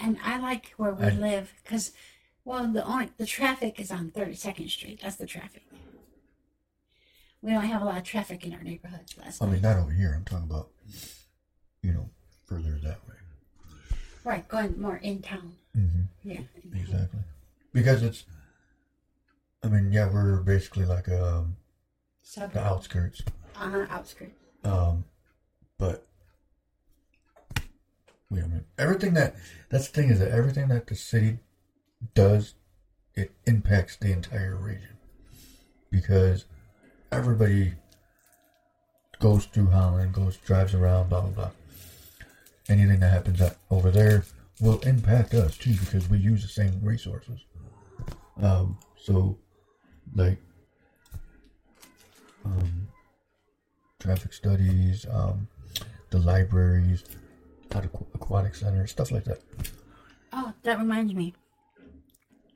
And 0.00 0.18
I 0.22 0.38
like 0.38 0.74
where 0.76 0.92
we 0.92 1.04
I- 1.04 1.10
live 1.10 1.52
because, 1.62 1.92
well, 2.44 2.66
the 2.70 2.84
only 2.84 3.10
the 3.16 3.26
traffic 3.26 3.78
is 3.80 3.90
on 3.90 4.10
Thirty 4.10 4.34
Second 4.34 4.68
Street. 4.68 5.00
That's 5.02 5.16
the 5.16 5.26
traffic. 5.26 5.62
We 7.42 7.52
don't 7.52 7.64
have 7.64 7.82
a 7.82 7.84
lot 7.84 7.98
of 7.98 8.02
traffic 8.04 8.44
in 8.44 8.52
our 8.54 8.62
neighborhoods. 8.62 9.14
That's 9.14 9.40
I 9.40 9.46
mean, 9.46 9.60
not 9.62 9.76
over 9.76 9.92
here. 9.92 10.14
I'm 10.16 10.24
talking 10.24 10.46
about, 10.50 10.70
you 11.82 11.92
know, 11.92 12.10
further 12.46 12.78
that 12.82 13.06
way. 13.06 13.14
right. 14.24 14.48
Going 14.48 14.80
more 14.80 14.96
in 14.96 15.22
town. 15.22 15.52
hmm 15.74 16.02
Yeah. 16.24 16.40
Exactly. 16.74 17.20
Because 17.72 18.02
it's, 18.02 18.24
I 19.66 19.68
mean, 19.68 19.92
yeah, 19.92 20.08
we're 20.08 20.42
basically 20.42 20.84
like 20.84 21.08
um, 21.08 21.56
the 22.36 22.60
outskirts, 22.60 23.22
on 23.56 23.74
our 23.74 23.88
outskirts. 23.90 24.38
um, 24.64 25.04
but 25.76 26.06
we, 28.30 28.40
I 28.40 28.46
mean, 28.46 28.64
everything 28.78 29.14
that 29.14 29.34
that's 29.68 29.88
the 29.88 30.00
thing 30.00 30.10
is 30.10 30.20
that 30.20 30.30
everything 30.30 30.68
that 30.68 30.86
the 30.86 30.94
city 30.94 31.40
does, 32.14 32.54
it 33.16 33.32
impacts 33.46 33.96
the 33.96 34.12
entire 34.12 34.54
region 34.54 34.96
because 35.90 36.44
everybody 37.10 37.72
goes 39.18 39.46
through 39.46 39.70
Holland, 39.70 40.12
goes 40.12 40.36
drives 40.36 40.74
around, 40.74 41.08
blah 41.08 41.22
blah 41.22 41.30
blah. 41.30 41.50
Anything 42.68 43.00
that 43.00 43.12
happens 43.12 43.42
over 43.68 43.90
there 43.90 44.24
will 44.60 44.78
impact 44.80 45.34
us 45.34 45.56
too 45.56 45.74
because 45.74 46.08
we 46.08 46.18
use 46.18 46.42
the 46.42 46.48
same 46.48 46.78
resources. 46.82 47.40
Um, 48.40 48.78
so, 48.96 49.38
like, 50.14 50.38
um, 52.44 52.88
traffic 53.98 54.32
studies, 54.32 55.06
um, 55.10 55.48
the 56.10 56.18
libraries, 56.18 57.04
aqu- 57.70 58.06
aquatic 58.14 58.54
centers, 58.54 58.90
stuff 58.90 59.10
like 59.10 59.24
that. 59.24 59.40
Oh, 60.32 60.52
that 60.62 60.78
reminds 60.78 61.14
me. 61.14 61.34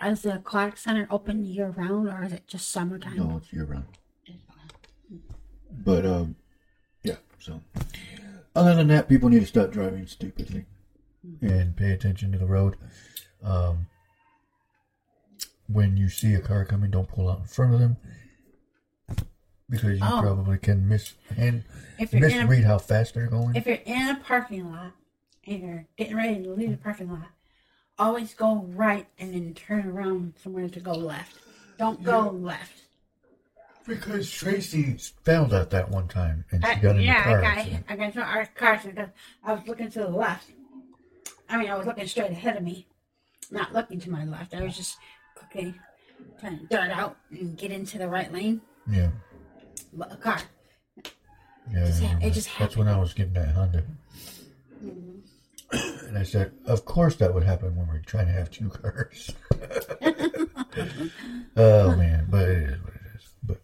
Is 0.05 0.23
the 0.23 0.37
aquatic 0.37 0.79
center 0.79 1.07
open 1.11 1.45
year 1.45 1.69
round 1.71 2.09
or 2.09 2.25
is 2.25 2.33
it 2.33 2.47
just 2.47 2.71
summertime? 2.71 3.17
No, 3.17 3.37
it's 3.37 3.53
year 3.53 3.65
round. 3.65 3.85
But 5.71 6.07
um, 6.07 6.37
yeah. 7.03 7.17
So, 7.39 7.61
other 8.55 8.75
than 8.75 8.89
that, 8.89 9.09
people 9.09 9.29
need 9.29 9.41
to 9.41 9.47
stop 9.47 9.71
driving 9.71 10.07
stupidly 10.07 10.65
and 11.43 11.77
pay 11.77 11.93
attention 11.93 12.33
to 12.33 12.39
the 12.39 12.47
road. 12.47 12.77
Um, 13.43 13.87
when 15.73 15.97
you 15.97 16.09
see 16.09 16.35
a 16.35 16.41
car 16.41 16.65
coming, 16.65 16.91
don't 16.91 17.09
pull 17.09 17.29
out 17.29 17.41
in 17.41 17.45
front 17.47 17.75
of 17.75 17.81
them. 17.81 17.97
because 19.69 20.01
you 20.01 20.05
Oh. 20.05 20.21
probably 20.21 20.59
can 20.59 20.89
miss 20.89 21.15
and 21.37 21.63
If 21.97 22.13
you're 22.13 22.29
in 22.29 22.39
a 22.39 22.43
misread 22.43 22.65
how 22.65 22.79
fast 22.79 23.15
they're 23.15 23.29
going. 23.29 23.55
If 23.55 23.67
you're 23.67 23.79
in 23.85 24.09
a 24.09 24.17
parking 24.17 24.69
lot 24.69 24.93
and 25.47 25.63
you're 25.63 25.87
getting 25.97 26.17
ready 26.17 26.43
to 26.43 26.51
leave 26.51 26.73
the 26.73 26.77
parking 26.77 27.09
lot, 27.09 27.29
always 27.97 28.35
go 28.35 28.65
right 28.75 29.07
and 29.19 29.33
then 29.33 29.55
turn 29.55 29.87
around 29.87 30.35
somewhere 30.43 30.69
to 30.69 30.81
go 30.81 30.91
left. 30.91 31.37
Don't 31.79 32.03
go 32.03 32.31
left. 32.31 32.83
Because 33.87 34.29
Tracy 34.29 34.97
failed 35.25 35.55
at 35.55 35.71
that 35.71 35.89
one 35.89 36.09
time 36.09 36.45
and 36.51 36.65
she 36.65 36.71
I, 36.73 36.75
got 36.81 36.97
in 36.97 37.03
yeah, 37.03 37.23
the 37.23 37.29
car. 37.31 37.39
I 37.39 37.43
got 37.43 37.59
accident. 37.59 37.85
I 37.89 37.97
got 37.97 38.07
into 38.07 38.21
our 38.23 38.47
car 38.47 38.69
accident 38.73 38.97
because 38.97 39.11
I 39.45 39.53
was 39.53 39.69
looking 39.69 39.91
to 39.93 39.99
the 40.01 40.09
left. 40.09 40.51
I 41.49 41.59
mean, 41.59 41.71
I 41.71 41.77
was 41.77 41.87
looking 41.87 42.07
straight 42.09 42.31
ahead 42.33 42.57
of 42.57 42.65
me, 42.65 42.89
not 43.53 43.73
looking 43.73 44.01
to 44.01 44.11
my 44.11 44.25
left. 44.25 44.53
I 44.53 44.63
was 44.63 44.77
just 44.77 44.99
okay, 45.45 45.75
trying 46.41 46.59
to 46.59 46.67
dart 46.67 46.91
out 46.91 47.17
and 47.31 47.57
get 47.57 47.71
into 47.73 47.99
the 47.99 48.09
right 48.09 48.33
lane. 48.33 48.61
Yeah, 48.91 49.11
But 49.93 50.13
a 50.13 50.17
car. 50.17 50.41
yeah. 51.73 51.85
Just 51.87 52.03
I 52.03 52.07
ha- 52.07 52.11
it 52.13 52.15
remember. 52.17 52.35
just 52.35 52.49
That's 52.59 52.77
when 52.77 52.89
I 52.89 52.99
was 52.99 53.15
getting 53.15 53.35
that 53.35 53.55
Honda. 53.55 53.85
And 55.73 56.19
I 56.19 56.25
said, 56.25 56.53
of 56.67 56.85
course 56.85 57.15
that 57.17 57.33
would 57.33 57.45
happen 57.45 57.77
when 57.77 57.87
we're 57.87 58.01
trying 58.01 58.27
to 58.27 58.33
have 58.33 58.51
two 58.51 58.69
cars. 58.71 59.31
oh 61.57 61.95
man, 61.97 62.27
but 62.29 62.49
it 62.49 62.63
is 62.71 62.83
what 62.83 62.95
it 62.95 63.01
is. 63.15 63.29
But 63.45 63.61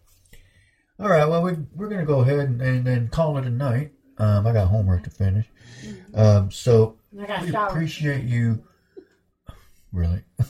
all 0.99 1.09
right, 1.09 1.27
well 1.27 1.43
we 1.43 1.53
we're 1.75 1.89
gonna 1.89 2.05
go 2.05 2.21
ahead 2.21 2.39
and, 2.39 2.61
and 2.61 2.85
then 2.87 3.09
call 3.09 3.37
it 3.37 3.45
a 3.45 3.49
night. 3.49 3.91
Um, 4.19 4.47
I 4.47 4.53
got 4.53 4.67
homework 4.69 5.03
to 5.03 5.09
finish. 5.09 5.45
Um, 6.13 6.49
so 6.51 6.95
I 7.27 7.43
we 7.43 7.53
appreciate 7.53 8.23
you. 8.23 8.63
Really, 9.91 10.21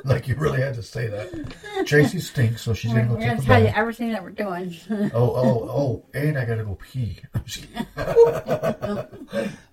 like 0.04 0.28
you 0.28 0.34
really 0.36 0.60
had 0.60 0.74
to 0.74 0.82
say 0.82 1.06
that. 1.08 1.84
Tracy 1.86 2.20
stinks, 2.20 2.62
so 2.62 2.74
she's 2.74 2.92
We're, 2.92 3.00
gonna 3.02 3.14
we're 3.14 3.20
go 3.20 3.26
gonna 3.26 3.36
take 3.36 3.44
a 3.44 3.46
tell 3.46 3.60
you 3.60 3.66
bath. 3.66 3.76
everything 3.76 4.12
that 4.12 4.22
we're 4.22 4.30
doing. 4.30 4.74
Oh, 5.14 5.30
oh, 5.34 5.68
oh, 5.70 6.06
and 6.14 6.38
I 6.38 6.44
gotta 6.44 6.64
go 6.64 6.74
pee. 6.76 7.18
I'm 7.34 7.44
just 7.44 7.66
kidding. 7.72 7.86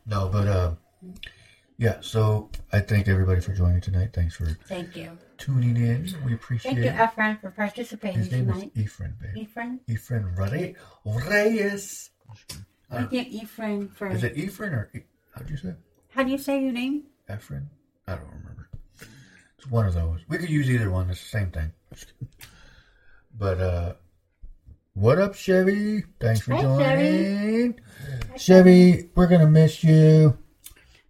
no, 0.05 0.30
but 0.30 0.47
uh, 0.47 0.71
yeah. 1.78 1.97
So 2.01 2.49
I 2.73 2.80
thank 2.80 3.07
everybody 3.07 3.41
for 3.41 3.53
joining 3.53 3.82
tonight. 3.82 4.09
Thanks 4.13 4.36
for 4.36 4.45
Thank 4.67 4.95
you. 4.95 5.17
tuning 5.38 5.78
in. 5.78 6.13
We 6.25 6.34
appreciate 6.34 6.73
Thank 6.75 6.86
you, 6.86 6.91
it. 6.91 6.95
Efren, 6.95 7.39
for 7.41 7.51
participating 7.51 8.19
His 8.19 8.32
name 8.32 8.47
tonight. 8.47 8.71
is 8.75 8.91
Efren, 8.91 9.13
babe. 9.21 9.47
Efren. 9.47 9.80
Efren 9.88 10.38
Re- 10.38 10.75
Reyes. 11.05 12.09
Thank 12.89 13.11
you, 13.11 13.25
Efren, 13.41 13.93
for. 13.95 14.07
Is 14.07 14.23
it 14.23 14.36
Efren 14.36 14.71
or 14.73 14.89
E- 14.95 15.01
how'd 15.36 15.49
you 15.49 15.57
say? 15.57 15.69
it? 15.69 15.78
How 16.09 16.23
do 16.23 16.32
you 16.32 16.38
say 16.38 16.61
your 16.63 16.71
name? 16.73 17.03
Efren? 17.30 17.65
I 18.07 18.15
don't 18.15 18.25
remember. 18.28 18.66
It's 19.57 19.69
one 19.69 19.85
of 19.87 19.93
those. 19.93 20.19
We 20.27 20.37
could 20.37 20.49
use 20.49 20.69
either 20.69 20.89
one. 20.89 21.09
It's 21.09 21.21
the 21.21 21.29
same 21.39 21.51
thing. 21.51 21.71
But 23.39 23.61
uh, 23.61 23.93
what 24.95 25.19
up, 25.19 25.35
Chevy? 25.35 26.03
Thanks 26.19 26.41
for 26.41 26.55
Hi, 26.55 26.61
joining. 26.63 27.79
Chevy, 28.35 29.09
we're 29.13 29.27
gonna 29.27 29.45
miss 29.45 29.83
you. 29.83 30.35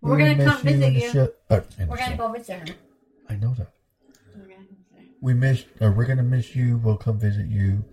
We're 0.01 0.17
gonna 0.17 0.43
come 0.43 0.61
visit 0.61 0.91
you. 0.93 1.09
show- 1.09 1.31
We're 1.49 1.61
gonna 1.87 2.05
show. 2.05 2.17
go 2.17 2.31
visit 2.33 2.67
her. 2.67 2.75
I 3.29 3.35
know 3.37 3.53
that. 3.53 3.71
We're 4.35 4.41
gonna 4.41 4.55
go 4.55 4.75
visit 4.91 4.97
her. 4.97 5.03
We 5.21 5.33
miss. 5.35 5.63
Or 5.79 5.93
we're 5.93 6.03
gonna 6.05 6.21
miss 6.23 6.53
you. 6.53 6.79
We'll 6.79 6.97
come 6.97 7.17
visit 7.17 7.47
you 7.47 7.85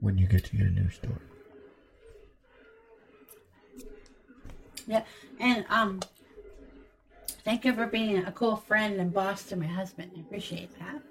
when 0.00 0.16
you 0.16 0.26
get 0.26 0.44
to 0.46 0.56
your 0.56 0.70
new 0.70 0.88
store. 0.88 1.20
Yeah, 4.86 5.04
and 5.38 5.66
um, 5.68 6.00
thank 7.44 7.64
you 7.64 7.72
for 7.72 7.86
being 7.86 8.24
a 8.24 8.32
cool 8.32 8.56
friend 8.56 9.00
and 9.00 9.12
boss 9.12 9.44
to 9.44 9.56
my 9.56 9.66
husband. 9.66 10.12
I 10.16 10.20
appreciate 10.20 10.70
that. 10.78 11.02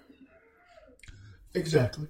Exactly. 1.54 2.08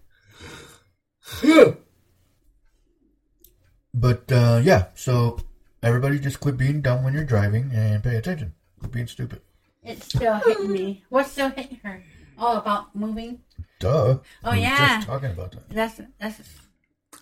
but 3.93 4.31
uh, 4.31 4.61
yeah, 4.63 4.85
so 4.95 5.39
everybody 5.83 6.19
just 6.19 6.39
quit 6.39 6.57
being 6.57 6.81
dumb 6.81 7.03
when 7.03 7.13
you're 7.13 7.23
driving 7.23 7.71
and 7.73 8.03
pay 8.03 8.15
attention. 8.15 8.53
Quit 8.79 8.91
being 8.91 9.07
stupid. 9.07 9.41
It's 9.83 10.05
still 10.05 10.35
hitting 10.35 10.71
me. 10.71 11.03
What's 11.09 11.31
still 11.31 11.49
hitting 11.49 11.79
her? 11.83 12.03
Oh, 12.37 12.57
about 12.57 12.95
moving. 12.95 13.41
Duh. 13.79 14.19
Oh, 14.43 14.51
We 14.51 14.61
yeah. 14.61 14.95
Just 14.97 15.07
talking 15.07 15.31
about 15.31 15.51
that. 15.53 15.69
That's 15.69 16.01
that's. 16.19 16.41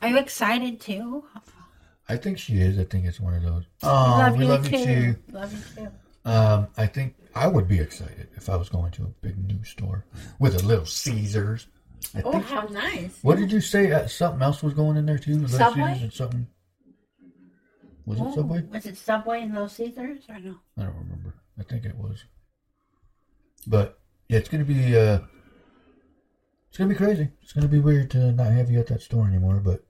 Are 0.01 0.07
you 0.09 0.17
excited 0.17 0.79
too? 0.79 1.25
I 2.07 2.17
think 2.17 2.37
she 2.37 2.59
is. 2.59 2.79
I 2.79 2.83
think 2.85 3.05
it's 3.05 3.19
one 3.19 3.33
of 3.33 3.43
those. 3.43 3.63
Oh, 3.83 3.87
love 3.87 4.37
we 4.37 4.43
you 4.45 4.49
love 4.49 4.67
too. 4.69 4.77
you 4.77 4.85
too. 4.85 5.15
Love 5.31 5.53
you 5.53 5.59
too. 5.75 5.91
Um, 6.25 6.67
I 6.77 6.85
think 6.87 7.15
I 7.35 7.47
would 7.47 7.67
be 7.67 7.79
excited 7.79 8.27
if 8.35 8.49
I 8.49 8.55
was 8.55 8.69
going 8.69 8.91
to 8.91 9.03
a 9.03 9.07
big 9.07 9.37
new 9.47 9.63
store 9.63 10.05
with 10.39 10.61
a 10.61 10.65
Little 10.65 10.85
Caesars. 10.85 11.67
I 12.15 12.21
Oh, 12.23 12.31
think. 12.31 12.45
how 12.45 12.61
nice! 12.67 13.17
What 13.21 13.37
did 13.37 13.51
you 13.51 13.61
say? 13.61 13.91
Uh, 13.91 14.07
something 14.07 14.41
else 14.41 14.61
was 14.63 14.73
going 14.73 14.97
in 14.97 15.05
there 15.05 15.17
too. 15.17 15.33
Little 15.33 15.49
Subway? 15.57 15.83
Caesars 15.93 16.01
and 16.03 16.13
something. 16.13 16.47
Was 18.05 18.19
it 18.19 18.23
Oh, 18.23 18.35
Subway? 18.35 18.61
Was 18.63 18.85
it 18.85 18.97
Subway 18.97 19.41
and 19.43 19.53
Little 19.53 19.67
Caesars 19.69 20.19
or 20.29 20.39
no? 20.39 20.55
I 20.77 20.83
don't 20.83 20.95
remember. 20.97 21.35
I 21.59 21.63
think 21.63 21.85
it 21.85 21.95
was. 21.95 22.23
But 23.67 23.99
yeah, 24.29 24.37
it's 24.37 24.49
gonna 24.49 24.63
be 24.65 24.97
uh 24.97 25.19
it's 26.69 26.77
gonna 26.77 26.89
be 26.89 26.95
crazy. 26.95 27.29
It's 27.41 27.53
gonna 27.53 27.67
be 27.67 27.79
weird 27.79 28.09
to 28.11 28.31
not 28.31 28.51
have 28.51 28.71
you 28.71 28.79
at 28.79 28.87
that 28.87 29.01
store 29.01 29.27
anymore, 29.27 29.59
but 29.63 29.83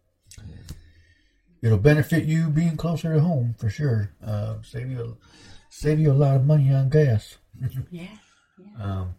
it'll 1.62 1.78
benefit 1.78 2.26
you 2.26 2.50
being 2.50 2.76
closer 2.78 3.14
to 3.14 3.20
home 3.22 3.54
for 3.58 3.70
sure. 3.70 4.14
Uh, 4.26 4.56
save 4.64 4.90
you 4.90 5.02
a, 5.02 5.16
save 5.80 5.98
you 5.98 6.12
a 6.12 6.14
lot 6.14 6.36
of 6.36 6.46
money 6.46 6.74
on 6.74 6.90
gas. 6.90 7.38
Yeah. 7.92 8.18
Um, 8.78 9.16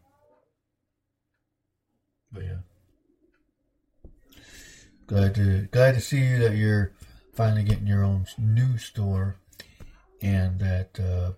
but 2.30 2.42
yeah, 2.42 4.11
glad 5.06 5.34
to 5.36 5.62
glad 5.72 5.94
to 5.94 6.00
see 6.00 6.18
you 6.18 6.38
that 6.40 6.54
you're 6.54 6.92
finally 7.34 7.62
getting 7.62 7.86
your 7.86 8.04
own 8.04 8.26
new 8.36 8.76
store, 8.76 9.36
and 10.20 10.58
that 10.61 11.00
uh, 11.00 11.32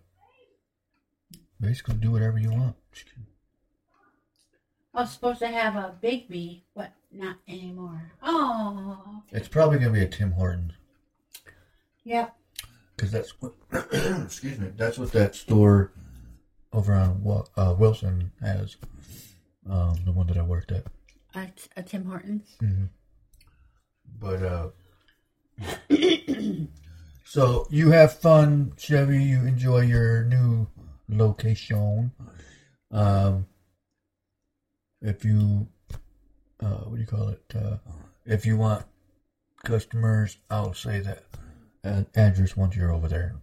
basically 1.61 1.95
do 1.95 2.11
whatever 2.11 2.39
you 2.39 2.51
want. 2.51 2.75
I 4.93 5.03
was 5.03 5.13
supposed 5.13 5.39
to 5.39 5.49
have 5.49 5.77
a 5.77 5.95
Biggby, 6.03 6.63
but 6.75 6.93
not 7.13 7.37
anymore. 7.47 8.11
Oh. 8.21 9.23
It's 9.31 9.49
probably 9.49 9.79
gonna 9.79 9.93
be 9.93 10.03
a 10.03 10.09
Tim 10.09 10.33
Hortons 10.33 10.73
Yep. 12.03 12.35
Because 13.03 13.11
that's 13.11 13.35
what 13.41 13.53
excuse 14.25 14.61
me. 14.61 14.69
That's 14.77 14.97
what 14.97 15.11
that 15.11 15.35
store 15.35 15.91
over 16.73 16.95
on 16.95 17.45
uh, 17.57 17.75
Wilson 17.77 18.31
has. 18.41 18.77
Um, 19.69 19.97
the 20.05 20.13
one 20.13 20.29
that 20.29 20.37
I 20.37 20.43
worked 20.43 20.71
at. 20.71 20.87
A, 21.35 21.49
a 21.77 21.83
Tim 21.83 22.05
Hortons. 22.05 22.57
But 24.21 24.43
uh 24.43 24.69
so 27.25 27.67
you 27.71 27.91
have 27.91 28.21
fun, 28.21 28.73
Chevy, 28.77 29.25
you 29.25 29.47
enjoy 29.47 29.81
your 29.81 30.23
new 30.25 30.69
location. 31.09 32.13
Um 32.93 33.47
if 35.01 35.25
you 35.25 35.67
uh 36.61 36.85
what 36.85 36.95
do 36.95 37.01
you 37.01 37.07
call 37.07 37.29
it? 37.31 37.43
Uh 37.53 37.79
if 38.25 38.47
you 38.47 38.57
want 38.57 38.85
customers, 39.65 40.37
I'll 40.51 40.75
say 40.75 41.01
that 41.01 41.25
uh, 41.85 42.03
address 42.15 42.57
once 42.57 42.77
you're 42.77 42.93
over 42.93 43.09
there. 43.09 43.37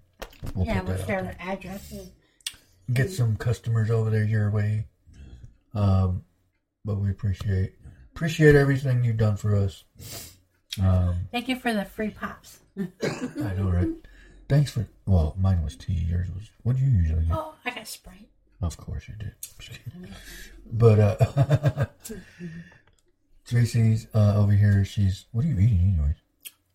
We'll 0.55 0.65
yeah, 0.65 0.79
put 0.79 0.87
we'll 0.89 1.05
share 1.05 1.21
there. 1.23 1.35
the 1.37 1.41
addresses. 1.43 2.11
Get 2.93 3.11
some 3.11 3.35
customers 3.35 3.91
over 3.91 4.09
there 4.09 4.23
your 4.23 4.49
way. 4.49 4.87
Um 5.73 6.23
but 6.85 6.95
we 6.95 7.09
appreciate 7.11 7.73
appreciate 8.15 8.55
everything 8.55 9.03
you've 9.03 9.17
done 9.17 9.37
for 9.37 9.55
us. 9.55 9.83
Um 10.81 11.15
Thank 11.31 11.47
you 11.49 11.57
for 11.59 11.73
the 11.73 11.85
free 11.85 12.09
pops. 12.09 12.59
I 12.77 13.53
know, 13.55 13.69
right? 13.71 13.89
Thanks 14.47 14.71
for. 14.71 14.87
Well, 15.05 15.35
mine 15.39 15.61
was 15.63 15.75
tea. 15.75 15.93
Yours 16.09 16.27
was. 16.33 16.49
What 16.63 16.75
do 16.77 16.81
you 16.81 16.89
usually 16.89 17.25
get? 17.25 17.35
Oh, 17.37 17.53
I 17.65 17.69
got 17.71 17.87
Sprite. 17.87 18.29
Of 18.61 18.77
course 18.77 19.07
you 19.07 19.13
did. 19.15 19.33
But 20.71 20.99
uh, 20.99 21.85
Tracy's 23.47 24.07
uh, 24.13 24.35
over 24.37 24.53
here. 24.53 24.83
She's. 24.85 25.25
What 25.31 25.45
are 25.45 25.47
you 25.47 25.59
eating, 25.59 25.95
anyways? 25.97 26.15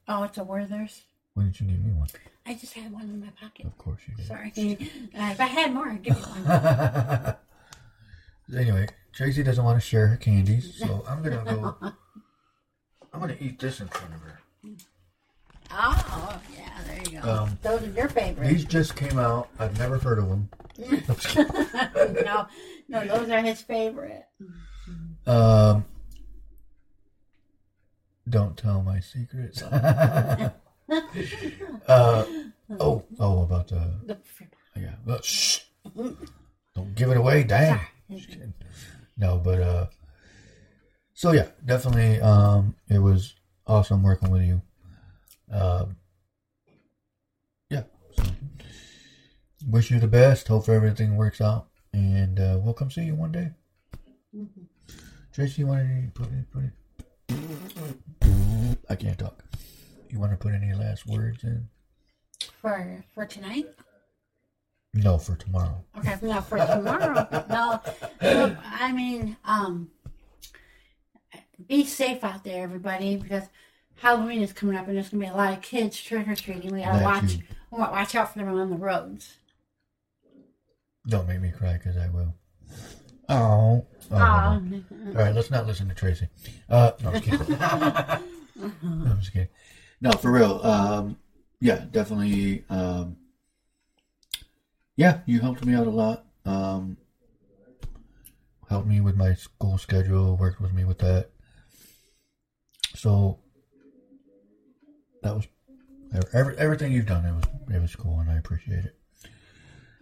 Oh, 0.07 0.23
it's 0.25 0.39
a 0.39 0.45
Werther's. 0.45 1.03
Why 1.35 1.43
didn't 1.45 1.61
you 1.61 1.66
give 1.66 1.85
me 1.85 1.93
one? 1.93 2.09
I 2.47 2.55
just 2.55 2.74
had 2.74 2.93
one 2.93 3.03
in 3.03 3.20
my 3.20 3.30
pocket. 3.41 3.66
Of 3.66 3.76
course 3.76 4.01
you 4.07 4.14
did. 4.14 4.26
Sorry. 4.26 4.53
Uh, 4.57 5.30
if 5.32 5.41
I 5.41 5.47
had 5.47 5.74
more, 5.74 5.89
I'd 5.89 6.03
give 6.03 6.16
you 6.16 6.22
one. 6.22 7.37
anyway, 8.61 8.89
Tracy 9.12 9.43
doesn't 9.43 9.64
want 9.64 9.80
to 9.80 9.87
share 9.87 10.07
her 10.09 10.16
candies, 10.16 10.76
so 10.78 11.05
I'm 11.09 11.22
gonna 11.22 11.45
go. 11.45 11.76
I'm 13.12 13.20
gonna 13.20 13.37
eat 13.41 13.59
this 13.59 13.80
in 13.80 13.89
front 13.89 14.14
of 14.14 14.20
her. 14.20 14.41
Oh, 15.76 16.41
yeah, 16.57 16.82
there 16.87 17.03
you 17.11 17.20
go. 17.20 17.28
Um, 17.28 17.59
Those 17.62 17.82
are 17.82 17.91
your 17.91 18.09
favorites. 18.09 18.49
These 18.53 18.64
just 18.66 18.95
came 18.95 19.18
out. 19.18 19.49
I've 19.59 19.76
never 19.78 19.99
heard 19.99 20.18
of 20.20 20.28
them. 20.28 20.49
no, 22.24 22.47
no, 22.89 23.07
those 23.07 23.28
are 23.30 23.41
his 23.43 23.61
favorite. 23.62 24.24
Um, 25.26 25.85
don't 28.28 28.57
tell 28.57 28.82
my 28.82 29.01
secrets. 29.01 29.62
uh, 31.89 32.24
oh, 32.78 33.03
oh, 33.18 33.43
about 33.43 33.68
the 33.68 33.91
The 34.07 34.18
yeah. 34.76 34.95
Well, 35.05 35.22
shh. 35.22 35.61
Don't 35.95 36.95
give 36.95 37.11
it 37.11 37.16
away, 37.16 37.45
dang. 37.45 37.80
Kidding. 38.09 38.55
No, 39.16 39.39
but 39.39 39.61
uh, 39.61 39.87
so 41.14 41.32
yeah, 41.32 41.49
definitely. 41.64 42.20
Um, 42.20 42.74
it 42.89 42.99
was 42.99 43.35
awesome 43.66 44.03
working 44.03 44.30
with 44.30 44.43
you. 44.43 44.61
Um, 45.51 45.97
yeah. 47.70 47.85
So 48.16 48.24
wish 49.68 49.91
you 49.91 50.01
the 50.01 50.09
best. 50.09 50.49
Hope 50.49 50.68
everything 50.68 51.16
works 51.16 51.41
out, 51.41 51.68
and 51.93 52.39
uh, 52.41 52.59
we'll 52.62 52.74
come 52.74 52.91
see 52.91 53.05
you 53.05 53.14
one 53.14 53.32
day. 53.32 53.51
Tracy, 55.32 55.62
you 55.62 55.66
want 55.68 55.80
to 55.80 56.11
put 56.12 56.30
any, 56.32 56.45
put 56.51 56.62
any, 57.30 58.76
I 58.89 58.97
can't 58.97 59.18
talk. 59.18 59.45
You 60.15 60.21
want 60.21 60.31
to 60.31 60.39
put 60.39 60.55
any 60.55 60.73
last 60.73 61.09
words 61.09 61.43
in? 61.43 61.69
For 62.62 63.05
for 63.15 63.27
tonight? 63.27 63.67
No, 64.95 65.19
for 65.19 65.35
tomorrow. 65.35 65.85
Okay, 65.99 66.15
no, 66.23 66.41
for 66.41 66.57
tomorrow. 66.57 67.27
no, 67.51 67.81
look, 68.23 68.57
I 68.65 68.93
mean, 68.93 69.37
um, 69.45 69.91
be 71.67 71.85
safe 71.85 72.23
out 72.23 72.45
there, 72.45 72.62
everybody, 72.62 73.17
because 73.17 73.43
Halloween 73.97 74.41
is 74.41 74.53
coming 74.53 74.77
up, 74.77 74.87
and 74.87 74.97
there's 74.97 75.09
gonna 75.09 75.25
be 75.25 75.29
a 75.29 75.35
lot 75.35 75.53
of 75.53 75.62
kids 75.62 76.01
trick 76.01 76.29
or 76.29 76.37
treating. 76.37 76.73
We 76.73 76.83
gotta 76.83 77.03
watch, 77.03 77.39
we 77.73 77.79
gotta 77.79 77.91
watch 77.91 78.15
out 78.15 78.33
for 78.33 78.39
them 78.39 78.55
on 78.55 78.71
the 78.71 78.77
roads. 78.77 79.39
Don't 81.09 81.27
make 81.27 81.41
me 81.41 81.51
cry 81.51 81.73
because 81.73 81.97
I 81.97 82.09
will. 82.11 82.33
Oh. 83.29 83.85
oh. 84.12 84.17
Um, 84.17 84.85
All 85.09 85.25
right, 85.25 85.35
let's 85.35 85.51
not 85.51 85.67
listen 85.67 85.89
to 85.89 85.95
Tracy. 85.97 86.29
Uh, 86.69 86.93
no, 87.03 87.11
I'm 87.11 87.21
just 87.21 87.25
kidding. 87.25 87.57
I'm 87.61 89.19
just 89.19 89.33
kidding. 89.33 89.49
No, 90.05 90.12
for 90.12 90.30
real. 90.30 90.61
Um, 90.62 91.16
yeah, 91.61 91.86
definitely. 91.90 92.62
Um, 92.68 93.16
yeah, 94.96 95.20
you 95.24 95.40
helped 95.40 95.64
me 95.64 95.74
out 95.74 95.86
a 95.86 95.90
lot. 95.90 96.26
Um, 96.44 96.98
helped 98.68 98.86
me 98.86 99.00
with 99.00 99.16
my 99.16 99.32
school 99.32 99.78
schedule. 99.78 100.36
Worked 100.36 100.61
with 100.61 100.74
me 100.74 100.84
with 100.84 100.98
that. 100.98 101.30
So 102.94 103.38
that 105.22 105.36
was 105.36 105.46
every, 106.34 106.55
everything 106.59 106.92
you've 106.92 107.07
done. 107.07 107.24
It 107.24 107.32
was 107.32 107.74
it 107.74 107.80
was 107.80 107.96
cool, 107.96 108.20
and 108.20 108.30
I 108.30 108.36
appreciate 108.36 108.84
it. 108.84 108.98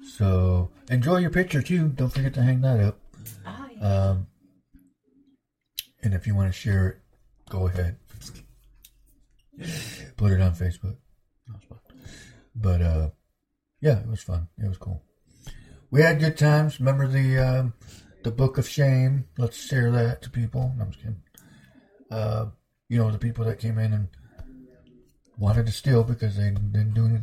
So 0.05 0.73
enjoy 0.91 1.19
your 1.19 1.31
picture 1.31 1.63
too. 1.63 1.91
Don't 1.91 2.11
forget 2.11 2.35
to 2.35 2.43
hang 2.43 2.61
that 2.63 2.81
up. 2.81 2.99
oh. 3.47 4.11
Um, 4.11 4.27
and 6.03 6.13
if 6.13 6.27
you 6.27 6.35
want 6.35 6.53
to 6.53 6.59
share 6.59 6.89
it, 6.89 6.97
go 7.49 7.69
ahead. 7.69 7.99
Put 10.17 10.33
it 10.33 10.41
on 10.41 10.53
Facebook. 10.53 10.97
That 11.47 11.55
was 11.55 11.65
fun. 11.69 11.79
But 12.55 12.83
uh, 12.83 13.11
yeah, 13.81 14.01
it 14.01 14.09
was 14.09 14.23
fun. 14.23 14.49
It 14.63 14.69
was 14.69 14.79
cool. 14.79 15.03
We 15.91 16.01
had 16.03 16.21
good 16.21 16.39
times. 16.39 16.79
Remember 16.81 17.07
the 17.07 17.39
um, 17.39 17.75
the 18.23 18.31
Book 18.31 18.59
of 18.59 18.69
Shame? 18.69 19.27
Let's 19.39 19.57
share 19.57 19.91
that 19.93 20.23
to 20.23 20.31
people. 20.31 20.73
No, 20.77 20.85
I'm 20.85 20.91
just 20.91 21.01
kidding. 21.03 21.23
Uh, 22.11 22.47
you 22.89 22.99
know 22.99 23.11
the 23.11 23.19
people 23.19 23.45
that 23.47 23.59
came 23.59 23.79
in 23.79 23.93
and 23.93 24.09
wanted 25.39 25.67
to 25.67 25.73
steal 25.73 26.05
because 26.05 26.37
they 26.37 26.51
didn't 26.51 26.95
do 26.95 27.07
it. 27.07 27.23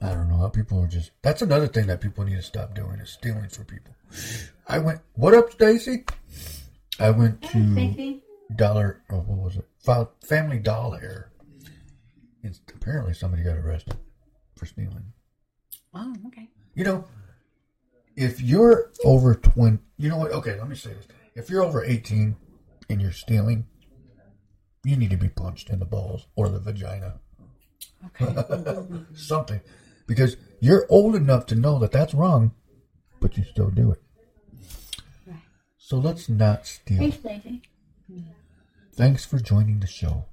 I 0.00 0.14
don't 0.14 0.28
know 0.28 0.36
how 0.38 0.48
people 0.48 0.80
are 0.82 0.88
just. 0.88 1.12
That's 1.22 1.42
another 1.42 1.68
thing 1.68 1.86
that 1.86 2.00
people 2.00 2.24
need 2.24 2.36
to 2.36 2.42
stop 2.42 2.74
doing 2.74 2.98
is 2.98 3.10
stealing 3.10 3.48
for 3.48 3.64
people. 3.64 3.94
I 4.66 4.78
went. 4.78 5.00
What 5.14 5.34
up, 5.34 5.52
Stacy? 5.52 6.04
I 6.98 7.10
went 7.10 7.44
Hey, 7.44 7.52
to 7.60 7.72
Stacey. 7.72 8.22
Dollar. 8.56 9.02
Oh, 9.10 9.18
what 9.18 9.38
was 9.38 9.56
it? 9.56 10.26
Family 10.26 10.58
Dollar. 10.58 11.30
And 12.42 12.58
apparently 12.74 13.14
somebody 13.14 13.42
got 13.42 13.56
arrested 13.56 13.96
for 14.56 14.66
stealing. 14.66 15.12
Oh, 15.94 16.14
okay. 16.26 16.48
You 16.74 16.84
know, 16.84 17.04
if 18.16 18.40
you're 18.40 18.90
over 19.04 19.34
20, 19.34 19.78
you 19.98 20.08
know 20.08 20.16
what? 20.16 20.32
Okay, 20.32 20.58
let 20.58 20.68
me 20.68 20.76
say 20.76 20.92
this. 20.92 21.06
If 21.34 21.50
you're 21.50 21.62
over 21.62 21.84
18 21.84 22.36
and 22.88 23.00
you're 23.00 23.12
stealing, 23.12 23.66
you 24.84 24.96
need 24.96 25.10
to 25.10 25.16
be 25.16 25.28
punched 25.28 25.70
in 25.70 25.78
the 25.78 25.84
balls 25.84 26.26
or 26.34 26.48
the 26.48 26.58
vagina. 26.58 27.20
Okay. 28.20 29.04
Something. 29.14 29.60
Because 30.06 30.36
you're 30.60 30.86
old 30.88 31.14
enough 31.14 31.46
to 31.46 31.54
know 31.54 31.78
that 31.78 31.92
that's 31.92 32.14
wrong, 32.14 32.52
but 33.20 33.36
you 33.36 33.44
still 33.44 33.70
do 33.70 33.92
it. 33.92 34.02
Right. 35.26 35.36
So 35.78 35.98
let's 35.98 36.28
not 36.28 36.66
steal. 36.66 36.98
hey, 36.98 37.10
Stacy. 37.12 37.62
Hmm. 38.10 38.20
Thanks 38.94 39.24
for 39.24 39.38
joining 39.38 39.80
the 39.80 39.86
show, 39.86 40.26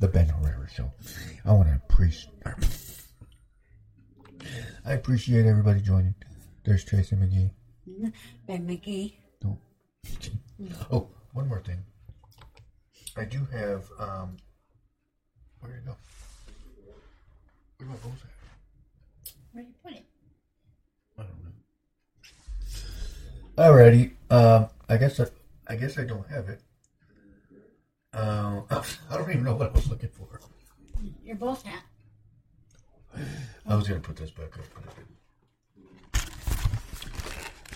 the 0.00 0.08
Ben 0.08 0.28
Herrera 0.28 0.68
Show. 0.68 0.92
I 1.44 1.52
want 1.52 1.68
to 1.68 1.74
appreciate. 1.88 2.32
I 4.84 4.92
appreciate 4.92 5.46
everybody 5.46 5.80
joining. 5.80 6.14
There's 6.64 6.84
Tracy 6.84 7.16
McGee. 7.16 7.50
Ben 8.46 8.66
McGee. 8.66 9.14
Don't. 9.40 9.58
Oh, 10.90 11.08
one 11.34 11.48
more 11.48 11.60
thing. 11.60 11.76
I 13.14 13.24
do 13.26 13.46
have. 13.52 13.84
um 13.98 14.38
Where 15.60 15.70
did 15.72 15.80
it 15.80 15.84
go? 15.86 15.96
Where 16.86 16.96
did 17.78 17.88
my 17.88 17.94
bowls 17.96 18.16
at? 18.24 19.32
Where 19.52 19.62
do 19.64 19.68
you 19.68 19.74
put 19.84 19.92
it? 19.92 20.06
I 21.18 21.22
don't 21.24 21.44
know. 21.44 21.52
Alrighty. 23.62 24.12
Um, 24.30 24.70
I 24.88 24.96
guess 24.96 25.20
I, 25.20 25.26
I 25.68 25.76
guess 25.76 25.98
I 25.98 26.04
don't 26.04 26.26
have 26.30 26.48
it. 26.48 26.62
Um, 28.16 28.64
I 28.70 29.16
don't 29.18 29.30
even 29.30 29.44
know 29.44 29.54
what 29.54 29.68
I 29.68 29.72
was 29.72 29.88
looking 29.90 30.08
for. 30.08 30.40
Your 31.22 31.36
both 31.36 31.62
hat. 31.62 31.82
I 33.66 33.76
was 33.76 33.86
gonna 33.86 34.00
put 34.00 34.16
this 34.16 34.30
back 34.30 34.56
up, 34.58 34.64
but 34.74 34.84
I 34.84 34.94
didn't. 34.94 35.16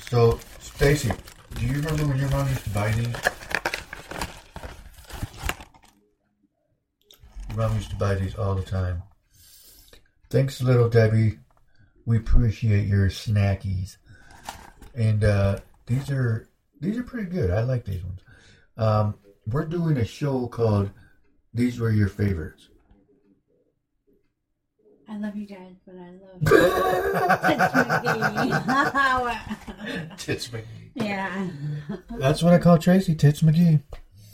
So, 0.08 0.40
Stacy, 0.58 1.12
do 1.56 1.66
you 1.66 1.74
remember 1.74 2.06
when 2.06 2.18
your 2.18 2.30
mom 2.30 2.48
used 2.48 2.64
to 2.64 2.70
buy 2.70 2.90
these? 2.92 3.14
Your 7.50 7.58
mom 7.58 7.76
used 7.76 7.90
to 7.90 7.96
buy 7.96 8.14
these 8.14 8.34
all 8.34 8.54
the 8.54 8.62
time. 8.62 9.02
Thanks, 10.30 10.62
Little 10.62 10.88
Debbie. 10.88 11.38
We 12.06 12.16
appreciate 12.16 12.86
your 12.86 13.08
snackies. 13.08 13.98
And 14.94 15.22
uh, 15.22 15.58
these 15.86 16.10
are 16.10 16.48
these 16.80 16.96
are 16.96 17.02
pretty 17.02 17.28
good. 17.28 17.50
I 17.50 17.62
like 17.62 17.84
these 17.84 18.02
ones. 18.02 18.20
Um, 18.76 19.14
we're 19.46 19.64
doing 19.66 19.96
a 19.96 20.04
show 20.04 20.46
called 20.46 20.90
"These 21.54 21.80
Were 21.80 21.90
Your 21.90 22.08
Favorites." 22.08 22.68
I 25.08 25.16
love 25.18 25.34
you 25.34 25.46
guys, 25.46 25.74
but 25.84 25.96
I 25.96 26.10
love 26.22 26.40
Tits 30.16 30.48
McGee. 30.48 30.48
Tits 30.48 30.48
McGee. 30.50 30.64
yeah. 30.94 31.48
That's 32.18 32.42
what 32.44 32.52
I 32.54 32.58
call 32.58 32.78
Tracy 32.78 33.14
Tits 33.16 33.42
McGee. 33.42 33.82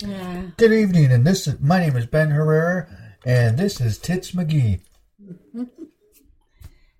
Yeah. 0.01 0.43
Good 0.59 0.73
evening, 0.73 1.11
and 1.13 1.27
this 1.27 1.47
is 1.47 1.59
my 1.61 1.79
name 1.81 1.97
is 1.97 2.05
Ben 2.05 2.29
Herrera, 2.31 2.87
and 3.25 3.57
this 3.59 3.81
is 3.81 3.97
Tits 3.99 4.33
McGee. 4.33 4.81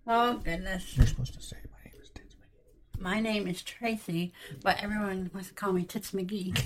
Oh 0.09 0.39
goodness. 0.39 0.97
You're 0.97 1.05
supposed 1.09 1.35
to 1.35 1.43
say 1.43 1.57
my 1.73 1.79
name 1.91 2.01
is 2.01 2.11
Tits 2.11 2.37
McGee. 2.37 2.86
My 2.99 3.21
name 3.21 3.47
is 3.47 3.63
Tracy, 3.63 4.33
but 4.63 4.83
everyone 4.83 5.31
wants 5.33 5.49
to 5.49 5.55
call 5.55 5.73
me 5.73 5.85
Tits 5.85 6.13
McGee. 6.13 6.57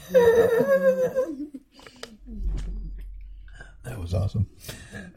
That 3.85 3.99
was 3.99 4.15
awesome. 4.15 4.47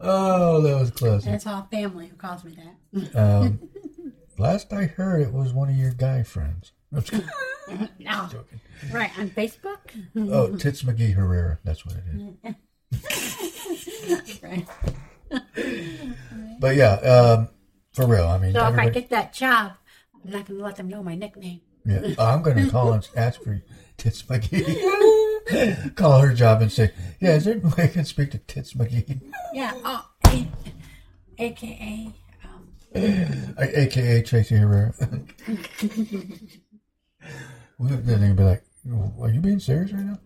oh, 0.00 0.60
that 0.62 0.76
was 0.80 0.90
close. 0.90 1.26
And 1.26 1.34
it's 1.34 1.46
all 1.46 1.68
family 1.70 2.08
who 2.08 2.16
calls 2.16 2.42
me 2.44 2.56
that. 2.56 3.14
Um, 3.16 3.60
last 4.38 4.72
I 4.72 4.84
heard, 4.84 5.22
it 5.22 5.32
was 5.32 5.52
one 5.52 5.68
of 5.68 5.76
your 5.76 5.92
guy 5.92 6.22
friends. 6.22 6.72
I'm 6.92 7.04
no. 7.98 8.28
joking. 8.30 8.60
Right, 8.90 9.16
on 9.18 9.30
Facebook? 9.30 9.78
Oh, 10.16 10.56
Tits 10.56 10.82
McGee 10.82 11.14
Herrera. 11.14 11.58
That's 11.64 11.84
what 11.84 11.96
it 11.96 12.04
is. 13.02 14.42
right. 14.42 14.66
But 16.60 16.76
yeah, 16.76 16.92
um, 16.94 17.48
for 17.92 18.06
real. 18.06 18.26
I 18.26 18.38
mean, 18.38 18.52
So 18.54 18.66
if 18.68 18.78
I 18.78 18.88
get 18.88 19.10
that 19.10 19.32
job, 19.34 19.72
I'm 20.24 20.30
not 20.30 20.46
going 20.46 20.58
to 20.58 20.64
let 20.64 20.76
them 20.76 20.88
know 20.88 21.02
my 21.02 21.14
nickname. 21.14 21.60
Yeah, 21.84 22.14
I'm 22.18 22.42
going 22.42 22.64
to 22.64 22.70
call 22.70 22.92
and 22.92 23.06
ask 23.16 23.42
for 23.42 23.60
Tits 23.98 24.22
McGee. 24.22 25.94
call 25.94 26.20
her 26.20 26.32
job 26.32 26.62
and 26.62 26.72
say, 26.72 26.92
"Yeah, 27.20 27.34
is 27.34 27.44
there 27.44 27.56
a 27.56 27.60
way 27.60 27.84
I 27.84 27.86
can 27.88 28.04
speak 28.06 28.30
to 28.30 28.38
Tits 28.38 28.72
McGee, 28.74 29.20
Yeah, 29.52 29.72
oh, 29.84 30.08
a- 30.26 30.48
AKA, 31.38 32.12
um, 32.44 32.68
A- 33.58 33.80
aka 33.82 34.22
Tracy 34.22 34.56
Herrera?" 34.56 34.94
well, 37.78 37.88
then 37.90 38.06
they're 38.06 38.18
gonna 38.18 38.34
be 38.34 38.42
like, 38.42 38.64
"Are 39.20 39.28
you 39.28 39.40
being 39.40 39.60
serious 39.60 39.92
right 39.92 40.04
now?" 40.04 40.18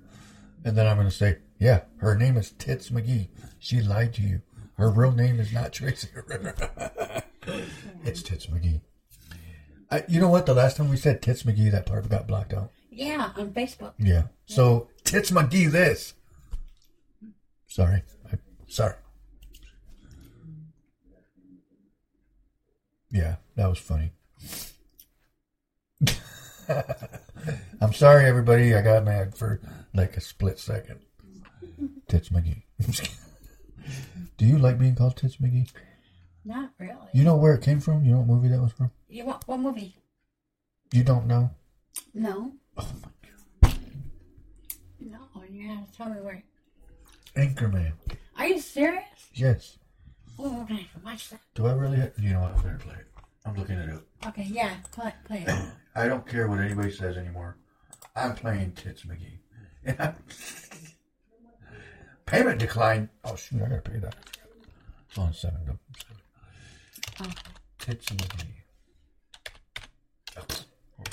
And 0.64 0.76
then 0.76 0.86
I'm 0.86 0.96
going 0.96 1.09
to 1.09 1.14
say, 1.14 1.38
"Yeah, 1.59 1.82
her 1.99 2.14
name 2.14 2.36
is 2.36 2.51
Tits 2.53 2.90
McGee. 2.90 3.28
She 3.59 3.80
lied 3.80 4.14
to 4.14 4.22
you. 4.22 4.42
Her 4.79 4.91
real 4.91 5.12
name 5.12 5.39
is 5.41 5.53
not 5.53 5.72
Tracy 5.72 6.09
it's 8.05 8.22
Tits 8.22 8.47
McGee." 8.47 8.81
I, 9.91 10.05
you 10.09 10.20
know 10.20 10.29
what? 10.29 10.47
The 10.47 10.55
last 10.55 10.76
time 10.76 10.89
we 10.89 10.97
said 10.97 11.20
Tits 11.20 11.43
McGee, 11.43 11.70
that 11.72 11.85
part 11.87 12.09
got 12.09 12.26
blocked 12.26 12.55
out. 12.55 12.70
yeah, 12.91 13.33
on 13.37 13.51
Facebook. 13.53 13.93
Yeah. 13.99 14.24
So 14.47 14.89
tits 15.05 15.31
McGee 15.31 15.70
this. 15.70 16.14
Sorry. 17.66 18.03
I, 18.33 18.39
sorry. 18.68 18.95
Yeah, 23.11 23.37
that 23.57 23.66
was 23.68 23.79
funny. 23.79 24.12
I'm 27.81 27.93
sorry, 27.95 28.26
everybody. 28.26 28.74
I 28.74 28.83
got 28.83 29.05
mad 29.05 29.35
for 29.35 29.61
like 29.95 30.16
a 30.16 30.20
split 30.20 30.59
second. 30.59 31.01
Tits 32.09 32.29
McGee. 32.29 32.62
Do 34.36 34.47
you 34.47 34.59
like 34.59 34.78
being 34.78 34.95
called 34.95 35.16
Tits 35.16 35.36
McGee? 35.36 35.68
Not 36.45 36.70
really. 36.78 36.95
You 37.12 37.24
know 37.24 37.36
where 37.36 37.55
it 37.55 37.62
came 37.62 37.80
from? 37.80 38.05
You 38.05 38.12
know 38.12 38.18
what 38.18 38.28
movie 38.28 38.49
that 38.49 38.61
was 38.61 38.72
from? 38.72 38.91
You 39.09 39.26
want 39.26 39.47
what 39.47 39.61
movie? 39.61 39.97
You 40.93 41.03
don't 41.03 41.26
know? 41.26 41.51
No. 42.14 42.53
Oh 42.76 42.89
my 43.03 43.11
god. 43.62 43.74
No, 45.01 45.18
you 45.51 45.68
have 45.68 45.91
to 45.91 45.97
tell 45.97 46.09
me 46.09 46.20
where. 46.20 46.43
Anchorman. 47.36 47.93
Are 48.36 48.47
you 48.47 48.61
serious? 48.61 49.05
Yes. 49.34 49.78
Oh, 50.39 50.62
okay, 50.62 50.89
watch 51.05 51.30
that. 51.30 51.41
Do 51.55 51.66
I 51.66 51.72
really? 51.72 51.97
Have, 51.99 52.12
you 52.18 52.32
know 52.32 52.41
what? 52.41 52.57
I'm 52.57 52.62
gonna 52.62 52.78
play 52.78 52.95
it. 52.95 53.07
I'm 53.45 53.55
looking 53.55 53.76
it 53.76 53.91
up. 53.91 54.03
Okay, 54.28 54.47
yeah, 54.49 54.74
play, 54.93 55.12
play 55.24 55.45
it. 55.47 55.55
I 55.95 56.07
don't 56.07 56.26
care 56.26 56.49
what 56.49 56.61
anybody 56.61 56.93
says 56.93 57.16
anymore. 57.16 57.57
I'm 58.14 58.34
playing 58.34 58.72
Tits 58.72 59.05
McGee. 59.05 60.14
Payment 62.29 62.59
decline. 62.61 63.09
Oh 63.24 63.37
shoot! 63.37 63.62
I 63.62 63.68
gotta 63.68 63.81
pay 63.81 63.99
that. 64.01 64.14
It's 65.09 65.16
on 65.18 65.33
seven. 65.33 65.59
seven. 65.64 65.79
Oh. 67.20 67.33
Tits. 67.79 68.07
Oh, 70.37 71.05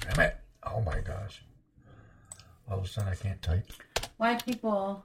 damn 0.00 0.20
it! 0.20 0.36
Oh 0.64 0.80
my 0.80 0.98
gosh! 1.00 1.42
All 2.68 2.78
of 2.78 2.84
a 2.84 2.88
sudden, 2.88 3.12
I 3.12 3.14
can't 3.14 3.40
type. 3.42 3.70
Why 4.16 4.34
people 4.34 5.04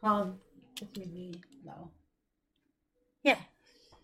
call 0.00 0.34
this 0.80 0.88
McGee 0.90 1.40
though? 1.64 1.88
Yeah. 3.22 3.38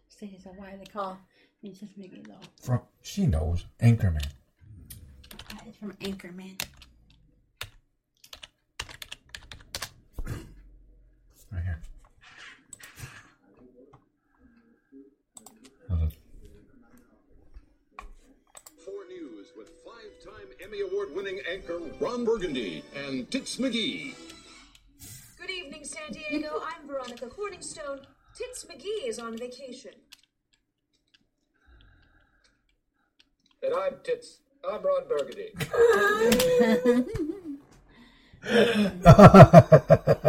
See, 0.09 0.39
so 0.43 0.51
why 0.57 0.77
they 0.79 0.87
call 0.87 1.19
me 1.63 1.71
just 1.71 1.99
McGee 1.99 2.25
though? 2.27 2.39
From 2.63 2.83
she 3.03 3.27
knows 3.27 3.67
Anchorman. 3.81 4.27
It's 5.67 5.77
from 5.79 5.93
Anchorman. 5.95 6.63
Right 11.53 11.63
here. 11.63 11.81
Hold 15.89 16.03
on. 16.03 16.13
Four 18.85 19.05
News 19.09 19.49
with 19.57 19.71
five-time 19.85 20.49
Emmy 20.65 20.81
Award-winning 20.81 21.41
anchor 21.51 21.79
Ron 22.01 22.25
Burgundy 22.25 22.83
and 22.97 23.31
Tits 23.31 23.57
McGee. 23.57 24.15
Good 25.39 25.51
evening, 25.51 25.85
San 25.85 26.11
Diego. 26.13 26.63
I'm 26.65 26.89
Veronica 26.89 27.27
Corningstone. 27.27 28.01
Tits 28.35 28.65
McGee 28.65 29.09
is 29.09 29.19
on 29.19 29.37
vacation. 29.37 29.93
And 33.63 33.75
I'm 33.75 33.97
Tits. 34.03 34.39
I'm 34.67 34.81
Ron 34.83 35.07
Burgundy. 35.07 35.53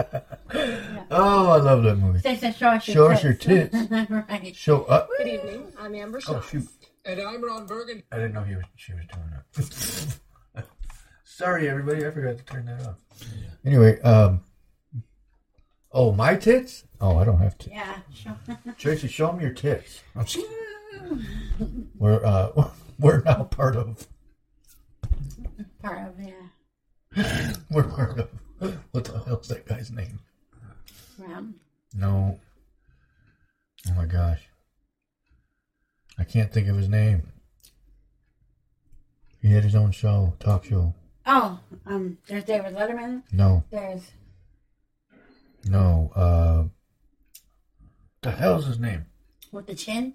Oh, 1.15 1.51
I 1.51 1.57
love 1.57 1.83
that 1.83 1.95
movie. 1.97 2.19
They 2.19 2.35
said 2.35 2.55
show 2.55 2.69
us 2.69 2.87
your 2.87 2.95
Show 2.95 3.11
us 3.11 3.21
tits. 3.21 3.45
your 3.45 3.67
tits. 3.69 3.91
right. 4.09 4.55
Show 4.55 4.83
up. 4.85 5.09
Good 5.17 5.27
evening. 5.27 5.71
I'm 5.79 5.93
Amber 5.93 6.19
Oh 6.27 6.41
shoot! 6.41 6.67
And 7.05 7.21
I'm 7.21 7.43
Ron 7.43 7.67
Bergen. 7.67 8.01
I 8.11 8.15
didn't 8.15 8.33
know 8.33 8.41
he 8.43 8.55
was. 8.55 8.65
She 8.75 8.93
was 8.93 9.03
doing 9.13 9.29
that. 10.55 10.65
Sorry, 11.23 11.69
everybody. 11.69 12.05
I 12.05 12.09
forgot 12.11 12.37
to 12.39 12.43
turn 12.45 12.65
that 12.65 12.81
off. 12.87 12.95
Anyway, 13.63 14.01
um. 14.01 14.41
Oh, 15.91 16.11
my 16.11 16.35
tits? 16.35 16.85
Oh, 16.99 17.17
I 17.17 17.23
don't 17.25 17.37
have 17.37 17.55
tits. 17.59 17.75
Yeah, 17.75 17.97
show. 18.11 18.35
Tracy, 18.79 19.07
show 19.07 19.27
them 19.27 19.39
your 19.39 19.51
tits. 19.53 20.01
I'm 20.15 20.25
just. 20.25 20.47
We're 21.95 22.25
uh, 22.25 22.69
we're 22.99 23.21
now 23.21 23.43
part 23.43 23.75
of. 23.75 24.07
Part 25.83 26.07
of 26.07 26.15
yeah. 26.19 27.53
We're 27.69 27.83
part 27.83 28.17
of. 28.17 28.29
What 28.91 29.03
the 29.03 29.19
hell's 29.19 29.47
that 29.49 29.67
guy's 29.67 29.91
name? 29.91 30.19
No. 31.95 32.39
Oh 33.89 33.93
my 33.95 34.05
gosh. 34.05 34.41
I 36.17 36.23
can't 36.23 36.51
think 36.51 36.67
of 36.67 36.77
his 36.77 36.89
name. 36.89 37.31
He 39.41 39.51
had 39.51 39.63
his 39.63 39.75
own 39.75 39.91
show, 39.91 40.33
talk 40.39 40.65
show. 40.65 40.93
Oh, 41.25 41.59
um, 41.85 42.17
there's 42.27 42.43
David 42.45 42.73
Letterman. 42.75 43.23
No, 43.31 43.63
There's 43.71 44.11
no. 45.65 46.11
Uh, 46.15 46.63
the 48.21 48.31
hell's 48.31 48.65
his 48.67 48.79
name? 48.79 49.05
with 49.51 49.67
the 49.67 49.75
chin. 49.75 50.13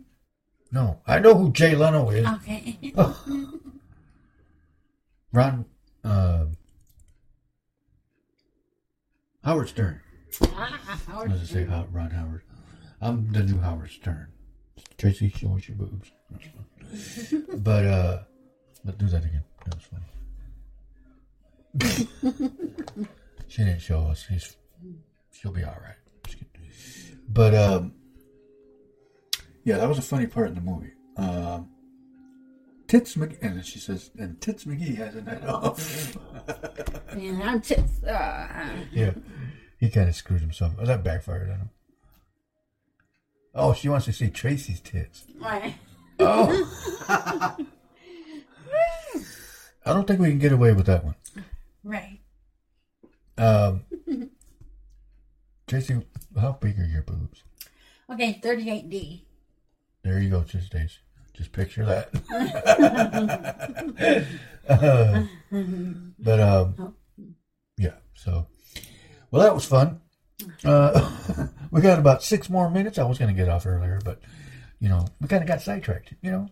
No, 0.72 1.00
I 1.06 1.18
know 1.20 1.34
who 1.34 1.52
Jay 1.52 1.74
Leno 1.76 2.10
is. 2.10 2.26
Okay. 2.26 2.92
Ron. 5.32 5.64
Uh, 6.04 6.46
Howard 9.44 9.68
Stern. 9.68 10.00
Howard 11.06 11.30
does 11.30 11.42
it 11.42 11.46
say? 11.46 11.64
How, 11.64 11.86
Ron 11.90 12.10
Howard. 12.10 12.42
I'm 13.00 13.30
the 13.32 13.42
new 13.42 13.58
Howard 13.58 13.90
Stern. 13.90 14.28
Tracy, 14.96 15.30
show 15.30 15.56
us 15.56 15.68
your 15.68 15.76
boobs. 15.76 16.10
but 17.62 17.84
uh, 17.86 18.22
let's 18.84 18.98
do 18.98 19.06
that 19.06 19.24
again. 19.24 19.44
That 19.64 19.74
was 19.74 19.84
funny. 19.84 20.04
she 23.48 23.64
didn't 23.64 23.80
show 23.80 24.00
us. 24.00 24.26
She's 24.28 24.56
she'll 25.32 25.52
be 25.52 25.64
all 25.64 25.78
right. 25.82 25.94
But 27.28 27.54
um, 27.54 27.92
yeah, 29.64 29.78
that 29.78 29.88
was 29.88 29.98
a 29.98 30.02
funny 30.02 30.26
part 30.26 30.48
in 30.48 30.54
the 30.54 30.60
movie. 30.60 30.92
Um, 31.16 31.68
Tits 32.88 33.16
McGee, 33.16 33.36
and 33.42 33.64
she 33.64 33.78
says, 33.78 34.10
and 34.18 34.40
Tits 34.40 34.64
McGee 34.64 34.96
has 34.96 35.14
a 35.14 35.22
night 35.22 35.44
off. 35.44 36.16
And 37.10 37.42
I'm 37.42 37.60
tits. 37.60 38.02
Uh, 38.04 38.84
yeah, 38.92 39.12
he 39.78 39.88
kind 39.90 40.08
of 40.08 40.14
screwed 40.14 40.40
himself. 40.40 40.76
That 40.78 41.04
backfired 41.04 41.50
on 41.50 41.58
him. 41.58 41.70
Oh, 43.54 43.72
she 43.72 43.88
wants 43.88 44.06
to 44.06 44.12
see 44.12 44.28
Tracy's 44.28 44.80
tits. 44.80 45.24
right. 45.40 45.74
Oh. 46.20 46.70
I 49.86 49.94
don't 49.94 50.06
think 50.06 50.20
we 50.20 50.28
can 50.28 50.38
get 50.38 50.52
away 50.52 50.72
with 50.72 50.86
that 50.86 51.04
one. 51.04 51.14
Right. 51.82 52.20
Um, 53.38 53.84
Tracy, 55.66 56.02
how 56.38 56.52
big 56.60 56.78
are 56.78 56.84
your 56.84 57.02
boobs? 57.02 57.42
Okay, 58.10 58.40
38D. 58.42 59.22
There 60.02 60.20
you 60.20 60.30
go, 60.30 60.42
just. 60.42 60.74
Just 61.38 61.52
picture 61.52 61.84
that. 61.86 62.10
Uh, 64.68 65.22
but 66.18 66.40
um, 66.40 66.94
yeah. 67.78 67.94
So, 68.12 68.46
well, 69.30 69.42
that 69.42 69.54
was 69.54 69.64
fun. 69.64 70.00
Uh, 70.64 71.46
we 71.70 71.80
got 71.80 71.98
about 71.98 72.22
six 72.22 72.48
more 72.48 72.70
minutes. 72.70 72.98
I 72.98 73.04
was 73.04 73.18
going 73.18 73.34
to 73.34 73.36
get 73.40 73.48
off 73.48 73.66
earlier, 73.66 74.00
but 74.04 74.20
you 74.80 74.88
know, 74.88 75.06
we 75.20 75.26
kind 75.28 75.42
of 75.42 75.48
got 75.48 75.60
sidetracked. 75.62 76.14
You 76.22 76.30
know, 76.30 76.48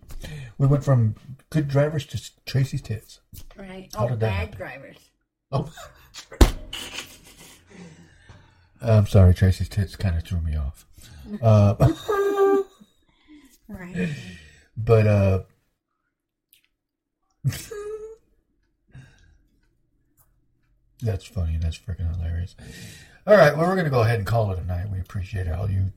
we 0.59 0.67
went 0.67 0.85
from 0.85 1.15
good 1.51 1.69
drivers 1.69 2.05
to 2.07 2.21
Tracy's 2.45 2.83
tits. 2.83 3.21
Right. 3.57 3.89
How 3.97 4.09
Oh, 4.09 4.17
bad 4.17 4.33
happen? 4.33 4.57
drivers. 4.57 4.97
Oh. 5.53 5.73
I'm 8.83 9.07
sorry, 9.07 9.33
Tracy's 9.35 9.69
tits 9.69 9.97
kind 9.97 10.17
of 10.17 10.25
threw 10.25 10.41
me 10.41 10.57
off. 10.57 10.85
Uh, 11.43 11.75
Right. 13.69 14.11
but 14.77 15.07
uh, 15.09 15.43
that's 21.03 21.25
funny. 21.25 21.59
That's 21.61 21.79
freaking 21.79 22.15
hilarious. 22.17 22.55
All 23.27 23.37
right, 23.37 23.57
well, 23.57 23.67
we're 23.69 23.77
gonna 23.77 23.91
go 23.91 24.03
ahead 24.03 24.19
and 24.19 24.27
call 24.27 24.53
it 24.53 24.59
a 24.59 24.65
night. 24.65 24.91
We 24.91 25.01
appreciate 25.01 25.49
all 25.49 25.71
you, 25.71 25.93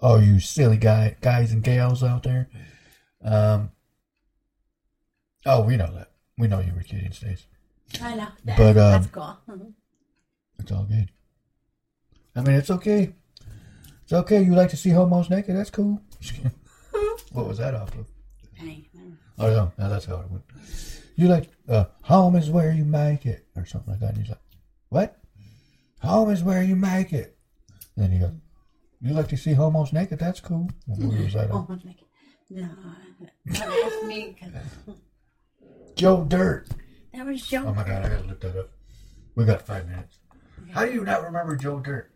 all 0.00 0.20
you 0.20 0.40
silly 0.40 0.76
guy, 0.76 1.16
guys 1.20 1.52
and 1.52 1.62
gals 1.62 2.02
out 2.02 2.22
there. 2.24 2.48
Um. 3.24 3.70
Oh, 5.46 5.62
we 5.62 5.76
know 5.76 5.92
that. 5.94 6.10
We 6.38 6.48
know 6.48 6.60
you 6.60 6.72
were 6.74 6.82
kidding, 6.82 7.12
Stace. 7.12 7.46
I 8.00 8.14
know. 8.14 8.28
That, 8.44 8.56
But, 8.58 8.68
um, 8.68 8.74
that's 8.74 9.06
cool. 9.08 9.36
Mhm. 9.48 9.72
It's 10.58 10.72
all 10.72 10.84
good. 10.84 11.10
I 12.34 12.40
mean, 12.40 12.56
it's 12.56 12.70
okay. 12.70 13.12
It's 14.04 14.12
okay. 14.12 14.42
You 14.42 14.54
like 14.54 14.70
to 14.70 14.76
see 14.76 14.90
homos 14.90 15.28
naked? 15.30 15.56
That's 15.56 15.70
cool. 15.70 16.00
what 17.32 17.46
was 17.48 17.58
that 17.58 17.74
off 17.74 17.94
of? 17.96 18.06
Hey, 18.54 18.88
um, 18.96 19.18
Oh 19.38 19.50
no, 19.50 19.72
no, 19.78 19.88
that's 19.90 20.04
how 20.06 20.20
it 20.20 20.30
went. 20.30 20.44
You 21.16 21.28
like 21.28 21.50
uh, 21.68 21.84
home 22.02 22.36
is 22.36 22.50
where 22.50 22.72
you 22.72 22.84
make 22.84 23.26
it, 23.26 23.46
or 23.56 23.64
something 23.66 23.90
like 23.92 24.00
that. 24.00 24.10
And 24.10 24.18
he's 24.18 24.28
like, 24.28 24.40
"What? 24.88 25.18
Home 26.02 26.30
is 26.30 26.42
where 26.42 26.62
you 26.62 26.74
make 26.76 27.12
it." 27.12 27.36
And 27.96 28.04
then 28.04 28.12
he 28.12 28.18
goes, 28.18 28.32
"You 29.00 29.12
like 29.14 29.28
to 29.28 29.36
see 29.36 29.52
homos 29.52 29.92
naked? 29.92 30.18
That's 30.18 30.40
cool." 30.40 30.68
What 30.86 30.98
movie 30.98 31.24
was 31.24 31.34
that 31.34 31.50
on? 31.50 31.66
almost 31.68 31.84
like 31.84 31.96
no. 32.50 32.68
That's 33.46 34.02
me. 34.04 34.36
Joe 35.96 36.24
Dirt. 36.24 36.68
That 37.14 37.26
was 37.26 37.46
Joe. 37.46 37.64
Oh 37.66 37.74
my 37.74 37.84
god, 37.84 38.04
I 38.04 38.08
gotta 38.08 38.26
look 38.28 38.40
that 38.40 38.58
up. 38.58 38.70
We 39.34 39.44
got 39.44 39.62
five 39.62 39.88
minutes. 39.88 40.18
How 40.70 40.84
do 40.86 40.92
you 40.92 41.04
not 41.04 41.22
remember 41.24 41.56
Joe 41.56 41.80
Dirt? 41.80 42.10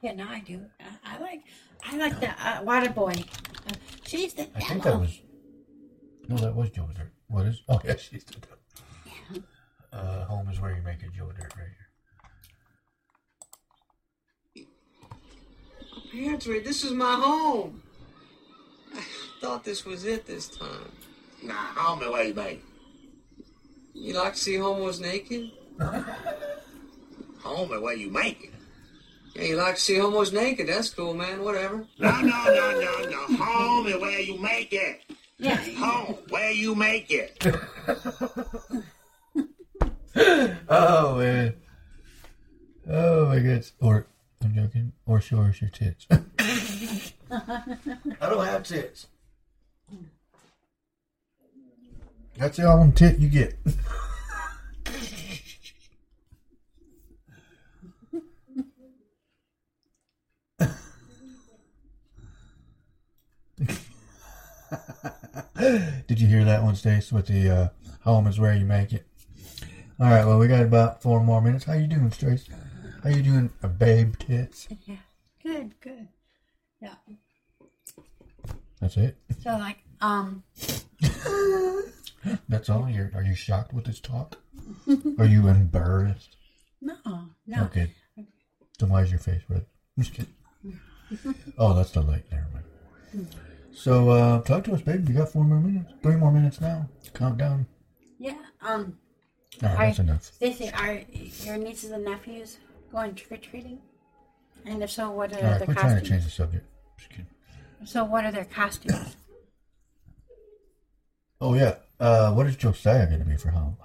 Yeah, 0.00 0.12
no, 0.12 0.26
I 0.28 0.40
do. 0.40 0.60
I, 1.04 1.16
I 1.16 1.18
like, 1.18 1.42
I 1.84 1.96
like 1.96 2.20
the 2.20 2.28
uh, 2.46 2.62
Water 2.62 2.90
Boy. 2.90 3.14
Uh, 3.66 3.72
she's 4.04 4.34
the 4.34 4.42
I 4.54 4.60
devil. 4.60 4.66
think 4.68 4.82
that 4.84 5.00
was. 5.00 5.20
No, 6.28 6.36
that 6.36 6.54
was 6.54 6.70
Joe 6.70 6.88
Dirt. 6.94 7.12
What 7.34 7.46
is? 7.46 7.62
Oh 7.68 7.80
yeah, 7.84 7.96
she's 7.96 8.22
the 8.22 8.34
devil. 8.34 8.58
Uh, 9.92 10.24
home 10.26 10.48
is 10.50 10.60
where 10.60 10.72
you 10.72 10.80
make 10.82 11.02
it, 11.02 11.12
Joe 11.12 11.32
Dirt, 11.36 11.52
right 11.56 11.66
here. 16.14 16.32
Andrew, 16.32 16.62
this 16.62 16.84
is 16.84 16.92
my 16.92 17.14
home. 17.14 17.82
I 18.94 19.02
thought 19.40 19.64
this 19.64 19.84
was 19.84 20.04
it 20.04 20.26
this 20.26 20.48
time. 20.48 20.92
Nah, 21.42 21.54
homie, 21.74 22.08
where 22.10 22.22
you 22.22 22.34
make? 22.34 22.62
You 23.94 24.14
like 24.14 24.34
to 24.34 24.38
see 24.38 24.56
homos 24.56 25.00
naked? 25.00 25.50
Homie, 27.42 27.82
where 27.82 27.96
you 27.96 28.10
make 28.10 28.44
it? 28.44 28.50
Yeah, 29.34 29.42
you 29.42 29.56
like 29.56 29.74
to 29.74 29.80
see 29.80 29.98
homos 29.98 30.32
naked. 30.32 30.68
That's 30.68 30.90
cool, 30.90 31.14
man. 31.14 31.42
Whatever. 31.42 31.84
No, 31.98 32.20
no, 32.20 32.44
no, 32.44 32.80
no, 32.80 33.10
no. 33.10 33.26
Homie, 33.36 34.00
where 34.00 34.20
you 34.20 34.38
make 34.38 34.72
it? 34.72 35.00
Yeah. 35.44 35.56
Home, 35.56 36.16
where 36.30 36.50
you 36.52 36.74
make 36.74 37.10
it? 37.10 37.46
Oh 40.68 41.16
man. 41.18 41.54
Oh 42.88 43.26
my 43.26 43.36
goodness. 43.36 43.72
Or 43.80 44.06
I'm 44.42 44.54
joking. 44.54 44.92
Or 45.06 45.20
show 45.20 45.40
us 45.42 45.60
your 45.60 45.70
tits. 45.70 46.06
I 47.30 47.78
don't 48.20 48.44
have 48.46 48.62
tits. 48.62 49.08
That's 52.38 52.56
the 52.56 52.70
only 52.70 52.92
tit 52.92 53.18
you 53.18 53.28
get. 53.28 53.56
Did 66.06 66.20
you 66.20 66.26
hear 66.26 66.44
that 66.44 66.62
one, 66.62 66.76
Stace, 66.76 67.12
with 67.12 67.26
the 67.26 67.50
uh, 67.50 67.68
home 68.02 68.26
is 68.26 68.38
where 68.38 68.54
you 68.54 68.64
make 68.64 68.92
it? 68.92 69.06
All 70.00 70.06
right, 70.10 70.24
well, 70.24 70.38
we 70.38 70.48
got 70.48 70.62
about 70.62 71.02
four 71.02 71.20
more 71.22 71.40
minutes. 71.40 71.64
How 71.64 71.74
you 71.74 71.86
doing, 71.86 72.10
Stace? 72.10 72.48
How 73.02 73.10
you 73.10 73.22
doing, 73.22 73.50
a 73.62 73.68
babe 73.68 74.16
tits? 74.18 74.68
Yeah. 74.84 74.96
Good, 75.42 75.78
good. 75.80 76.08
Yeah. 76.80 76.94
That's 78.80 78.96
it. 78.96 79.18
So 79.42 79.50
like, 79.58 79.76
um, 80.00 80.42
That's 82.48 82.70
all. 82.70 82.88
You're, 82.88 83.10
are 83.14 83.22
you 83.22 83.34
shocked 83.34 83.74
with 83.74 83.84
this 83.84 84.00
talk? 84.00 84.38
Are 85.18 85.26
you 85.26 85.48
embarrassed? 85.48 86.36
no, 86.80 86.94
no. 87.46 87.64
Okay. 87.64 87.90
Then 88.78 88.88
why 88.88 89.02
is 89.02 89.10
your 89.10 89.20
face 89.20 89.42
red? 89.48 89.66
I'm 89.96 90.02
just 90.02 90.14
kidding. 90.14 90.32
Oh, 91.58 91.74
that's 91.74 91.90
the 91.90 92.00
light. 92.00 92.24
Never 92.30 92.46
mind. 92.54 93.28
So, 93.74 94.10
uh, 94.10 94.40
talk 94.42 94.64
to 94.64 94.72
us, 94.74 94.82
baby. 94.82 95.12
You 95.12 95.18
got 95.18 95.30
four 95.30 95.44
more 95.44 95.58
minutes. 95.60 95.92
Three 96.02 96.16
more 96.16 96.30
minutes 96.32 96.60
now. 96.60 96.88
Calm 97.12 97.36
Countdown. 97.36 97.66
Yeah. 98.18 98.36
Um, 98.62 98.98
All 99.62 99.68
right, 99.70 99.86
that's 99.86 99.98
enough. 99.98 100.22
Stacy, 100.22 100.70
are 100.72 101.00
your 101.42 101.56
nieces 101.56 101.90
and 101.90 102.04
nephews 102.04 102.58
going 102.92 103.14
trick 103.14 103.40
or 103.40 103.42
treating? 103.50 103.78
And 104.64 104.82
if 104.82 104.90
so, 104.90 105.10
what 105.10 105.32
are 105.32 105.36
All 105.36 105.42
right, 105.42 105.58
their 105.58 105.68
we're 105.68 105.74
trying 105.74 105.96
to 105.96 106.00
costumes? 106.00 106.08
change 106.08 106.24
the 106.24 106.30
subject. 106.30 106.66
Just 106.96 107.10
kidding. 107.10 107.26
So, 107.84 108.04
what 108.04 108.24
are 108.24 108.32
their 108.32 108.44
costumes? 108.46 109.16
Oh 111.40 111.54
yeah. 111.54 111.74
Uh, 112.00 112.32
what 112.32 112.46
is 112.46 112.56
Josiah 112.56 113.06
going 113.06 113.18
to 113.20 113.24
be 113.26 113.36
for 113.36 113.50
Hall- 113.50 113.76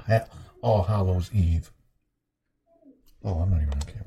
All 0.62 0.84
Hallows 0.84 1.30
Eve? 1.34 1.72
Oh, 3.24 3.40
I'm 3.40 3.50
not 3.52 3.62
even 3.62 3.74
on 3.74 3.82
camera. 3.82 4.06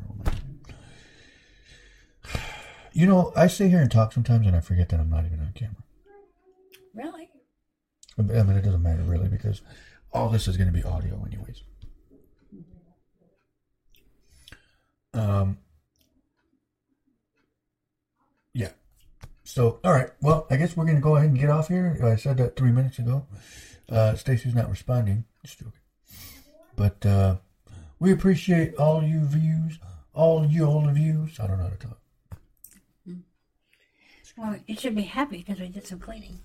You 2.93 3.07
know, 3.07 3.33
I 3.35 3.47
sit 3.47 3.71
here 3.71 3.81
and 3.81 3.91
talk 3.91 4.13
sometimes, 4.13 4.47
and 4.47 4.55
I 4.55 4.61
forget 4.61 4.89
that 4.91 5.01
I'm 5.01 5.11
not 5.11 5.25
even 5.25 5.41
on 5.41 5.53
camera. 5.55 5.83
really? 6.95 7.29
I 8.19 8.23
mean, 8.23 8.57
it 8.57 8.63
doesn't 8.63 8.83
matter 8.83 9.03
really 9.03 9.29
because 9.29 9.63
all 10.13 10.29
this 10.29 10.47
is 10.47 10.57
going 10.57 10.71
to 10.71 10.73
be 10.73 10.85
audio, 10.85 11.25
anyways. 11.27 11.63
Um. 15.15 15.59
Yeah. 18.55 18.71
So, 19.45 19.81
all 19.85 19.93
right. 19.93 20.11
Well, 20.21 20.47
I 20.51 20.57
guess 20.57 20.77
we're 20.77 20.85
going 20.85 20.97
to 20.97 21.03
go 21.03 21.17
ahead 21.17 21.31
and 21.31 21.39
get 21.39 21.51
off 21.51 21.69
here. 21.69 21.99
I 22.03 22.17
said 22.17 22.37
that 22.39 22.57
three 22.57 22.73
minutes 22.73 22.99
ago. 22.99 23.27
Uh, 23.91 24.15
Stacy's 24.15 24.55
not 24.55 24.71
responding. 24.71 25.25
Just 25.45 25.59
joking. 25.59 25.73
But 26.77 27.05
uh, 27.05 27.37
we 27.99 28.13
appreciate 28.13 28.75
all 28.77 29.03
you 29.03 29.25
views, 29.25 29.79
all 30.15 30.47
you 30.47 30.65
the 30.87 30.93
views. 30.93 31.39
I 31.39 31.47
don't 31.47 31.59
know 31.59 31.65
how 31.65 31.71
to 31.71 31.77
talk. 31.77 32.02
Well, 34.37 34.57
you 34.67 34.77
should 34.77 34.95
be 34.95 35.03
happy 35.03 35.39
because 35.39 35.61
we 35.61 35.69
did 35.69 35.87
some 35.87 35.99
cleaning. 36.01 36.41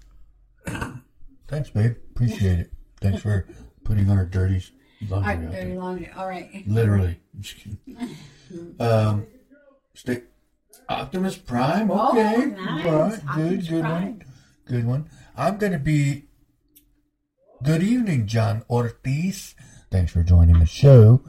Thanks, 1.47 1.69
babe. 1.69 1.95
Appreciate 2.11 2.59
it. 2.59 2.71
Thanks 2.99 3.21
for 3.21 3.47
putting 3.83 4.09
on 4.09 4.17
our 4.17 4.25
dirty 4.25 4.63
All 5.11 5.19
laundry 5.21 5.35
right, 5.35 5.45
out 5.45 5.51
there. 5.51 5.75
laundry. 5.75 6.09
All 6.15 6.27
right. 6.27 6.63
Literally. 6.67 7.19
I'm 7.33 7.41
just 7.41 7.57
kidding. 7.57 8.15
Um, 8.79 9.25
stay. 9.93 10.23
Optimus 10.89 11.37
Prime. 11.37 11.89
Oh, 11.91 12.09
Okay. 12.11 12.45
nice. 12.47 12.85
All 12.85 12.99
right. 12.99 13.13
Optimus 13.13 13.35
Good. 13.35 13.67
Good 13.69 13.81
Prime. 13.81 14.03
one. 14.03 14.23
Good 14.65 14.85
one. 14.85 15.09
I'm 15.35 15.57
going 15.57 15.71
to 15.73 15.79
be. 15.79 16.25
Good 17.63 17.81
evening, 17.81 18.27
John 18.27 18.63
Ortiz. 18.69 19.55
Thanks 19.89 20.11
for 20.11 20.21
joining 20.23 20.59
the 20.59 20.65
show. 20.65 21.23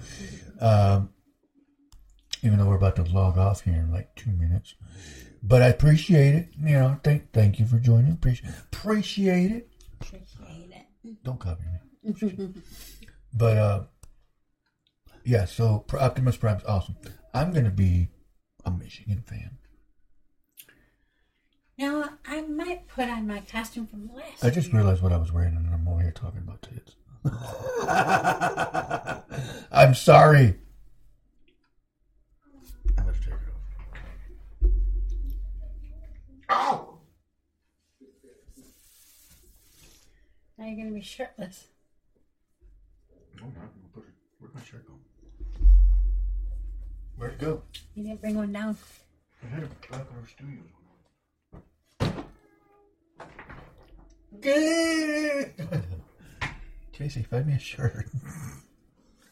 Um, 0.61 1.11
even 2.43 2.59
though 2.59 2.67
we're 2.67 2.77
about 2.77 2.97
to 2.97 3.03
log 3.05 3.39
off 3.39 3.63
here 3.63 3.75
in 3.75 3.91
like 3.93 4.15
two 4.17 4.31
minutes, 4.33 4.75
but 5.43 5.63
I 5.63 5.69
appreciate 5.69 6.35
it. 6.35 6.49
You 6.61 6.79
know, 6.79 7.01
thank 7.03 7.33
thank 7.33 7.59
you 7.59 7.67
for 7.67 7.79
joining. 7.79 8.13
Appreciate 8.13 8.51
appreciate 8.73 9.51
it. 9.53 9.71
Appreciate 10.01 10.71
it. 11.05 11.23
Don't 11.25 11.41
copy 11.41 11.63
me. 11.65 12.53
but 13.35 13.57
uh, 13.57 13.85
yeah. 15.25 15.45
So 15.45 15.85
Optimus 15.99 16.37
Prime's 16.37 16.65
awesome. 16.65 16.97
I'm 17.35 17.53
gonna 17.53 17.71
be 17.71 18.09
a 18.65 18.71
Michigan 18.71 19.23
fan. 19.27 19.59
Now, 21.79 22.11
I 22.27 22.41
might 22.41 22.89
put 22.89 23.09
on 23.09 23.29
my 23.29 23.39
costume 23.41 23.87
from 23.87 24.11
last 24.13 24.45
I 24.45 24.51
just 24.51 24.69
year. 24.73 24.79
realized 24.79 25.01
what 25.01 25.13
I 25.13 25.17
was 25.17 25.31
wearing, 25.33 25.55
and 25.55 25.73
I'm 25.73 25.87
over 25.87 26.03
here 26.03 26.11
talking 26.11 26.41
about 26.41 26.61
tits. 26.63 26.97
I'm 29.71 29.95
sorry. 29.95 30.57
Ow! 36.51 36.99
Now 40.57 40.67
you're 40.67 40.77
going 40.77 40.89
to 40.89 40.95
be 40.95 41.03
shirtless. 41.03 41.67
Oh, 43.13 43.45
no, 43.45 43.47
I'm 43.47 43.53
gonna 43.53 43.69
put 43.95 44.05
it. 44.05 44.15
Where'd 44.39 44.55
my 44.55 44.63
shirt 44.63 44.85
go? 44.87 44.95
Where'd 47.17 47.35
it 47.35 47.39
go? 47.39 47.63
You 47.95 48.05
didn't 48.05 48.21
bring 48.21 48.37
one 48.37 48.53
down. 48.53 48.77
I 49.45 49.47
had 49.47 49.63
it 49.63 49.91
back 49.91 50.07
in 50.11 50.17
our 50.17 50.27
studio. 50.27 50.63
Good. 54.41 55.55
Casey, 56.93 57.23
find 57.23 57.47
me 57.47 57.55
a 57.55 57.59
shirt. 57.59 58.07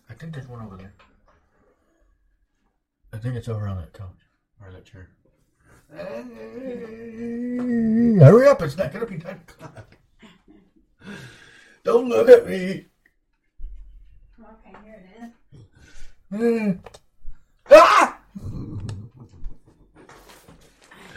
I 0.09 0.15
think 0.15 0.35
there's 0.35 0.49
one 0.49 0.65
over 0.65 0.77
there. 0.77 0.95
I 3.13 3.19
think 3.19 3.35
it's 3.35 3.49
over 3.49 3.67
on 3.67 3.77
that 3.79 3.93
couch 3.93 4.29
or 4.63 4.71
that 4.71 4.85
chair. 4.85 5.11
Hey, 5.95 6.25
hurry 8.19 8.49
up! 8.49 8.63
It's 8.63 8.77
not 8.77 8.93
gonna 8.93 9.07
be 9.07 9.19
nine 9.19 9.41
o'clock. 9.49 9.97
Don't 11.85 12.09
look 12.09 12.29
at 12.29 12.47
me. 12.47 12.87
Okay, 14.41 14.77
here 14.85 15.05
it 15.05 15.23
is. 15.23 15.65
Eh. 16.43 16.75
Ah! 17.71 18.19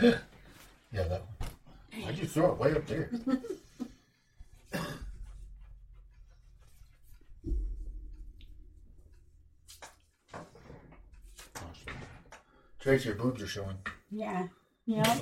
yeah, 0.01 0.13
that 0.91 1.09
one. 1.09 2.03
Why'd 2.03 2.17
you 2.17 2.27
throw 2.27 2.51
it 2.53 2.59
way 2.59 2.75
up 2.75 2.85
there? 2.85 3.09
Trace, 12.79 13.05
your 13.05 13.15
boobs 13.15 13.41
are 13.41 13.47
showing. 13.47 13.77
Yeah. 14.09 14.47
Yeah. 14.89 15.19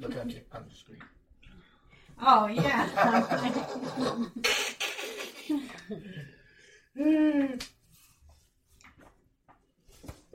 Look 0.00 0.16
at 0.16 0.30
you 0.30 0.40
on 0.52 0.64
the 0.68 0.74
screen. 0.74 0.98
Oh, 2.20 2.48
yeah. 2.48 2.88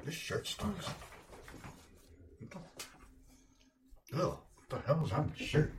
This 0.05 0.15
shirt 0.15 0.47
stinks. 0.47 0.87
Oh, 4.15 4.39
what 4.55 4.69
the 4.69 4.79
hell 4.87 5.03
is 5.05 5.11
on 5.11 5.33
the 5.37 5.43
shirt? 5.43 5.73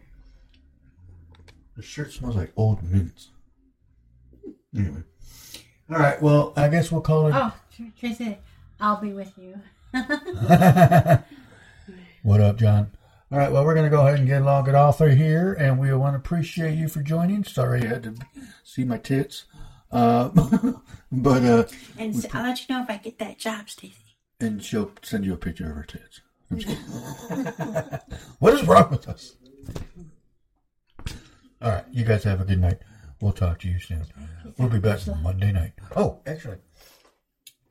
The 1.77 1.83
shirt 1.83 2.13
smells 2.13 2.37
like 2.37 2.53
old 2.57 2.83
mints. 2.83 3.31
Anyway. 4.77 5.03
All 5.91 5.99
right, 5.99 6.21
well, 6.21 6.53
I 6.57 6.69
guess 6.69 6.93
we'll 6.93 7.01
call 7.01 7.29
it. 7.29 7.35
oh, 7.35 7.55
Tracy, 7.99 8.37
I'll 8.79 9.01
be 9.01 9.15
with 9.15 9.33
you. 9.39 9.59
What 12.23 12.41
up, 12.41 12.57
John? 12.59 12.93
All 13.33 13.39
right, 13.39 13.51
well, 13.51 13.65
we're 13.65 13.75
going 13.75 13.89
to 13.89 13.97
go 13.97 14.07
ahead 14.07 14.19
and 14.19 14.29
get 14.29 14.43
log 14.43 14.69
it 14.69 14.75
off 14.75 15.01
of 15.01 15.13
here, 15.17 15.53
and 15.55 15.79
we 15.79 15.93
want 15.95 16.15
to 16.15 16.19
appreciate 16.19 16.75
you 16.77 16.89
for 16.89 17.01
joining. 17.03 17.45
Sorry 17.45 17.83
you 17.83 17.89
had 17.89 18.03
to 18.03 18.15
see 18.65 18.85
my 18.85 18.99
tits. 18.99 19.45
Uh, 19.91 20.29
but 21.13 21.43
uh, 21.45 21.65
And 21.99 22.15
s 22.15 22.27
I'll 22.33 22.43
let 22.45 22.69
you 22.69 22.75
know 22.75 22.83
if 22.83 22.91
I 22.91 22.97
get 22.97 23.19
that 23.21 23.39
job, 23.39 23.71
Stacy. 23.71 24.17
and 24.41 24.63
she'll 24.63 24.91
send 25.03 25.25
you 25.25 25.33
a 25.33 25.37
picture 25.37 25.71
of 25.71 25.77
her 25.77 25.85
tits. 25.85 26.21
I'm 26.51 26.59
just 26.59 26.77
kidding. 26.77 27.45
what 28.41 28.55
is 28.55 28.67
wrong 28.67 28.91
with 28.91 29.09
us? 29.09 29.37
All 31.63 31.71
right, 31.71 31.85
you 31.93 32.05
guys 32.05 32.25
have 32.25 32.41
a 32.41 32.45
good 32.45 32.61
night. 32.61 32.79
We'll 33.21 33.33
talk 33.33 33.61
to 33.61 33.69
you 33.69 33.79
soon. 33.79 34.07
We'll 34.59 34.69
be 34.71 34.79
back 34.79 35.01
Monday 35.23 35.53
night. 35.53 35.73
Oh, 35.95 36.21
actually, 36.27 36.57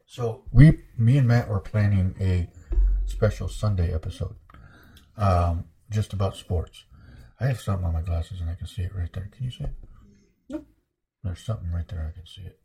so 0.05 0.43
we, 0.51 0.79
me 0.97 1.17
and 1.17 1.27
Matt 1.27 1.49
were 1.49 1.59
planning 1.59 2.15
a 2.19 2.47
special 3.07 3.47
Sunday 3.49 3.93
episode, 3.93 4.35
um, 5.19 5.65
just 5.89 6.13
about 6.13 6.35
sports. 6.35 6.85
I 7.39 7.47
have 7.47 7.61
something 7.61 7.85
on 7.85 7.93
my 7.93 8.01
glasses 8.01 8.41
and 8.41 8.49
I 8.49 8.55
can 8.55 8.67
see 8.67 8.81
it 8.81 8.95
right 8.95 9.11
there. 9.13 9.29
Can 9.31 9.45
you 9.45 9.51
see 9.51 9.65
it? 9.65 9.73
Nope. 10.49 10.65
There's 11.23 11.39
something 11.39 11.71
right 11.71 11.87
there. 11.87 12.11
I 12.11 12.17
can 12.17 12.25
see 12.25 12.41
it. 12.41 12.59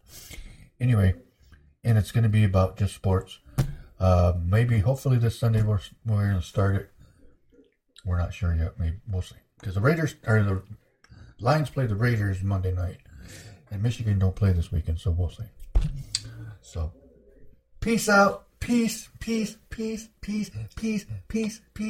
Anyway, 0.80 1.14
and 1.84 1.98
it's 1.98 2.10
going 2.10 2.22
to 2.24 2.30
be 2.30 2.44
about 2.44 2.76
just 2.76 2.94
sports. 2.94 3.38
Uh, 4.00 4.34
maybe, 4.44 4.80
hopefully, 4.80 5.18
this 5.18 5.38
Sunday 5.38 5.62
we're 5.62 5.78
we're 6.04 6.24
going 6.28 6.40
to 6.40 6.42
start 6.42 6.74
it. 6.76 6.90
We're 8.04 8.18
not 8.18 8.34
sure 8.34 8.54
yet. 8.54 8.78
Maybe 8.78 8.96
we'll 9.08 9.22
see. 9.22 9.36
Because 9.60 9.76
the 9.76 9.80
Raiders 9.80 10.16
or 10.26 10.42
the 10.42 10.62
Lions 11.38 11.70
play 11.70 11.86
the 11.86 11.94
Raiders 11.94 12.42
Monday 12.42 12.72
night, 12.72 12.98
and 13.70 13.82
Michigan 13.82 14.18
don't 14.18 14.34
play 14.34 14.52
this 14.52 14.72
weekend, 14.72 14.98
so 14.98 15.12
we'll 15.12 15.30
see. 15.30 15.44
So, 16.60 16.92
peace 17.80 18.08
out. 18.08 18.44
Peace, 18.64 19.10
peace, 19.20 19.58
peace, 19.68 20.08
peace, 20.22 20.50
peace, 20.50 20.70
peace, 20.74 21.04
peace. 21.28 21.60